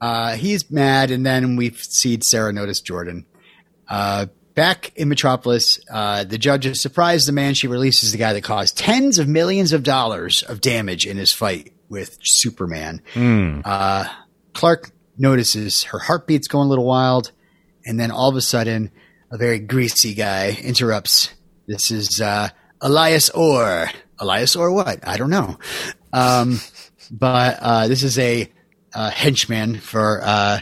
[0.00, 3.26] Uh, he's mad, and then we see Sarah notice Jordan.
[3.88, 4.26] Uh,
[4.60, 8.44] Back in Metropolis, uh, the judge is surprised the man she releases the guy that
[8.44, 13.00] caused tens of millions of dollars of damage in his fight with Superman.
[13.14, 13.62] Mm.
[13.64, 14.04] Uh,
[14.52, 17.32] Clark notices her heartbeat's going a little wild,
[17.86, 18.90] and then all of a sudden,
[19.30, 21.32] a very greasy guy interrupts.
[21.66, 22.50] This is uh,
[22.82, 23.88] Elias Orr.
[24.18, 25.08] Elias Orr what?
[25.08, 25.58] I don't know.
[26.12, 26.60] Um,
[27.10, 28.52] but uh, this is a
[28.92, 30.60] uh, henchman for uh,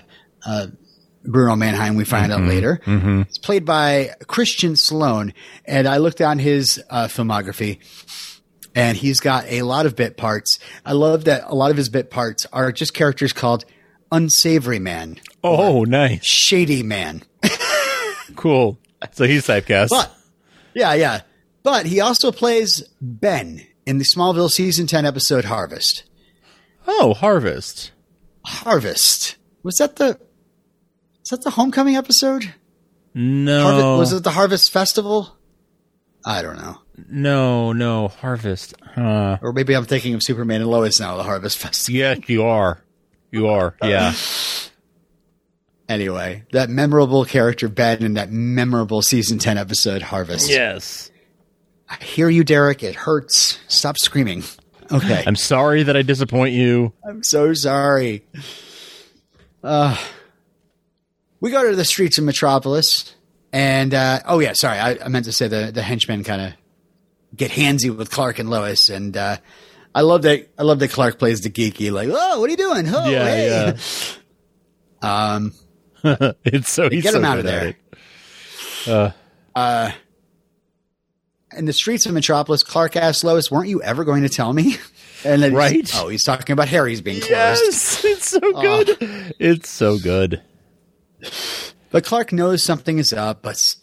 [1.29, 2.43] Bruno Mannheim, we find mm-hmm.
[2.43, 2.81] out later.
[2.87, 3.23] Mm-hmm.
[3.23, 5.35] It's played by Christian Sloan.
[5.65, 7.79] And I looked on his uh, filmography
[8.75, 10.59] and he's got a lot of bit parts.
[10.85, 13.65] I love that a lot of his bit parts are just characters called
[14.11, 15.21] Unsavory Man.
[15.45, 16.25] Oh, nice.
[16.25, 17.23] Shady Man.
[18.37, 18.79] cool.
[19.13, 19.91] So he's typecast.
[19.91, 20.15] But,
[20.75, 21.21] yeah, yeah.
[21.63, 26.05] But he also plays Ben in the Smallville season 10 episode Harvest.
[26.87, 27.91] Oh, Harvest.
[28.45, 29.37] Harvest.
[29.63, 30.19] Was that the
[31.29, 32.55] is that the homecoming episode?
[33.13, 33.63] No.
[33.63, 35.37] Harvest, was it the Harvest Festival?
[36.25, 36.79] I don't know.
[37.07, 38.73] No, no, Harvest.
[38.95, 39.37] Huh.
[39.43, 42.01] Or maybe I'm thinking of Superman and Lois now, the Harvest Festival.
[42.01, 42.83] Yeah, you are.
[43.31, 43.77] You are.
[43.83, 44.15] Yeah.
[45.91, 50.49] anyway, that memorable character Ben in that memorable season 10 episode Harvest.
[50.49, 51.11] Yes.
[51.91, 52.83] I hear you, Derek.
[52.83, 53.59] It hurts.
[53.69, 54.45] Stop screaming.
[54.91, 55.25] Okay.
[55.27, 56.95] I'm sorry that I disappoint you.
[57.07, 58.25] I'm so sorry.
[59.63, 59.95] Uh,
[61.40, 63.15] we go to the streets of Metropolis,
[63.52, 66.52] and uh, oh yeah, sorry, I, I, meant to say the the henchmen kind of
[67.36, 69.36] get handsy with Clark and Lois, and uh,
[69.94, 70.48] I love that.
[70.59, 72.86] I love that Clark plays the geeky, like, oh, what are you doing?
[72.89, 73.48] Oh, yeah, hey.
[73.48, 73.77] yeah.
[75.01, 75.55] Um,
[76.02, 77.77] it's so get him so out of there.
[78.85, 79.10] Uh,
[79.55, 79.93] uh,
[81.56, 84.77] in the streets of Metropolis, Clark asks Lois, "Weren't you ever going to tell me?"
[85.24, 85.90] And then right?
[85.97, 87.31] oh, he's talking about Harry's being closed.
[87.31, 88.97] Yes, it's so good.
[89.01, 89.31] Oh.
[89.40, 90.40] It's so good.
[91.90, 93.74] But Clark knows something is up, but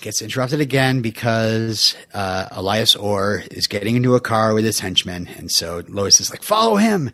[0.00, 5.28] gets interrupted again because uh, Elias Orr is getting into a car with his henchmen.
[5.36, 7.12] And so Lois is like, follow him.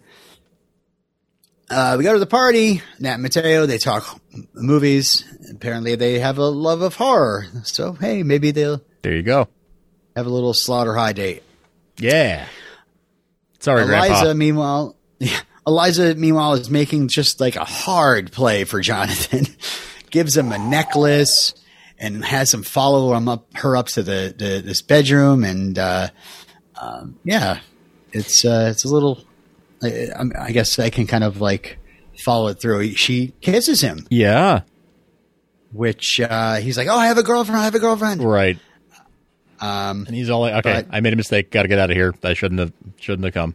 [1.70, 2.80] Uh, we go to the party.
[2.98, 4.18] Nat and Mateo, they talk
[4.55, 5.22] movies.
[5.50, 7.46] Apparently, they have a love of horror.
[7.64, 8.80] So, hey, maybe they'll.
[9.02, 9.48] There you go.
[10.16, 11.42] Have a little slaughter high date.
[11.98, 12.46] Yeah.
[13.59, 14.34] Sorry, Eliza, Grandpa.
[14.34, 14.94] meanwhile.
[15.20, 19.47] Yeah, Eliza, meanwhile, is making just like a hard play for Jonathan.
[20.11, 21.53] Gives him a necklace
[21.99, 26.09] and has him follow him up, her up to the, the this bedroom, and uh,
[26.81, 27.61] um, yeah,
[28.12, 29.23] it's uh, it's a little.
[29.82, 31.78] I, I, guess I can kind of like
[32.24, 32.93] follow it through.
[32.93, 34.62] She kisses him, Yeah.
[35.73, 37.61] which uh, he's like, "Oh, I have a girlfriend.
[37.61, 38.59] I have a girlfriend." Right.
[39.61, 41.51] Um, And he's all like, "Okay, But- I made a mistake.
[41.51, 42.15] Got to get out of here.
[42.24, 42.73] I shouldn't have.
[42.99, 43.55] Shouldn't have come."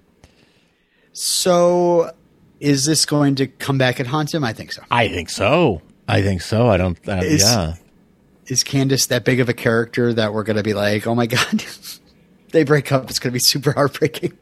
[1.14, 2.11] So,
[2.60, 4.44] is this going to come back and haunt him?
[4.44, 4.81] I think so.
[4.91, 5.81] I think so.
[6.07, 6.69] I think so.
[6.69, 6.98] I don't.
[7.07, 7.76] Is- yeah.
[8.48, 11.27] Is Candace that big of a character that we're going to be like, "Oh my
[11.27, 11.64] god,
[12.52, 13.10] they break up.
[13.10, 14.38] It's going to be super heartbreaking."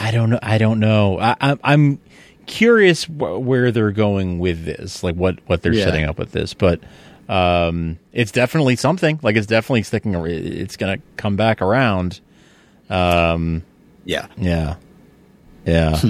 [0.00, 0.38] I don't know.
[0.42, 1.18] I don't know.
[1.20, 2.00] I, I'm
[2.46, 5.84] curious wh- where they're going with this, like what what they're Yeah.
[5.84, 6.54] setting up with this.
[6.54, 6.80] But
[7.28, 9.20] um, it's definitely something.
[9.22, 10.14] Like it's definitely sticking.
[10.14, 12.20] It's going to come back around.
[12.88, 13.62] Um,
[14.06, 14.26] Yeah.
[14.38, 14.76] yeah,
[15.64, 16.00] yeah.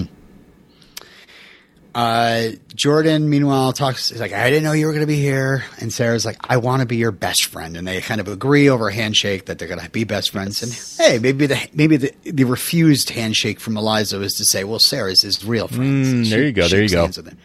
[1.93, 4.11] Uh, Jordan, meanwhile, talks.
[4.11, 6.59] He's like, "I didn't know you were going to be here," and Sarah's like, "I
[6.59, 9.59] want to be your best friend," and they kind of agree over a handshake that
[9.59, 10.63] they're going to be best friends.
[10.63, 10.73] And
[11.05, 15.23] hey, maybe the maybe the, the refused handshake from Eliza was to say, "Well, Sarah's
[15.23, 17.07] his real friend." Mm, there you go, there you go.
[17.07, 17.39] with him.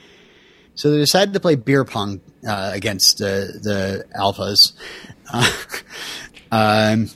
[0.75, 4.73] So they decided to play beer pong uh, against uh, the alphas.
[5.33, 5.51] Uh,
[6.51, 7.09] um,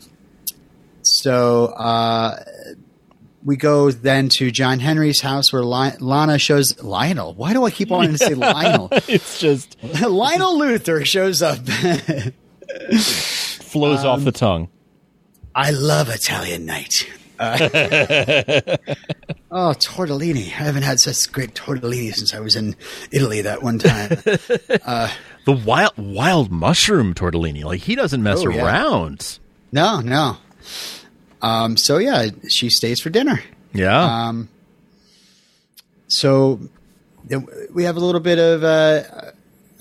[1.03, 2.43] so uh,
[3.43, 7.33] we go then to John Henry's house where Lana shows Lionel.
[7.35, 8.89] Why do I keep wanting to say Lionel?
[8.91, 11.59] it's just Lionel Luthor shows up.
[12.99, 14.69] flows off Um, the tongue.
[15.55, 17.09] I love Italian night.
[17.39, 17.57] Uh,
[19.49, 20.47] oh, tortellini!
[20.47, 22.75] I haven't had such great tortellini since I was in
[23.11, 24.09] Italy that one time.
[25.45, 27.63] The wild wild mushroom tortellini.
[27.63, 28.65] Like he doesn't mess Oh, yeah.
[28.65, 29.39] around.
[29.71, 30.35] no, no.
[31.41, 33.41] Um, so yeah, she stays for dinner.
[33.73, 34.27] Yeah.
[34.27, 34.49] Um,
[36.07, 36.59] so
[37.71, 38.63] we have a little bit of.
[38.63, 39.03] Uh,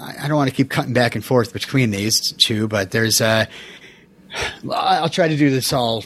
[0.01, 3.20] I don't want to keep cutting back and forth between these two, but there's.
[3.20, 3.47] Uh,
[4.70, 6.05] I'll try to do this all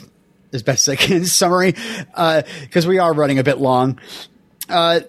[0.52, 1.24] as best I can.
[1.26, 3.98] Summary, because we are running a bit long.
[4.68, 5.00] Uh,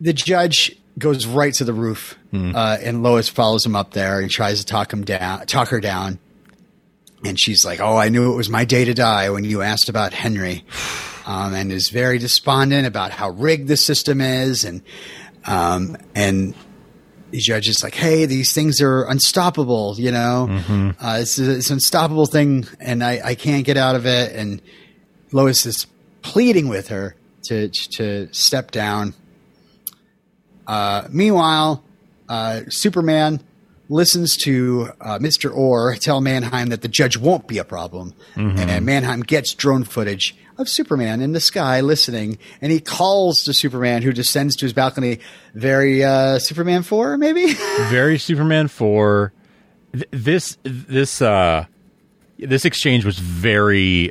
[0.00, 4.30] the judge goes right to the roof, uh, and Lois follows him up there and
[4.30, 6.18] tries to talk him down, talk her down.
[7.24, 9.88] And she's like, "Oh, I knew it was my day to die when you asked
[9.88, 10.64] about Henry,"
[11.26, 14.82] um, and is very despondent about how rigged the system is, and
[15.46, 16.54] um, and
[17.30, 19.96] the judge is like, "Hey, these things are unstoppable.
[19.98, 20.48] You know,
[21.00, 24.60] uh, it's it's an unstoppable thing, and I, I can't get out of it." And
[25.32, 25.86] Lois is
[26.22, 29.14] pleading with her to to step down.
[30.66, 31.82] Uh, meanwhile,
[32.28, 33.42] uh, Superman
[33.88, 35.54] listens to uh, Mr.
[35.54, 40.34] Orr tell Mannheim that the judge won't be a problem, and Mannheim gets drone footage
[40.56, 44.72] of Superman in the sky listening, and he calls to Superman, who descends to his
[44.72, 45.18] balcony.
[45.54, 47.52] Very uh, Superman four, maybe.
[47.90, 49.32] very Superman four.
[49.92, 51.66] Th- This this uh
[52.38, 54.10] this exchange was very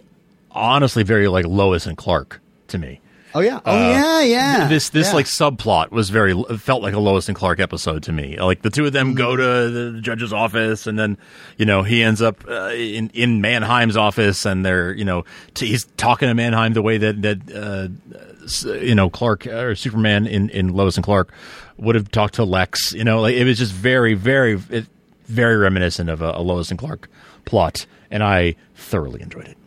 [0.52, 3.00] honestly very like Lois and Clark to me.
[3.36, 4.68] Oh yeah, oh yeah, yeah.
[4.68, 5.14] This this Yeah.
[5.16, 8.38] like subplot was very felt like a Lois and Clark episode to me.
[8.40, 11.18] Like the two of them go to the judge's office, and then
[11.58, 15.68] you know he ends up uh, in in Mannheim's office, and they're you know t-
[15.68, 20.50] he's talking to Mannheim the way that that uh, you know Clark or Superman in
[20.50, 21.32] in Lois and Clark
[21.78, 22.94] would have talked to Lex.
[22.94, 24.86] You know, like it was just very very it,
[25.26, 27.10] very reminiscent of a, a Lois and Clark
[27.46, 29.58] plot, and I thoroughly enjoyed it.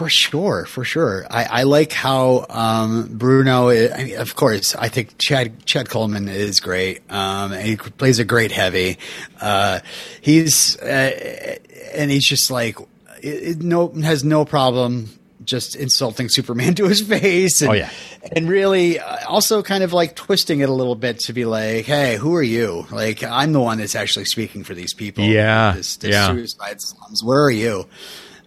[0.00, 1.26] For sure, for sure.
[1.30, 3.68] I, I like how um, Bruno.
[3.68, 7.02] I mean, of course, I think Chad Chad Coleman is great.
[7.12, 8.96] Um, and he plays a great heavy.
[9.42, 9.80] Uh,
[10.22, 11.58] he's uh,
[11.92, 12.78] and he's just like
[13.22, 15.10] it, it no has no problem
[15.44, 17.60] just insulting Superman to his face.
[17.60, 17.90] And, Oh, yeah.
[18.32, 21.84] and really uh, also kind of like twisting it a little bit to be like,
[21.84, 22.86] hey, who are you?
[22.90, 25.24] Like I'm the one that's actually speaking for these people.
[25.24, 26.28] Yeah, this, this yeah.
[26.28, 27.22] suicide slums.
[27.22, 27.86] Where are you?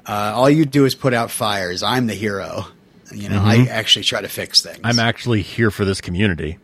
[0.06, 1.84] Uh, all you do is put out fires.
[1.84, 2.66] I'm the hero.
[3.14, 4.78] You know, I actually try to fix things.
[4.78, 4.86] Mm-hmm.
[4.86, 6.58] I'm actually here for this community.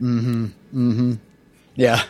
[0.00, 0.44] Mm-hmm.
[0.74, 1.12] Mm-hmm.
[1.76, 2.02] Yeah.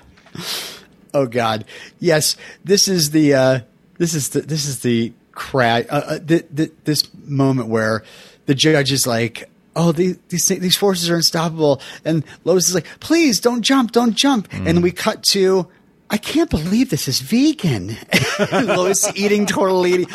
[1.15, 1.65] Oh God.
[2.01, 2.37] Yes.
[2.65, 3.35] This is the.
[3.35, 3.61] Uh,
[3.99, 4.41] this is the.
[4.41, 5.85] This is the crash.
[5.89, 8.03] Uh, uh, th- th- this moment where
[8.47, 9.49] the judge is like.
[9.75, 14.15] Oh, these these these forces are unstoppable, and Lois is like, "Please don't jump, don't
[14.15, 15.67] jump." And we cut to,
[16.11, 17.97] I can't believe this is vegan.
[18.53, 20.11] Lois eating tortellini.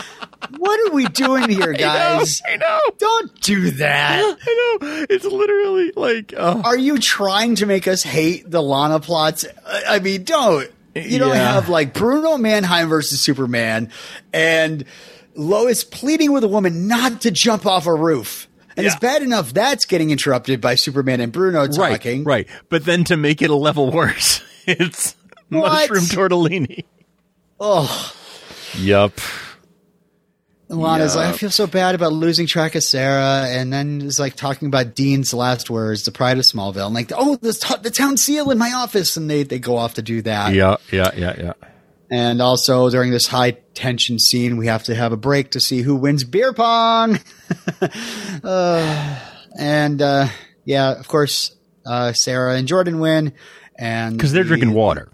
[0.58, 2.42] What are we doing here, guys?
[2.48, 2.80] I know.
[2.98, 4.20] Don't do that.
[4.48, 5.06] I know.
[5.10, 9.46] It's literally like, oh, Are you trying to make us hate the Lana plots?
[9.66, 10.70] I I mean, don't.
[10.96, 11.54] You don't Yeah.
[11.54, 13.92] have like Bruno Mannheim versus Superman
[14.34, 14.84] and
[15.36, 18.48] Lois pleading with a woman not to jump off a roof.
[18.76, 22.24] And it's bad enough that's getting interrupted by Superman and Bruno right, talking.
[22.24, 22.48] right.
[22.70, 25.16] But then to make it a level worse, it's
[25.50, 25.90] What?
[25.90, 26.86] mushroom tortellini.
[27.60, 28.14] Oh,
[28.78, 29.14] Yup.
[30.70, 31.22] Lana's yeah.
[31.22, 34.68] like, I feel so bad about losing track of Sarah, and then is like talking
[34.68, 38.18] about Dean's last words, the pride of Smallville, and like, oh, the, t- the town
[38.18, 40.54] seal in my office, and they they go off to do that.
[40.54, 41.54] Yeah, yeah, yeah, yeah.
[42.10, 45.82] And also during this high tension scene, we have to have a break to see
[45.82, 47.20] who wins beer pong.
[48.44, 49.20] uh,
[49.58, 50.28] and uh,
[50.66, 53.34] yeah, of course, uh, Sarah and Jordan win,
[53.78, 55.10] and because they're the, drinking water,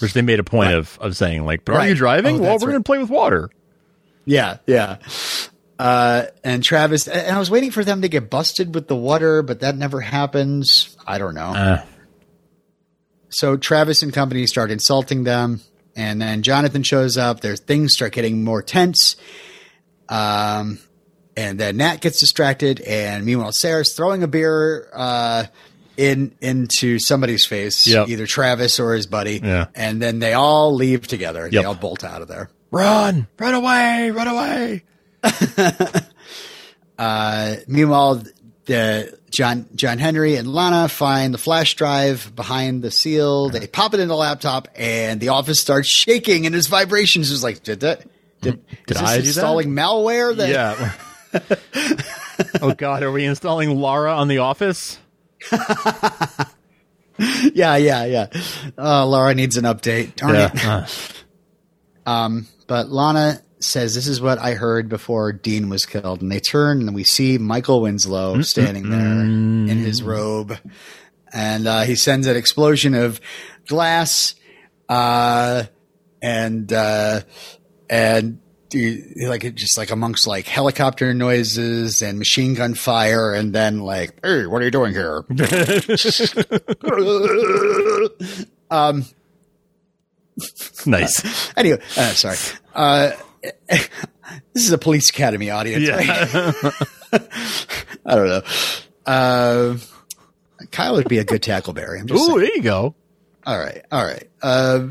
[0.00, 0.76] which they made a point right.
[0.76, 1.86] of of saying like, "But right.
[1.86, 2.36] are you driving?
[2.36, 2.72] Oh, well, we're right.
[2.72, 3.48] going to play with water."
[4.24, 4.98] Yeah, yeah.
[5.78, 9.42] Uh, and Travis, and I was waiting for them to get busted with the water,
[9.42, 10.94] but that never happens.
[11.06, 11.52] I don't know.
[11.54, 11.84] Uh.
[13.30, 15.60] So Travis and company start insulting them,
[15.96, 17.40] and then Jonathan shows up.
[17.40, 19.16] Their things start getting more tense.
[20.08, 20.80] Um,
[21.36, 25.44] and then Nat gets distracted, and meanwhile Sarah's throwing a beer uh,
[25.96, 28.08] in into somebody's face, yep.
[28.08, 29.40] either Travis or his buddy.
[29.42, 29.66] Yeah.
[29.74, 31.44] And then they all leave together.
[31.44, 31.52] Yep.
[31.52, 32.50] They all bolt out of there.
[32.70, 33.26] Run!
[33.38, 34.10] Run away!
[34.10, 34.84] Run away!
[36.98, 38.22] uh, meanwhile,
[38.66, 43.48] the John John Henry and Lana find the flash drive behind the seal.
[43.48, 47.30] They pop it in the laptop, and the office starts shaking, and there's vibrations.
[47.32, 48.06] It's like, did that?
[48.40, 49.82] Did, did I installing that?
[49.82, 50.36] malware?
[50.36, 50.92] That- yeah.
[52.62, 54.98] oh God, are we installing Lara on the Office?
[57.52, 58.26] yeah, yeah, yeah.
[58.78, 60.16] Uh, Lara needs an update.
[60.16, 60.50] Darn yeah.
[60.52, 60.64] it.
[60.66, 60.86] Uh.
[62.10, 66.22] Um, but Lana says, This is what I heard before Dean was killed.
[66.22, 68.42] And they turn and we see Michael Winslow mm-hmm.
[68.42, 70.56] standing there in his robe.
[71.32, 73.20] And uh, he sends an explosion of
[73.66, 74.36] glass
[74.88, 75.64] uh,
[76.22, 77.22] and uh,
[77.90, 78.38] and
[78.72, 84.46] like just like amongst like helicopter noises and machine gun fire and then like hey
[84.46, 85.24] what are you doing here
[88.70, 89.04] um
[90.86, 92.36] nice anyway uh, sorry
[92.74, 93.10] uh
[93.68, 95.96] this is a police academy audience yeah.
[95.96, 96.74] right?
[98.06, 98.42] i don't know
[99.06, 99.76] uh
[100.70, 102.94] kyle would be a good tackleberry oh there you go
[103.46, 104.86] all right all right uh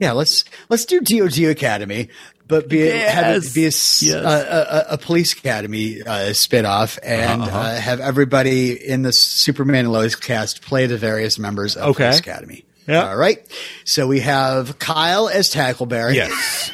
[0.00, 2.08] yeah, let's let's do DoD Academy
[2.46, 3.14] but be yes.
[3.14, 4.02] have it be a, yes.
[4.12, 7.58] a, a, a, police academy uh, spinoff and uh-huh.
[7.58, 12.04] uh, have everybody in the Superman and Lois cast play the various members of okay.
[12.04, 12.64] police academy.
[12.86, 13.08] Yeah.
[13.08, 13.38] All right.
[13.86, 16.16] So we have Kyle as Tackleberry.
[16.16, 16.70] Yes.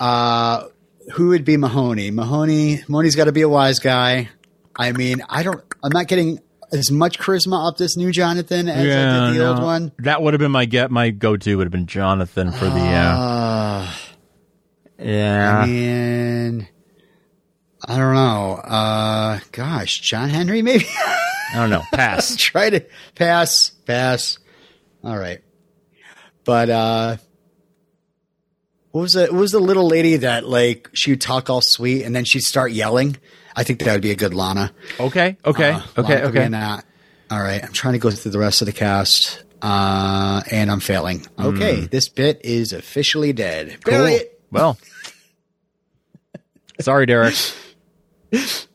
[0.00, 0.64] Uh,
[1.12, 2.10] who would be Mahoney?
[2.10, 2.82] Mahoney.
[2.88, 4.28] Mahoney's got to be a wise guy.
[4.76, 5.62] I mean, I don't.
[5.82, 6.40] I'm not getting
[6.72, 9.50] as much charisma up this new Jonathan as yeah, I did the no.
[9.50, 9.92] old one.
[10.00, 10.90] That would have been my get.
[10.90, 12.80] My go to would have been Jonathan for the.
[12.80, 13.92] Uh, uh
[14.98, 15.58] yeah.
[15.58, 16.68] I mean,
[17.84, 18.54] I don't know.
[18.54, 20.86] Uh, gosh, John Henry, maybe?
[20.96, 21.82] I don't know.
[21.92, 22.36] Pass.
[22.38, 22.84] Try to
[23.14, 24.38] pass, pass.
[25.04, 25.42] All right.
[26.44, 27.16] But, uh,
[28.96, 29.30] what was it?
[29.30, 32.72] Was the little lady that like she would talk all sweet and then she'd start
[32.72, 33.18] yelling?
[33.54, 34.72] I think that would be a good Lana.
[34.98, 35.36] Okay.
[35.44, 35.72] Okay.
[35.72, 36.22] Uh, okay.
[36.22, 36.48] okay.
[36.48, 36.86] That.
[37.30, 37.62] All right.
[37.62, 39.44] I'm trying to go through the rest of the cast.
[39.60, 41.26] Uh, and I'm failing.
[41.38, 41.76] Okay.
[41.76, 41.90] Mm.
[41.90, 43.84] This bit is officially dead.
[43.84, 44.18] Cool.
[44.50, 44.78] Well,
[46.80, 47.34] sorry, Derek.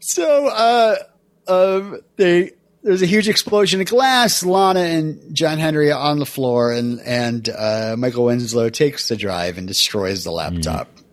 [0.02, 0.96] So, uh,
[1.48, 2.52] um, they
[2.84, 4.44] there's a huge explosion of glass.
[4.44, 9.16] Lana and John Henry are on the floor, and and uh, Michael Winslow takes the
[9.16, 10.88] drive and destroys the laptop.
[10.96, 11.04] Mm.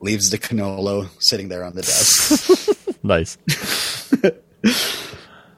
[0.00, 2.76] Leaves the Canolo sitting there on the desk.
[3.02, 3.38] nice.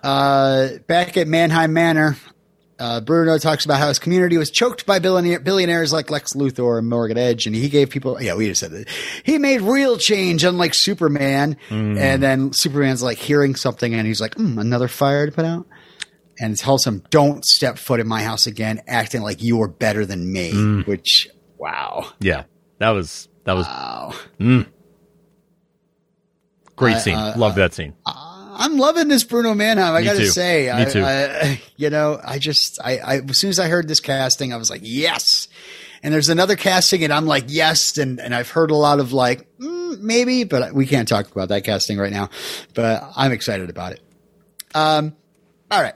[0.03, 2.17] uh, back at Mannheim Manor,
[2.81, 6.79] uh, Bruno talks about how his community was choked by billionaire, billionaires like Lex Luthor
[6.79, 8.21] and Morgan Edge, and he gave people.
[8.21, 8.89] Yeah, we just said that
[9.23, 11.59] he made real change, unlike Superman.
[11.69, 11.99] Mm.
[11.99, 15.67] And then Superman's like hearing something, and he's like, mm, "Another fire to put out."
[16.41, 20.07] And tells him, "Don't step foot in my house again, acting like you are better
[20.07, 20.87] than me." Mm.
[20.87, 21.29] Which,
[21.59, 22.45] wow, yeah,
[22.79, 24.15] that was that was wow.
[24.39, 24.67] Mm.
[26.77, 27.15] Great scene.
[27.15, 27.95] Uh, Love that scene.
[28.61, 29.95] I'm loving this Bruno Mannheim.
[29.95, 30.83] I got to say, I.
[30.83, 34.59] I, you know, I just, I, I, as soon as I heard this casting, I
[34.59, 35.49] was like, yes.
[36.03, 37.97] And there's another casting, and I'm like, yes.
[37.97, 41.49] And and I've heard a lot of like, mm, maybe, but we can't talk about
[41.49, 42.29] that casting right now.
[42.75, 44.01] But I'm excited about it.
[44.75, 45.17] Um,
[45.71, 45.95] all right.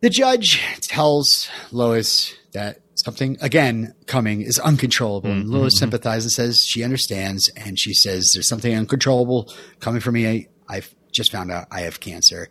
[0.00, 5.30] The judge tells Lois that something again coming is uncontrollable.
[5.30, 5.40] Mm-hmm.
[5.40, 5.78] And Lois mm-hmm.
[5.78, 10.28] sympathizes and says she understands, and she says there's something uncontrollable coming for me.
[10.28, 12.48] I, I've just found out I have cancer,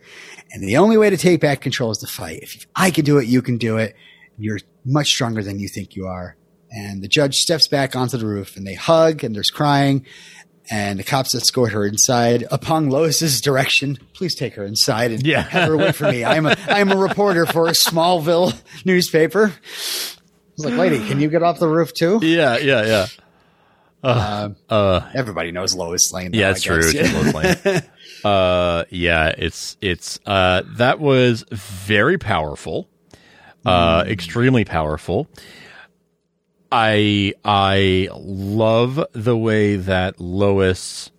[0.52, 2.40] and the only way to take back control is to fight.
[2.42, 3.96] If I can do it, you can do it.
[4.36, 6.36] You're much stronger than you think you are.
[6.70, 10.06] And the judge steps back onto the roof, and they hug, and there's crying.
[10.72, 13.98] And the cops escort her inside upon Lois's direction.
[14.14, 15.42] Please take her inside and yeah.
[15.42, 16.24] have her wait for me.
[16.24, 19.52] I'm a I'm a reporter for a Smallville newspaper
[20.62, 22.18] was like, lady, can you get off the roof too?
[22.22, 23.06] Yeah, yeah, yeah.
[24.02, 26.32] Uh, uh, everybody knows Lois Lane.
[26.32, 26.80] Though, yeah, it's true.
[26.82, 27.82] It's Lois Lane.
[28.24, 32.88] uh, yeah, it's it's uh, that was very powerful,
[33.64, 34.10] uh, mm.
[34.10, 35.28] extremely powerful.
[36.72, 41.10] I I love the way that Lois,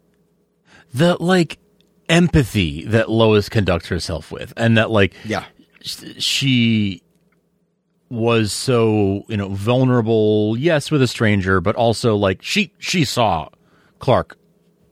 [0.94, 1.60] the like
[2.10, 5.46] empathy that Lois conducts herself with, and that like yeah,
[6.18, 7.04] she
[8.12, 10.56] was so you know vulnerable.
[10.58, 13.50] Yes, with a stranger, but also like she she saw
[14.00, 14.38] Clark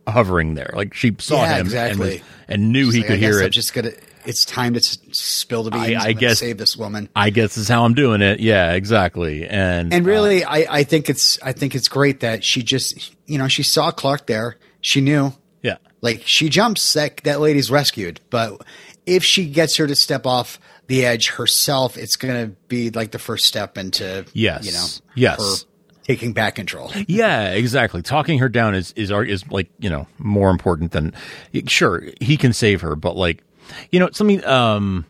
[0.07, 2.17] hovering there, like she saw yeah, him exactly.
[2.47, 3.45] and, and knew She's he like, could hear it.
[3.45, 3.91] I'm just gonna
[4.25, 6.03] it's time to spill the beans.
[6.03, 7.09] I, I guess save this woman.
[7.15, 8.39] I guess is how I'm doing it.
[8.39, 9.47] Yeah, exactly.
[9.47, 13.15] And and really, uh, I I think it's I think it's great that she just
[13.25, 14.57] you know she saw Clark there.
[14.81, 15.33] She knew.
[15.61, 15.77] Yeah.
[16.01, 18.61] Like she jumps that that lady's rescued, but
[19.09, 23.11] if she gets her to step off the edge herself, it's going to be like
[23.11, 25.65] the first step into yes, you know, yes.
[26.03, 26.91] taking back control.
[27.07, 28.01] yeah, exactly.
[28.01, 31.13] Talking her down is is is like you know more important than
[31.67, 33.43] sure he can save her, but like
[33.91, 35.05] you know, something um,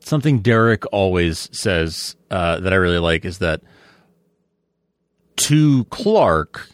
[0.00, 3.62] something Derek always says uh, that I really like is that
[5.36, 6.68] to Clark,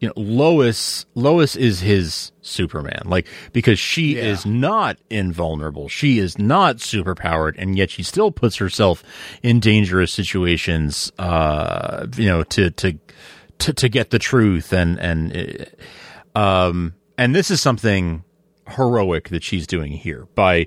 [0.00, 4.24] you know, Lois Lois is his Superman, like because she yeah.
[4.24, 9.02] is not invulnerable, she is not superpowered, and yet she still puts herself
[9.42, 12.98] in dangerous situations, uh, you know, to to
[13.58, 15.70] to, to get the truth and and
[16.34, 18.24] uh, um and this is something
[18.68, 20.66] heroic that she's doing here by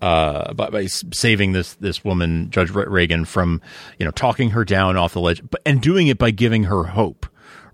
[0.00, 3.62] uh, by, by, saving this this woman, Judge Reagan, from
[3.98, 6.82] you know talking her down off the ledge, but and doing it by giving her
[6.82, 7.24] hope,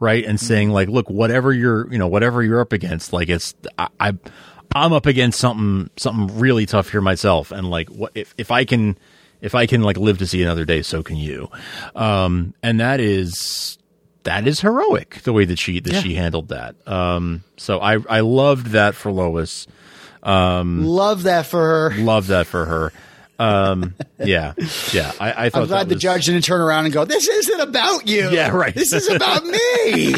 [0.00, 3.54] right, and saying like, look, whatever you're you know whatever you're up against, like it's
[3.78, 4.12] I, I
[4.74, 8.64] I'm up against something something really tough here myself, and like what if if I
[8.64, 8.98] can
[9.40, 11.48] if I can like live to see another day, so can you,
[11.94, 13.78] um, and that is
[14.24, 16.00] that is heroic the way that she that yeah.
[16.00, 16.76] she handled that.
[16.86, 19.66] Um, so I I loved that for Lois.
[20.22, 21.96] Um, love that for her.
[21.96, 22.92] Love that for her.
[23.38, 24.54] Um, yeah,
[24.92, 25.12] yeah.
[25.20, 26.02] I, I thought I'm glad the was...
[26.02, 28.74] judge didn't turn around and go, "This isn't about you." Yeah, right.
[28.74, 30.14] This is about me.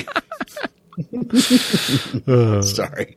[2.62, 3.16] Sorry.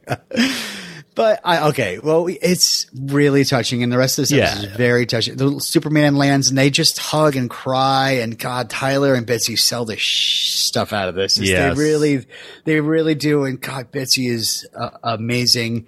[1.16, 4.58] But I okay, well, it's really touching, and the rest of this yeah.
[4.58, 5.36] is very touching.
[5.36, 9.86] The Superman lands, and they just hug and cry, and God, Tyler and Bitsie sell
[9.86, 11.38] the sh- stuff out of this.
[11.38, 11.76] Yes.
[11.76, 12.26] They really,
[12.66, 15.88] they really do, and God, Bitsie is uh, amazing.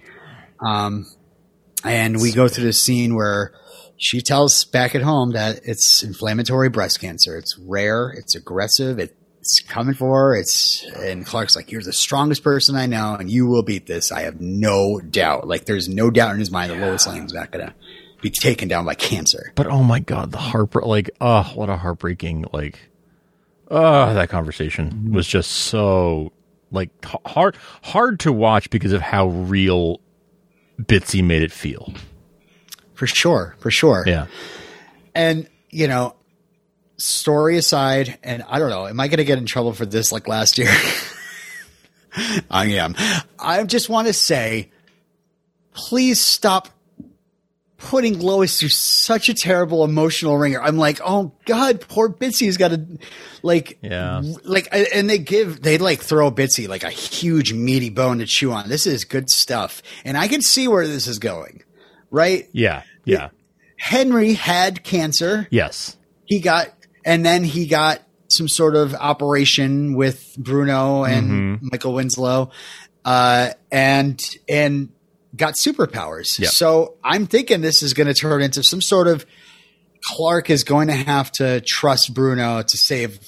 [0.59, 1.07] Um,
[1.83, 3.53] and we go through the scene where
[3.97, 7.37] she tells back at home that it's inflammatory breast cancer.
[7.37, 10.35] It's rare, it's aggressive, it's coming for her.
[10.35, 14.11] It's and Clark's like, "You're the strongest person I know, and you will beat this.
[14.11, 15.47] I have no doubt.
[15.47, 17.73] Like, there's no doubt in his mind that Lois Lane's not gonna
[18.21, 21.77] be taken down by cancer." But oh my god, the heart like, oh, what a
[21.77, 22.79] heartbreaking like,
[23.69, 26.31] oh, that conversation was just so
[26.71, 30.01] like hard hard to watch because of how real
[30.81, 31.93] Bitsie made it feel.
[32.95, 34.03] For sure, for sure.
[34.07, 34.27] Yeah,
[35.13, 36.15] and you know,
[36.97, 40.11] story aside, and I don't know, am I going to get in trouble for this
[40.11, 40.73] like last year?
[42.49, 42.95] I am.
[43.37, 44.71] I just want to say,
[45.73, 46.69] please stop
[47.77, 50.61] putting Lois through such a terrible emotional wringer.
[50.61, 52.85] I'm like, oh god, poor Bitsie's got to
[53.43, 58.19] like, yeah, like, and they give they like throw Bitsie like a huge meaty bone
[58.19, 58.69] to chew on.
[58.69, 61.63] This is good stuff, and I can see where this is going,
[62.15, 62.47] right?
[62.53, 63.29] Yeah, yeah.
[63.77, 65.47] Henry had cancer.
[65.51, 65.97] Yes.
[66.25, 66.69] He got
[67.05, 71.67] and then he got some sort of operation with Bruno and mm-hmm.
[71.71, 72.49] Michael Winslow,
[73.03, 74.19] uh, and
[74.49, 74.89] and
[75.35, 76.39] got superpowers.
[76.39, 76.49] Yep.
[76.49, 79.25] So I'm thinking this is going to turn into some sort of
[80.03, 83.19] Clark is going to have to trust Bruno to save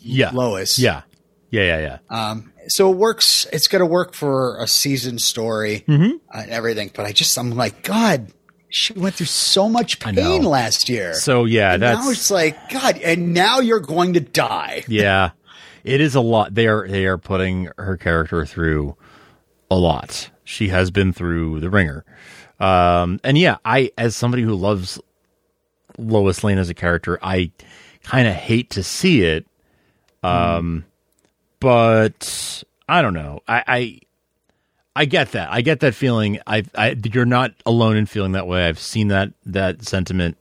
[0.00, 0.30] yeah.
[0.30, 0.78] Lois.
[0.78, 1.02] Yeah,
[1.50, 2.30] yeah, yeah, yeah.
[2.30, 3.46] Um, so it works.
[3.52, 6.16] It's going to work for a season story mm-hmm.
[6.32, 6.90] and everything.
[6.94, 8.32] But I just I'm like God
[8.68, 11.14] she went through so much pain last year.
[11.14, 14.84] So yeah, and that's now it's like God, and now you're going to die.
[14.88, 15.30] yeah,
[15.84, 16.54] it is a lot.
[16.54, 18.96] They are they are putting her character through
[19.70, 20.30] a lot.
[20.44, 22.04] She has been through the wringer,
[22.60, 25.00] um, and yeah, I as somebody who loves
[25.98, 27.52] Lois Lane as a character, I
[28.02, 29.46] kind of hate to see it.
[30.22, 30.95] Um, mm.
[31.60, 33.40] But I don't know.
[33.46, 34.00] I, I
[34.96, 35.50] I get that.
[35.52, 36.40] I get that feeling.
[36.46, 38.66] I, I, you're not alone in feeling that way.
[38.66, 40.38] I've seen that that sentiment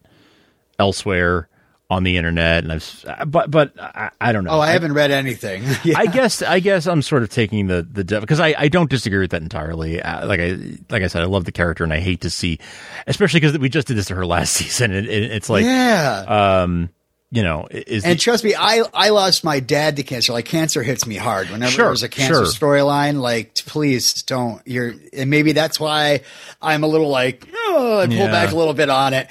[0.80, 1.50] elsewhere
[1.90, 4.52] on the internet, and I've, but but I, I don't know.
[4.52, 5.64] Oh, I, I haven't read anything.
[5.84, 5.98] yeah.
[5.98, 9.20] I guess I guess I'm sort of taking the the because I, I don't disagree
[9.20, 10.02] with that entirely.
[10.02, 10.58] Uh, like I
[10.90, 12.60] like I said, I love the character, and I hate to see,
[13.08, 14.94] especially because we just did this to her last season.
[14.94, 16.62] And it, it's like yeah.
[16.64, 16.90] Um,
[17.31, 20.31] you know, is and the, trust me, I I lost my dad to cancer.
[20.31, 22.45] Like cancer hits me hard whenever sure, there's a cancer sure.
[22.45, 23.19] storyline.
[23.19, 24.61] Like, please don't.
[24.65, 26.22] You're and maybe that's why
[26.61, 28.31] I'm a little like oh, I pull yeah.
[28.31, 29.27] back a little bit on it.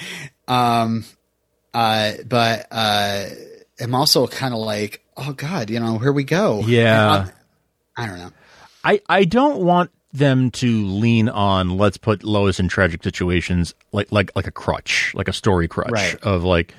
[0.49, 1.05] Um,
[1.73, 3.27] uh, but uh,
[3.81, 6.61] I'm also kind of like, oh God, you know, here we go.
[6.61, 7.29] Yeah,
[7.97, 8.33] I don't know.
[8.83, 14.13] I I don't want them to lean on let's put Lois in tragic situations like
[14.13, 16.17] like like a crutch, like a story crutch right.
[16.23, 16.75] of like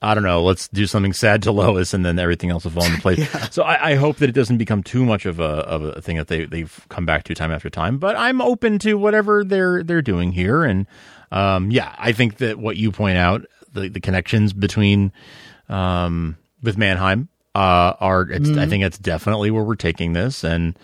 [0.00, 2.84] I don't know, let's do something sad to Lois and then everything else will fall
[2.84, 3.18] into place.
[3.34, 3.48] yeah.
[3.50, 6.16] So I, I, hope that it doesn't become too much of a of a thing
[6.18, 7.98] that they they've come back to time after time.
[7.98, 10.86] But I'm open to whatever they're they're doing here, and
[11.32, 15.12] um, yeah, I think that what you point out, the the connections between
[15.68, 18.58] um, with Mannheim uh, are mm-hmm.
[18.58, 20.78] I think that's definitely where we're taking this, and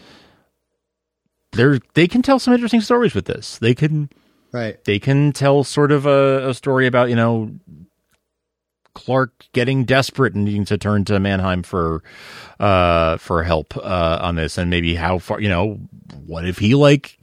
[1.53, 3.59] they they can tell some interesting stories with this.
[3.59, 4.11] They can
[4.53, 4.82] right.
[4.85, 7.53] They can tell sort of a, a story about you know
[8.95, 12.03] Clark getting desperate and needing to turn to Mannheim for
[12.61, 15.75] uh, for help uh, on this, and maybe how far you know
[16.27, 17.19] what if he like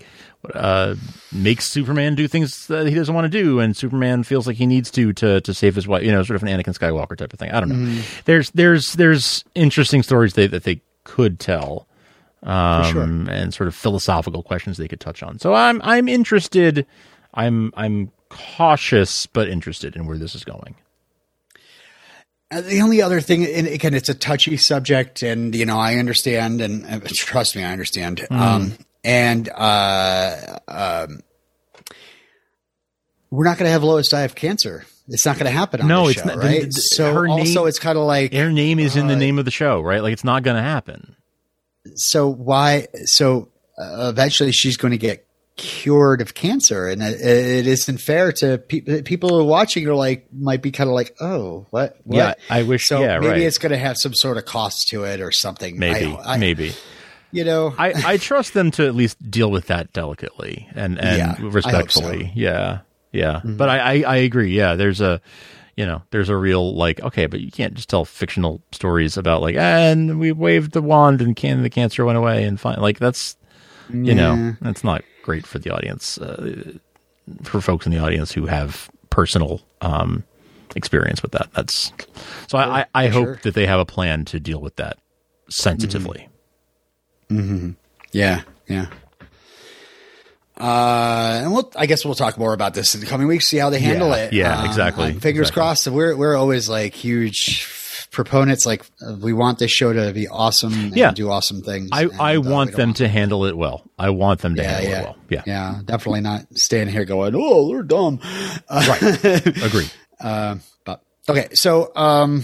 [0.54, 0.96] uh,
[1.32, 4.66] makes Superman do things that he doesn't want to do, and Superman feels like he
[4.66, 7.34] needs to to to save his wife, you know, sort of an Anakin Skywalker type
[7.34, 7.52] of thing.
[7.52, 7.76] I don't know.
[7.76, 8.24] Mm.
[8.26, 11.88] There's there's there's interesting stories they, that they could tell.
[12.44, 13.04] Um, sure.
[13.04, 15.38] and sort of philosophical questions they could touch on.
[15.38, 16.88] So I'm I'm interested.
[17.36, 20.76] I'm I'm cautious but interested in where this is going.
[22.52, 25.96] Uh, the only other thing, and again, it's a touchy subject, and you know, I
[25.96, 28.20] understand, and uh, trust me, I understand.
[28.30, 28.38] Mm.
[28.40, 28.74] Um,
[29.04, 31.22] and uh, um,
[33.30, 34.86] we're not going to have Lois die of cancer.
[35.08, 36.62] It's not going to happen on no, it's show, not, right?
[36.62, 39.14] The, the, so her also, name, it's kind of like her name is in the
[39.14, 40.02] uh, name of the show, right?
[40.04, 41.16] Like it's not going to happen.
[41.96, 42.88] So why?
[43.06, 45.26] So uh, eventually, she's going to get
[45.58, 49.88] cured of cancer, and it, it isn't fair to pe- people who are watching.
[49.88, 51.98] Are like might be kind of like, oh, what?
[52.04, 52.18] what?
[52.18, 52.88] Yeah, I wish.
[52.88, 53.42] So yeah, maybe right.
[53.42, 55.78] it's going to have some sort of cost to it or something.
[55.78, 56.74] Maybe, I, I, maybe.
[57.32, 61.18] You know, I, I trust them to at least deal with that delicately and and
[61.18, 62.26] yeah, respectfully.
[62.26, 62.32] So.
[62.36, 62.80] Yeah,
[63.12, 63.36] yeah.
[63.36, 63.58] Mm-hmm.
[63.58, 64.52] But I, I I agree.
[64.52, 65.22] Yeah, there's a
[65.78, 69.42] you know, there's a real like, okay, but you can't just tell fictional stories about
[69.42, 72.80] like, and we waved the wand and can the cancer went away and fine.
[72.80, 73.38] Like that's,
[73.90, 74.14] you yeah.
[74.14, 76.74] know, that's not great for the audience, uh,
[77.44, 80.24] for folks in the audience who have personal um,
[80.76, 81.50] experience with that.
[81.54, 81.92] That's
[82.48, 82.58] so.
[82.58, 83.40] I, I, I hope sure.
[83.44, 84.98] that they have a plan to deal with that
[85.50, 86.28] sensitively.
[87.30, 87.56] Mm-hmm.
[87.56, 87.72] mm-hmm.
[88.14, 88.88] Yeah, yeah.
[90.58, 93.48] Uh, and we'll, I guess we'll talk more about this in the coming weeks.
[93.48, 94.34] See how they handle yeah, it.
[94.34, 95.14] Yeah, um, exactly.
[95.14, 95.62] fingers exactly.
[95.62, 95.88] crossed.
[95.88, 97.64] We're we're always like huge
[98.10, 98.86] proponents like
[99.22, 101.12] we want this show to be awesome yeah.
[101.12, 101.90] do awesome things.
[101.92, 103.84] I, I uh, want them to handle it well.
[104.00, 105.00] I want them to yeah, handle yeah.
[105.00, 105.16] it well.
[105.30, 105.44] Yeah.
[105.46, 105.82] Yeah.
[105.86, 108.20] Definitely not standing here going, Oh, they're dumb.
[108.68, 109.26] Uh, right.
[109.64, 109.90] Agree.
[110.20, 111.50] Uh, but okay.
[111.54, 112.44] So, um,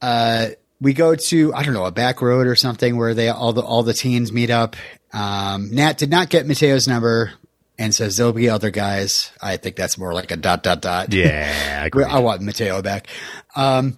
[0.00, 0.48] uh,
[0.80, 3.62] we go to, I don't know, a back road or something where they, all the,
[3.62, 4.76] all the teens meet up.
[5.12, 7.32] Um, Nat did not get Mateo's number
[7.80, 9.32] and says there'll be other guys.
[9.40, 11.12] I think that's more like a dot dot dot.
[11.14, 13.08] Yeah, I, I want Mateo back.
[13.56, 13.96] Um,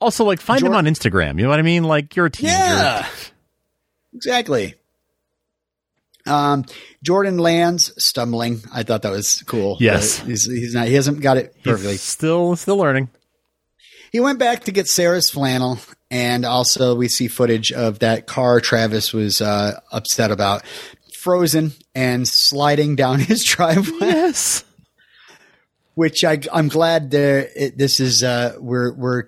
[0.00, 1.36] also, like find Jordan, him on Instagram.
[1.38, 1.82] You know what I mean?
[1.82, 2.56] Like you're a teenager.
[2.56, 3.06] Yeah,
[4.14, 4.76] exactly.
[6.26, 6.64] Um,
[7.02, 8.60] Jordan lands stumbling.
[8.72, 9.76] I thought that was cool.
[9.80, 10.86] Yes, he's, he's not.
[10.86, 11.92] He hasn't got it perfectly.
[11.92, 13.10] He's still still learning.
[14.12, 18.60] He went back to get Sarah's flannel, and also we see footage of that car
[18.60, 20.62] Travis was uh, upset about
[21.26, 23.98] frozen and sliding down his driveway.
[24.00, 24.64] Yes.
[25.94, 27.48] Which I, I'm glad there.
[27.56, 29.24] It, this is uh, we're we're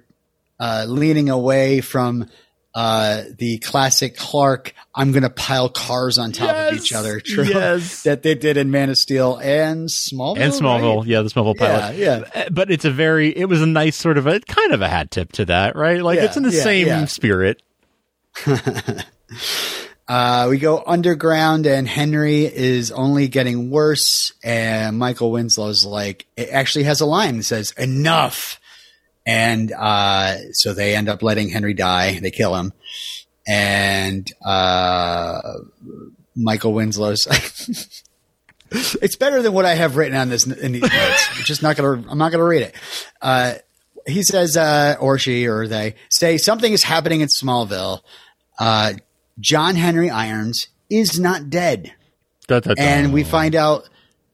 [0.60, 2.28] uh, leaning away from
[2.74, 4.74] uh, the classic Clark.
[4.94, 7.20] I'm going to pile cars on top yes, of each other.
[7.20, 8.02] Trope yes.
[8.04, 10.38] that they did in Man of Steel and Smallville.
[10.38, 11.06] And Smallville, right?
[11.06, 11.96] yeah, the Smallville pilot.
[11.96, 13.36] Yeah, yeah, uh, But it's a very.
[13.36, 16.02] It was a nice sort of a kind of a hat tip to that, right?
[16.02, 17.04] Like yeah, it's in the yeah, same yeah.
[17.06, 17.62] spirit.
[20.08, 24.32] Uh, we go underground, and Henry is only getting worse.
[24.42, 28.58] And Michael Winslow's like, it actually has a line that says, "Enough."
[29.26, 32.18] And uh, so they end up letting Henry die.
[32.20, 32.72] They kill him,
[33.46, 35.40] and uh,
[36.34, 37.26] Michael Winslow's.
[38.70, 41.28] it's better than what I have written on this in these notes.
[41.36, 42.02] I'm just not gonna.
[42.08, 42.74] I'm not gonna read it.
[43.20, 43.54] Uh,
[44.06, 48.00] he says, uh, or she, or they say something is happening in Smallville.
[49.38, 51.94] Uh, John Henry Irons is not dead.
[52.46, 52.82] Da, da, da.
[52.82, 53.88] And we find out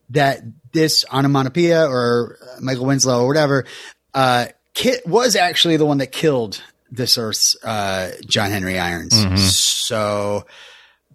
[0.09, 0.41] that
[0.71, 3.65] this onomatopoeia or Michael Winslow or whatever,
[4.13, 6.61] uh, Kit was actually the one that killed
[6.91, 9.13] this Earth's uh, John Henry Irons.
[9.13, 9.35] Mm-hmm.
[9.37, 10.45] So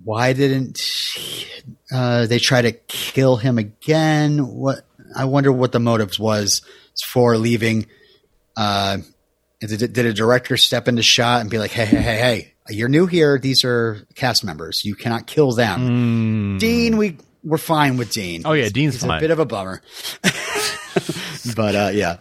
[0.03, 0.81] why didn't
[1.93, 4.47] uh, they try to kill him again?
[4.47, 6.63] What I wonder what the motives was
[7.07, 7.87] for leaving
[8.57, 8.99] Uh,
[9.61, 12.89] did, did a director step into shot and be like, "Hey, hey, hey, hey, you're
[12.89, 13.39] new here.
[13.39, 14.85] These are cast members.
[14.85, 16.59] You cannot kill them." Mm.
[16.61, 18.43] Dean, we we're fine with Dean.
[18.45, 19.19] Oh yeah, Dean's He's fine.
[19.19, 19.83] a bit of a bummer,
[21.57, 22.17] but uh, yeah.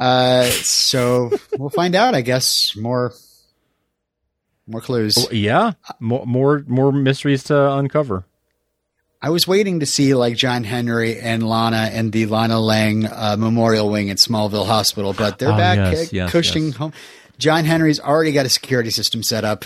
[0.00, 2.14] Uh, so we'll find out.
[2.14, 3.12] I guess more
[4.66, 5.14] more clues.
[5.18, 8.24] Oh, yeah, more more more mysteries to uncover.
[9.24, 13.36] I was waiting to see like John Henry and Lana and the Lana Lang uh,
[13.38, 16.76] Memorial Wing at Smallville Hospital, but they're Oh, back yes, uh, yes, cushioning yes.
[16.76, 16.92] home.
[17.42, 19.64] John Henry's already got a security system set up,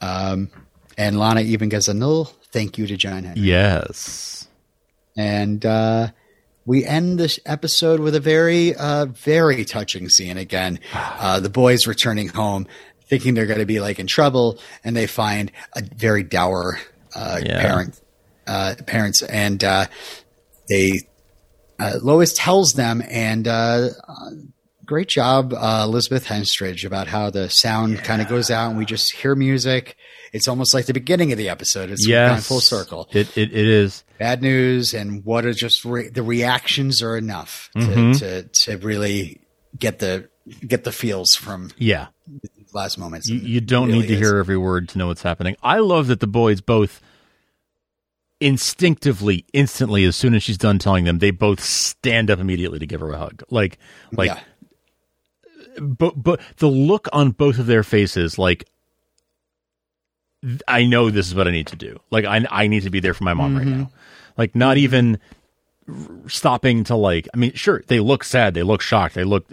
[0.00, 0.48] um,
[0.96, 3.40] and Lana even gets a no thank you to John Henry.
[3.42, 4.46] Yes.
[5.16, 6.08] And uh,
[6.64, 10.78] we end this episode with a very, uh, very touching scene again.
[10.92, 12.66] Uh, the boys returning home,
[13.08, 16.78] thinking they're going to be like in trouble, and they find a very dour
[17.14, 17.60] uh, Yeah.
[17.60, 18.00] parent,
[18.46, 19.86] uh, parents, and uh,
[20.68, 21.00] they.
[21.80, 23.48] Uh, Lois tells them, and
[24.84, 28.84] great job, uh, Elizabeth Henstridge, about how the sound kind of goes out, and we
[28.84, 29.96] just hear music.
[30.32, 31.90] It's almost like the beginning of the episode.
[31.90, 32.30] It's Yes.
[32.32, 34.02] gone full circle It it, it is.
[34.18, 38.12] bad news and what are just re- the reactions are enough to, Mm-hmm.
[38.18, 39.40] to to really
[39.78, 40.28] get the
[40.66, 42.08] get the feels from Yeah.
[42.72, 43.28] last moments.
[43.28, 44.18] You, you don't It need to is.
[44.20, 45.56] hear every word to know what's happening.
[45.62, 47.00] I love that the boys both
[48.40, 52.86] instinctively, instantly, as soon as she's done telling them, they both stand up immediately to
[52.86, 53.42] give her a hug.
[53.50, 53.78] Like,
[54.12, 54.40] like, yeah.
[55.80, 58.68] But but the look on both of their faces, like,
[60.68, 61.98] I know this is what I need to do.
[62.10, 63.80] Like, I I need to be there for my mom right mm-hmm.
[63.80, 63.90] now.
[64.36, 64.84] Like, not mm-hmm.
[64.84, 65.18] even
[66.26, 67.28] stopping to like.
[67.34, 69.52] I mean, sure, they look sad, they look shocked, they look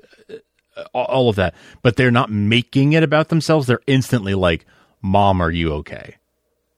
[0.76, 3.68] uh, all- of that, but they're not making it about themselves.
[3.68, 4.66] They're instantly like,
[5.02, 6.18] "Mom, are you okay?"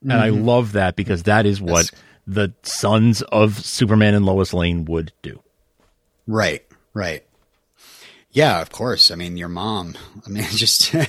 [0.02, 0.44] And I mm-hmm.
[0.44, 2.02] love that because that is what Yes.
[2.28, 5.42] the sons of Superman and Lois Lane would do.
[6.28, 7.24] Right, right.
[8.34, 9.12] Yeah, of course.
[9.12, 9.96] I mean, your mom.
[10.26, 10.94] I mean, just.
[10.94, 11.04] uh,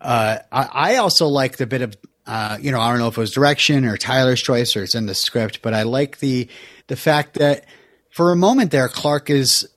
[0.00, 1.94] I, I also like the bit of,
[2.26, 4.94] uh, you know, I don't know if it was direction or Tyler's choice or it's
[4.94, 6.48] in the script, but I like the
[6.88, 7.66] the fact that
[8.10, 9.68] for a moment there, Clark is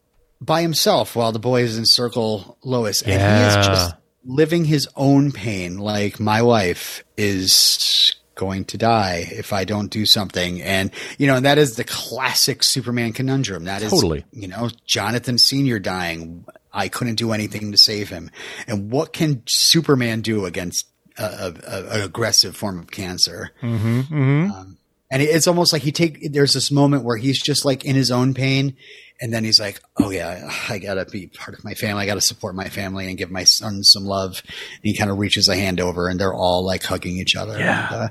[0.41, 5.77] by himself while the boys encircle Lois, and he is just living his own pain.
[5.77, 10.61] Like my wife is going to die if I don't do something.
[10.61, 13.65] And, you know, and that is the classic Superman conundrum.
[13.65, 14.23] That is, Totally.
[14.31, 15.77] you know, Jonathan Sr.
[15.79, 16.45] dying.
[16.71, 18.31] I couldn't do anything to save him.
[18.67, 20.87] And what can Superman do against
[21.17, 23.51] a, a, a- an aggressive form of cancer?
[23.61, 24.77] Um,
[25.11, 28.11] and it's almost like he take, there's this moment where he's just like in his
[28.11, 28.75] own pain.
[29.21, 32.03] And then he's like, oh yeah, I gotta be part of my family.
[32.03, 34.41] I gotta support my family and give my son some love.
[34.47, 37.59] And he kind of reaches a hand over and they're all like hugging each other.
[37.59, 37.87] Yeah.
[37.93, 38.09] And, uh,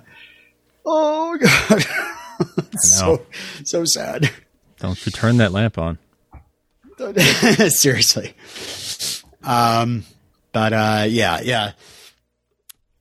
[0.85, 1.85] oh God.
[2.81, 3.27] So,
[3.65, 4.31] so sad.
[4.81, 5.99] Don't you turn that lamp on?
[7.71, 8.35] Seriously.
[9.43, 10.05] Um,
[10.53, 11.73] but, uh, yeah, yeah.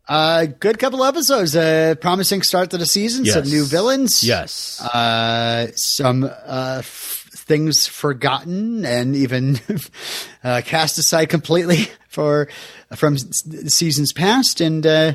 [0.08, 1.56] Uh, good couple episodes.
[1.56, 3.26] Uh, promising start to the season.
[3.26, 4.24] Some new villains.
[4.24, 4.82] Yes.
[4.82, 9.60] Uh, some, uh, f- things forgotten and even,
[10.44, 12.48] uh, cast aside completely for,
[12.96, 13.44] from s-
[13.74, 14.62] seasons past.
[14.62, 15.14] And, uh,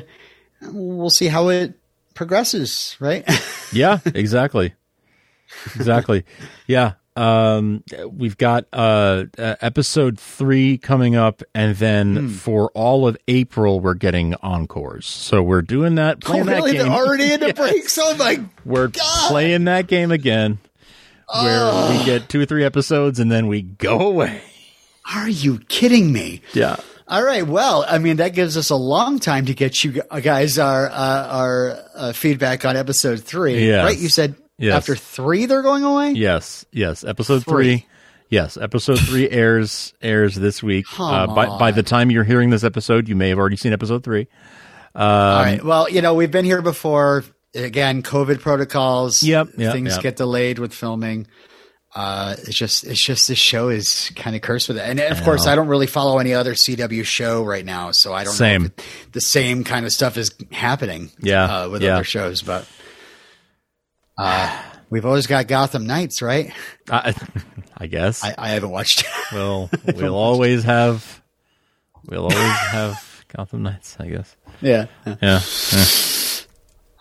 [0.71, 1.73] we'll see how it
[2.13, 3.23] progresses, right?
[3.73, 4.73] yeah, exactly.
[5.75, 6.25] Exactly.
[6.67, 6.93] Yeah.
[7.15, 12.27] Um, we've got uh, uh, episode three coming up, and then Hmm.
[12.29, 15.05] for all of April, we're getting encores.
[15.05, 16.17] So we're doing that.
[16.25, 16.71] oh, Playing really?
[16.71, 16.87] That game.
[16.91, 17.55] They're already into Yes.
[17.57, 17.99] breaks.
[18.01, 18.89] Oh my We're
[19.27, 20.57] playing that game again,
[21.41, 24.41] where we get two or three episodes, and then we go away.
[25.13, 26.41] Are you kidding me?
[26.53, 26.77] Yeah.
[27.07, 27.45] All right.
[27.45, 31.27] Well, I mean, that gives us a long time to get you guys our uh,
[31.27, 33.67] our uh, feedback on episode three.
[33.67, 33.83] Yes.
[33.85, 33.97] Right?
[33.97, 34.75] You said Yes.
[34.75, 36.11] after three they're going away.
[36.11, 37.03] Yes, yes.
[37.03, 37.77] Episode Three.
[37.79, 37.87] three.
[38.29, 40.85] Yes, episode three airs airs this week.
[40.97, 44.03] Uh, by by the time you're hearing this episode, you may have already seen episode
[44.03, 44.27] three.
[44.95, 45.61] All right.
[45.63, 47.23] Well, you know, we've been here before.
[47.55, 49.21] Again, COVID protocols.
[49.21, 50.01] Yep, yep, things yep.
[50.01, 51.27] get delayed with filming.
[51.95, 54.81] Uh, it's just, it's just this show is kind of cursed with it.
[54.81, 58.23] And of course, I don't really follow any other CW show right now, so I
[58.23, 58.61] don't Same.
[58.63, 61.11] know if it- the same kind of stuff is happening.
[61.19, 61.93] Yeah, uh, with yeah.
[61.93, 62.67] other shows, but
[64.17, 66.51] uh, we've always got Gotham Knights, right?
[66.89, 67.13] I,
[67.77, 68.23] I guess.
[68.23, 69.05] I, I haven't watched.
[69.31, 71.21] We'll we'll always have
[72.07, 74.35] we'll always have Gotham Knights, I guess.
[74.61, 74.85] yeah.
[75.07, 75.15] Yeah.
[75.21, 75.39] yeah.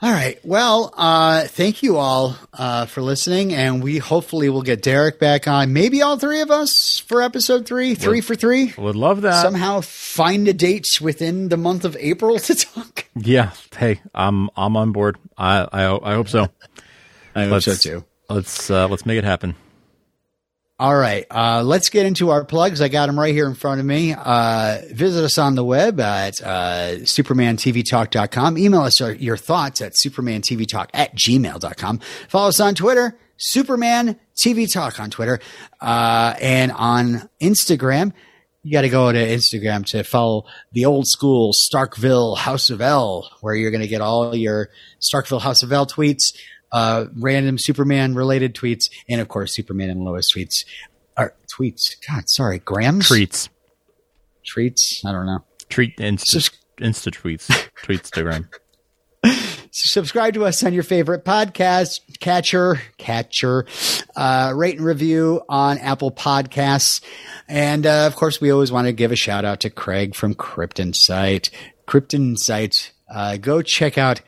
[0.03, 0.37] All right.
[0.45, 5.47] Well, uh, thank you all uh, for listening, and we hopefully will get Derek back
[5.47, 5.73] on.
[5.73, 8.73] Maybe all three of us for episode three, three for three.
[8.77, 9.41] Would love that.
[9.43, 13.05] Somehow find a date within the month of April to talk.
[13.15, 13.53] yeah.
[13.77, 15.19] Hey, I'm I'm on board.
[15.39, 16.49] I I, I hope so.
[17.37, 17.87] I hope Let's-
[18.29, 19.55] Let's uh let's make it happen.
[20.83, 22.81] All right, uh, let's get into our plugs.
[22.81, 24.17] I got them right here in front of me.
[24.19, 28.59] Uh, visit us on the web at uh, supermantvtalk.com.
[28.59, 32.01] Email us your thoughts at supermantvtalk at gmail.com.
[32.29, 35.39] Follow us on Twitter, Superman TV Talk on Twitter,
[35.81, 38.13] uh, and on Instagram.
[38.65, 43.31] You got to go to Instagram to follow the old school Starkville House of El,
[43.41, 44.69] where you're going to get all your
[45.01, 46.37] Starkville House of El tweets
[46.73, 50.65] uh, random Superman related tweets, and of course, Superman and Lois tweets.
[51.17, 51.97] Or tweets.
[52.09, 52.59] God, sorry.
[52.59, 53.07] Grams?
[53.07, 53.49] Treats.
[54.45, 55.05] Treats?
[55.05, 55.45] I don't know.
[55.69, 56.51] Treat Insta, Sus-
[56.81, 57.47] Insta tweets.
[57.83, 58.49] Tweetstagram.
[59.75, 63.65] Subscribe to us on your favorite podcast catcher, catcher,
[64.15, 67.03] uh, rate and review on Apple Podcasts.
[67.49, 70.35] And uh, of course, we always want to give a shout out to Craig from
[70.35, 71.51] Krypton Site.
[71.87, 72.93] Krypton Site.
[73.11, 74.21] Uh, go check out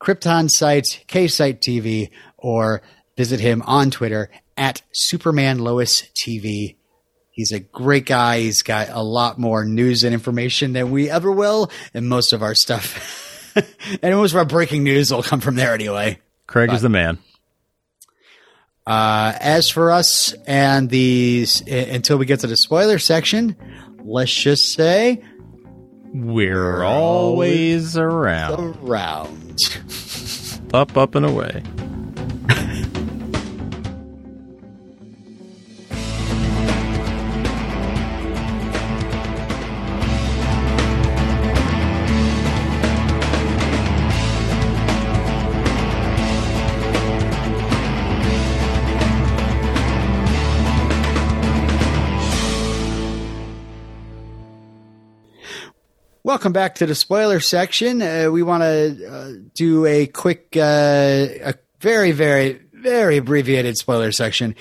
[0.00, 2.82] Krypton Sites, K Site TV, or
[3.16, 6.76] visit him on Twitter at Superman Lois TV.
[7.30, 8.40] He's a great guy.
[8.40, 12.42] He's got a lot more news and information than we ever will, and most of
[12.42, 13.54] our stuff,
[14.02, 16.18] and most of our breaking news will come from there anyway.
[16.46, 17.18] Craig but, is the man.
[18.86, 23.54] Uh, as for us and these, until we get to the spoiler section,
[24.02, 25.22] let's just say
[26.12, 28.76] we're always around.
[28.82, 29.58] Around.
[30.74, 31.62] up, up, and away.
[56.28, 58.02] Welcome back to the spoiler section.
[58.02, 64.12] Uh, we want to uh, do a quick, uh, a very, very, very abbreviated spoiler
[64.12, 64.54] section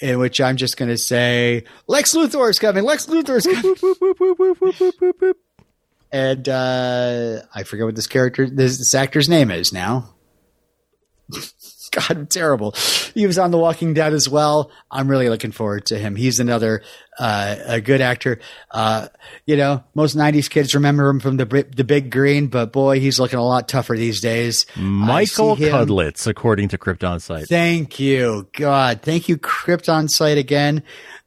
[0.00, 2.84] in which I'm just going to say Lex Luthor is coming.
[2.84, 5.34] Lex Luthor is coming.
[6.10, 10.14] and uh, I forget what this character, this, this actor's name is now.
[11.92, 12.72] God, terrible.
[13.14, 14.70] He was on The Walking Dead as well.
[14.90, 16.16] I'm really looking forward to him.
[16.16, 16.82] He's another
[17.18, 18.40] uh, a good actor.
[18.70, 19.08] Uh,
[19.44, 23.20] you know, most '90s kids remember him from the the Big Green, but boy, he's
[23.20, 24.64] looking a lot tougher these days.
[24.74, 27.46] Michael Cudlitz, according to Krypton Site.
[27.46, 29.02] Thank you, God.
[29.02, 30.82] Thank you, Krypton Site again.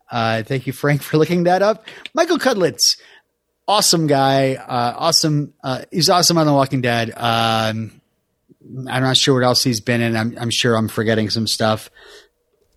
[0.10, 1.86] Uh, thank you, Frank, for looking that up.
[2.16, 2.98] Michael Cudlitz,
[3.68, 4.56] awesome guy.
[4.56, 5.54] Uh, awesome.
[5.64, 7.14] Uh, he's awesome on The Walking Dead.
[7.16, 8.02] Um,
[8.66, 10.16] I'm not sure what else he's been in.
[10.16, 11.90] I'm, I'm sure I'm forgetting some stuff.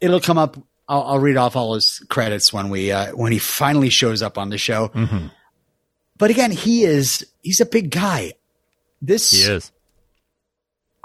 [0.01, 0.57] It'll come up.
[0.89, 4.39] I'll, I'll read off all his credits when we uh, when he finally shows up
[4.39, 4.89] on the show.
[4.89, 5.29] Mm-hmm.
[6.17, 8.35] But again, he is he's a big guy.
[9.01, 9.73] This he is.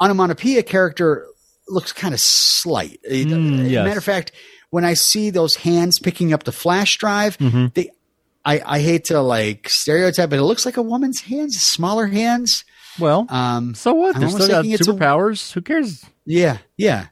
[0.02, 1.28] Onomatopoeia character
[1.68, 3.00] looks kind of slight.
[3.10, 3.86] Mm, yes.
[3.86, 4.32] Matter of fact,
[4.70, 7.68] when I see those hands picking up the flash drive, mm-hmm.
[7.74, 7.92] they
[8.46, 12.66] I, I hate to like stereotype, but it looks like a woman's hands, smaller hands.
[12.99, 14.20] Well, um, so what?
[14.20, 15.52] They're still got superpowers.
[15.52, 16.06] A, Who cares?
[16.26, 17.07] Yeah, yeah.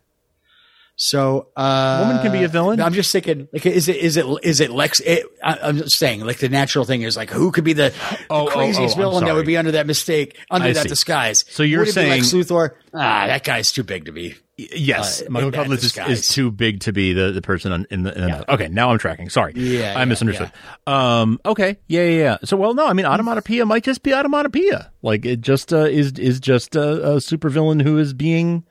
[1.03, 2.79] So, uh, woman can be a villain.
[2.79, 4.99] I'm just thinking, like, is it is it is it Lex?
[4.99, 7.91] It, I, am just saying, like, the natural thing is like, who could be the,
[8.29, 10.83] oh, the craziest oh, oh, villain that would be under that mistake, under I that
[10.83, 10.89] see.
[10.89, 11.43] disguise?
[11.49, 12.75] So you're saying Lex Luthor?
[12.93, 14.35] Ah, that guy's too big to be.
[14.57, 18.15] Yes, uh, Michael Cudlitz is, is, too big to be the, the person in the.
[18.15, 18.37] In yeah.
[18.37, 19.27] the okay, now I'm tracking.
[19.29, 20.51] Sorry, yeah, I misunderstood.
[20.87, 21.21] Yeah.
[21.21, 22.37] Um, okay, yeah, yeah, yeah.
[22.43, 24.91] So, well, no, I mean, Onomatopoeia might just be Onomatopoeia.
[25.01, 28.63] Like, it just uh, is is just a, a supervillain who is being,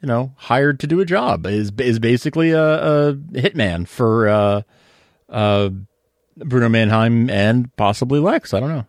[0.00, 1.46] you know, hired to do a job.
[1.46, 4.62] is is basically a, a hitman for uh,
[5.28, 5.70] uh,
[6.36, 8.54] Bruno Mannheim and possibly Lex.
[8.54, 8.86] I don't know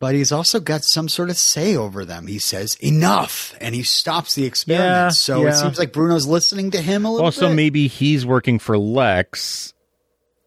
[0.00, 2.26] but he's also got some sort of say over them.
[2.26, 4.88] He says enough, and he stops the experiment.
[4.88, 5.48] Yeah, so yeah.
[5.48, 7.24] it seems like Bruno's listening to him a little.
[7.24, 7.56] Also, bit.
[7.56, 9.74] maybe he's working for Lex,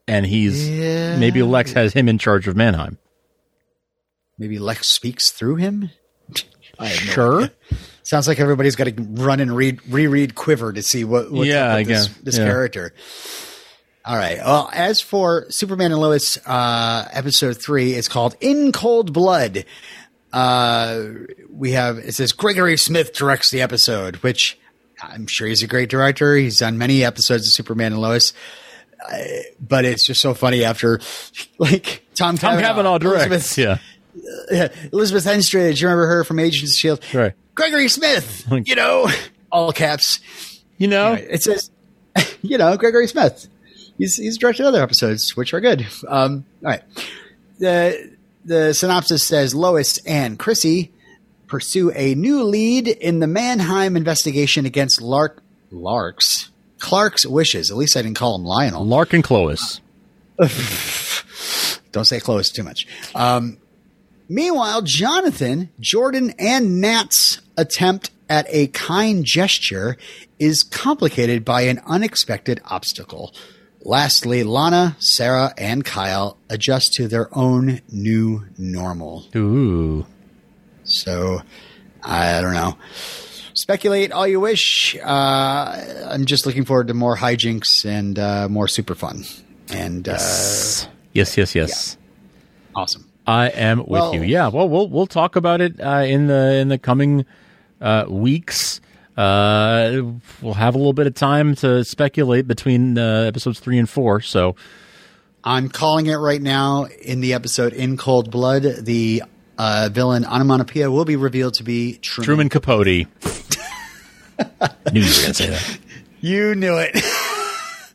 [0.08, 1.18] and he's yeah.
[1.18, 2.98] maybe Lex has him in charge of Mannheim.
[4.38, 5.90] Maybe Lex speaks through him.
[6.88, 7.50] sure.
[8.12, 11.76] Sounds like everybody's got to run and read reread Quiver to see what what's yeah,
[11.78, 12.94] up this, this character.
[14.04, 14.38] All right.
[14.40, 19.64] Well, as for Superman and Lois, uh, episode three, it's called In Cold Blood.
[20.34, 21.04] Uh,
[21.50, 24.60] we have, it says Gregory Smith directs the episode, which
[25.02, 26.36] I'm sure he's a great director.
[26.36, 28.34] He's done many episodes of Superman and Lois.
[29.10, 29.20] Uh,
[29.58, 31.00] but it's just so funny after,
[31.60, 33.58] like, Tom, Tom Cavanagh, Cavanagh directs.
[33.58, 33.78] Yeah.
[34.52, 37.02] Uh, Elizabeth Henstridge, you remember her from Agents of Shield?
[37.14, 37.34] Right.
[37.56, 39.10] Gregory Smith, you know,
[39.52, 40.20] all caps.
[40.78, 41.70] You know, anyway, it says,
[42.42, 43.48] you know, Gregory Smith
[44.02, 45.86] he's he's directed other episodes which are good.
[46.08, 46.84] Um, all right,
[47.60, 50.92] the the synopsis says Lois and Chrissy
[51.48, 57.70] pursue a new lead in the Mannheim investigation against Lark Larks Clark's wishes.
[57.70, 58.86] At least I didn't call him Lionel.
[58.86, 59.80] Lark and Clois.
[61.92, 62.88] Don't say Clois too much.
[63.14, 63.58] Um,
[64.32, 69.98] meanwhile, Jonathan, Jordan, and Nat's attempt at a kind gesture
[70.40, 73.34] is complicated by an unexpected obstacle.
[73.84, 79.26] Lastly, Lana, Sarah, and Kyle adjust to their own new normal.
[79.36, 80.06] Ooh.
[80.84, 81.42] So,
[82.04, 82.78] I don't know.
[83.54, 84.96] Speculate all you wish.
[84.96, 89.26] Uh, I'm just looking forward to more hijinks and uh, more super fun.
[89.74, 91.56] And uh, yes, yes, yes.
[91.56, 91.98] yes.
[92.00, 92.82] Yeah.
[92.82, 93.11] Awesome.
[93.28, 94.24] I am with well, you.
[94.24, 94.48] Yeah.
[94.48, 97.26] Well, we'll we'll talk about it uh, in the in the coming
[97.80, 98.82] uh, weeks.
[99.18, 100.02] Uh,
[100.42, 104.22] we'll have a little bit of time to speculate between uh, episodes three and four.
[104.22, 104.56] So
[105.44, 108.64] I'm calling it right now in the episode in Cold Blood.
[108.64, 109.24] The
[109.58, 112.86] uh, villain Onomatopoeia will be revealed to be Truman, Truman Capote.
[114.92, 115.80] knew you were going to say that.
[116.20, 116.94] You knew it.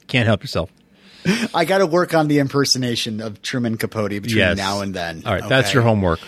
[0.06, 0.70] Can't help yourself.
[1.54, 4.56] I got to work on the impersonation of Truman Capote between yes.
[4.56, 5.22] now and then.
[5.24, 5.48] All right, okay?
[5.48, 6.20] that's your homework.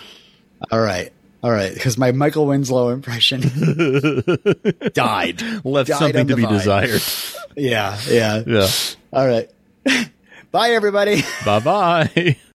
[0.71, 1.13] All right.
[1.41, 3.41] All right, because my Michael Winslow impression
[4.93, 5.41] died.
[5.65, 6.53] Left died something to be vine.
[6.53, 7.03] desired.
[7.57, 8.43] Yeah, yeah.
[8.45, 8.69] Yeah.
[9.13, 9.49] All right.
[10.51, 11.23] Bye, everybody.
[11.45, 12.37] Bye bye.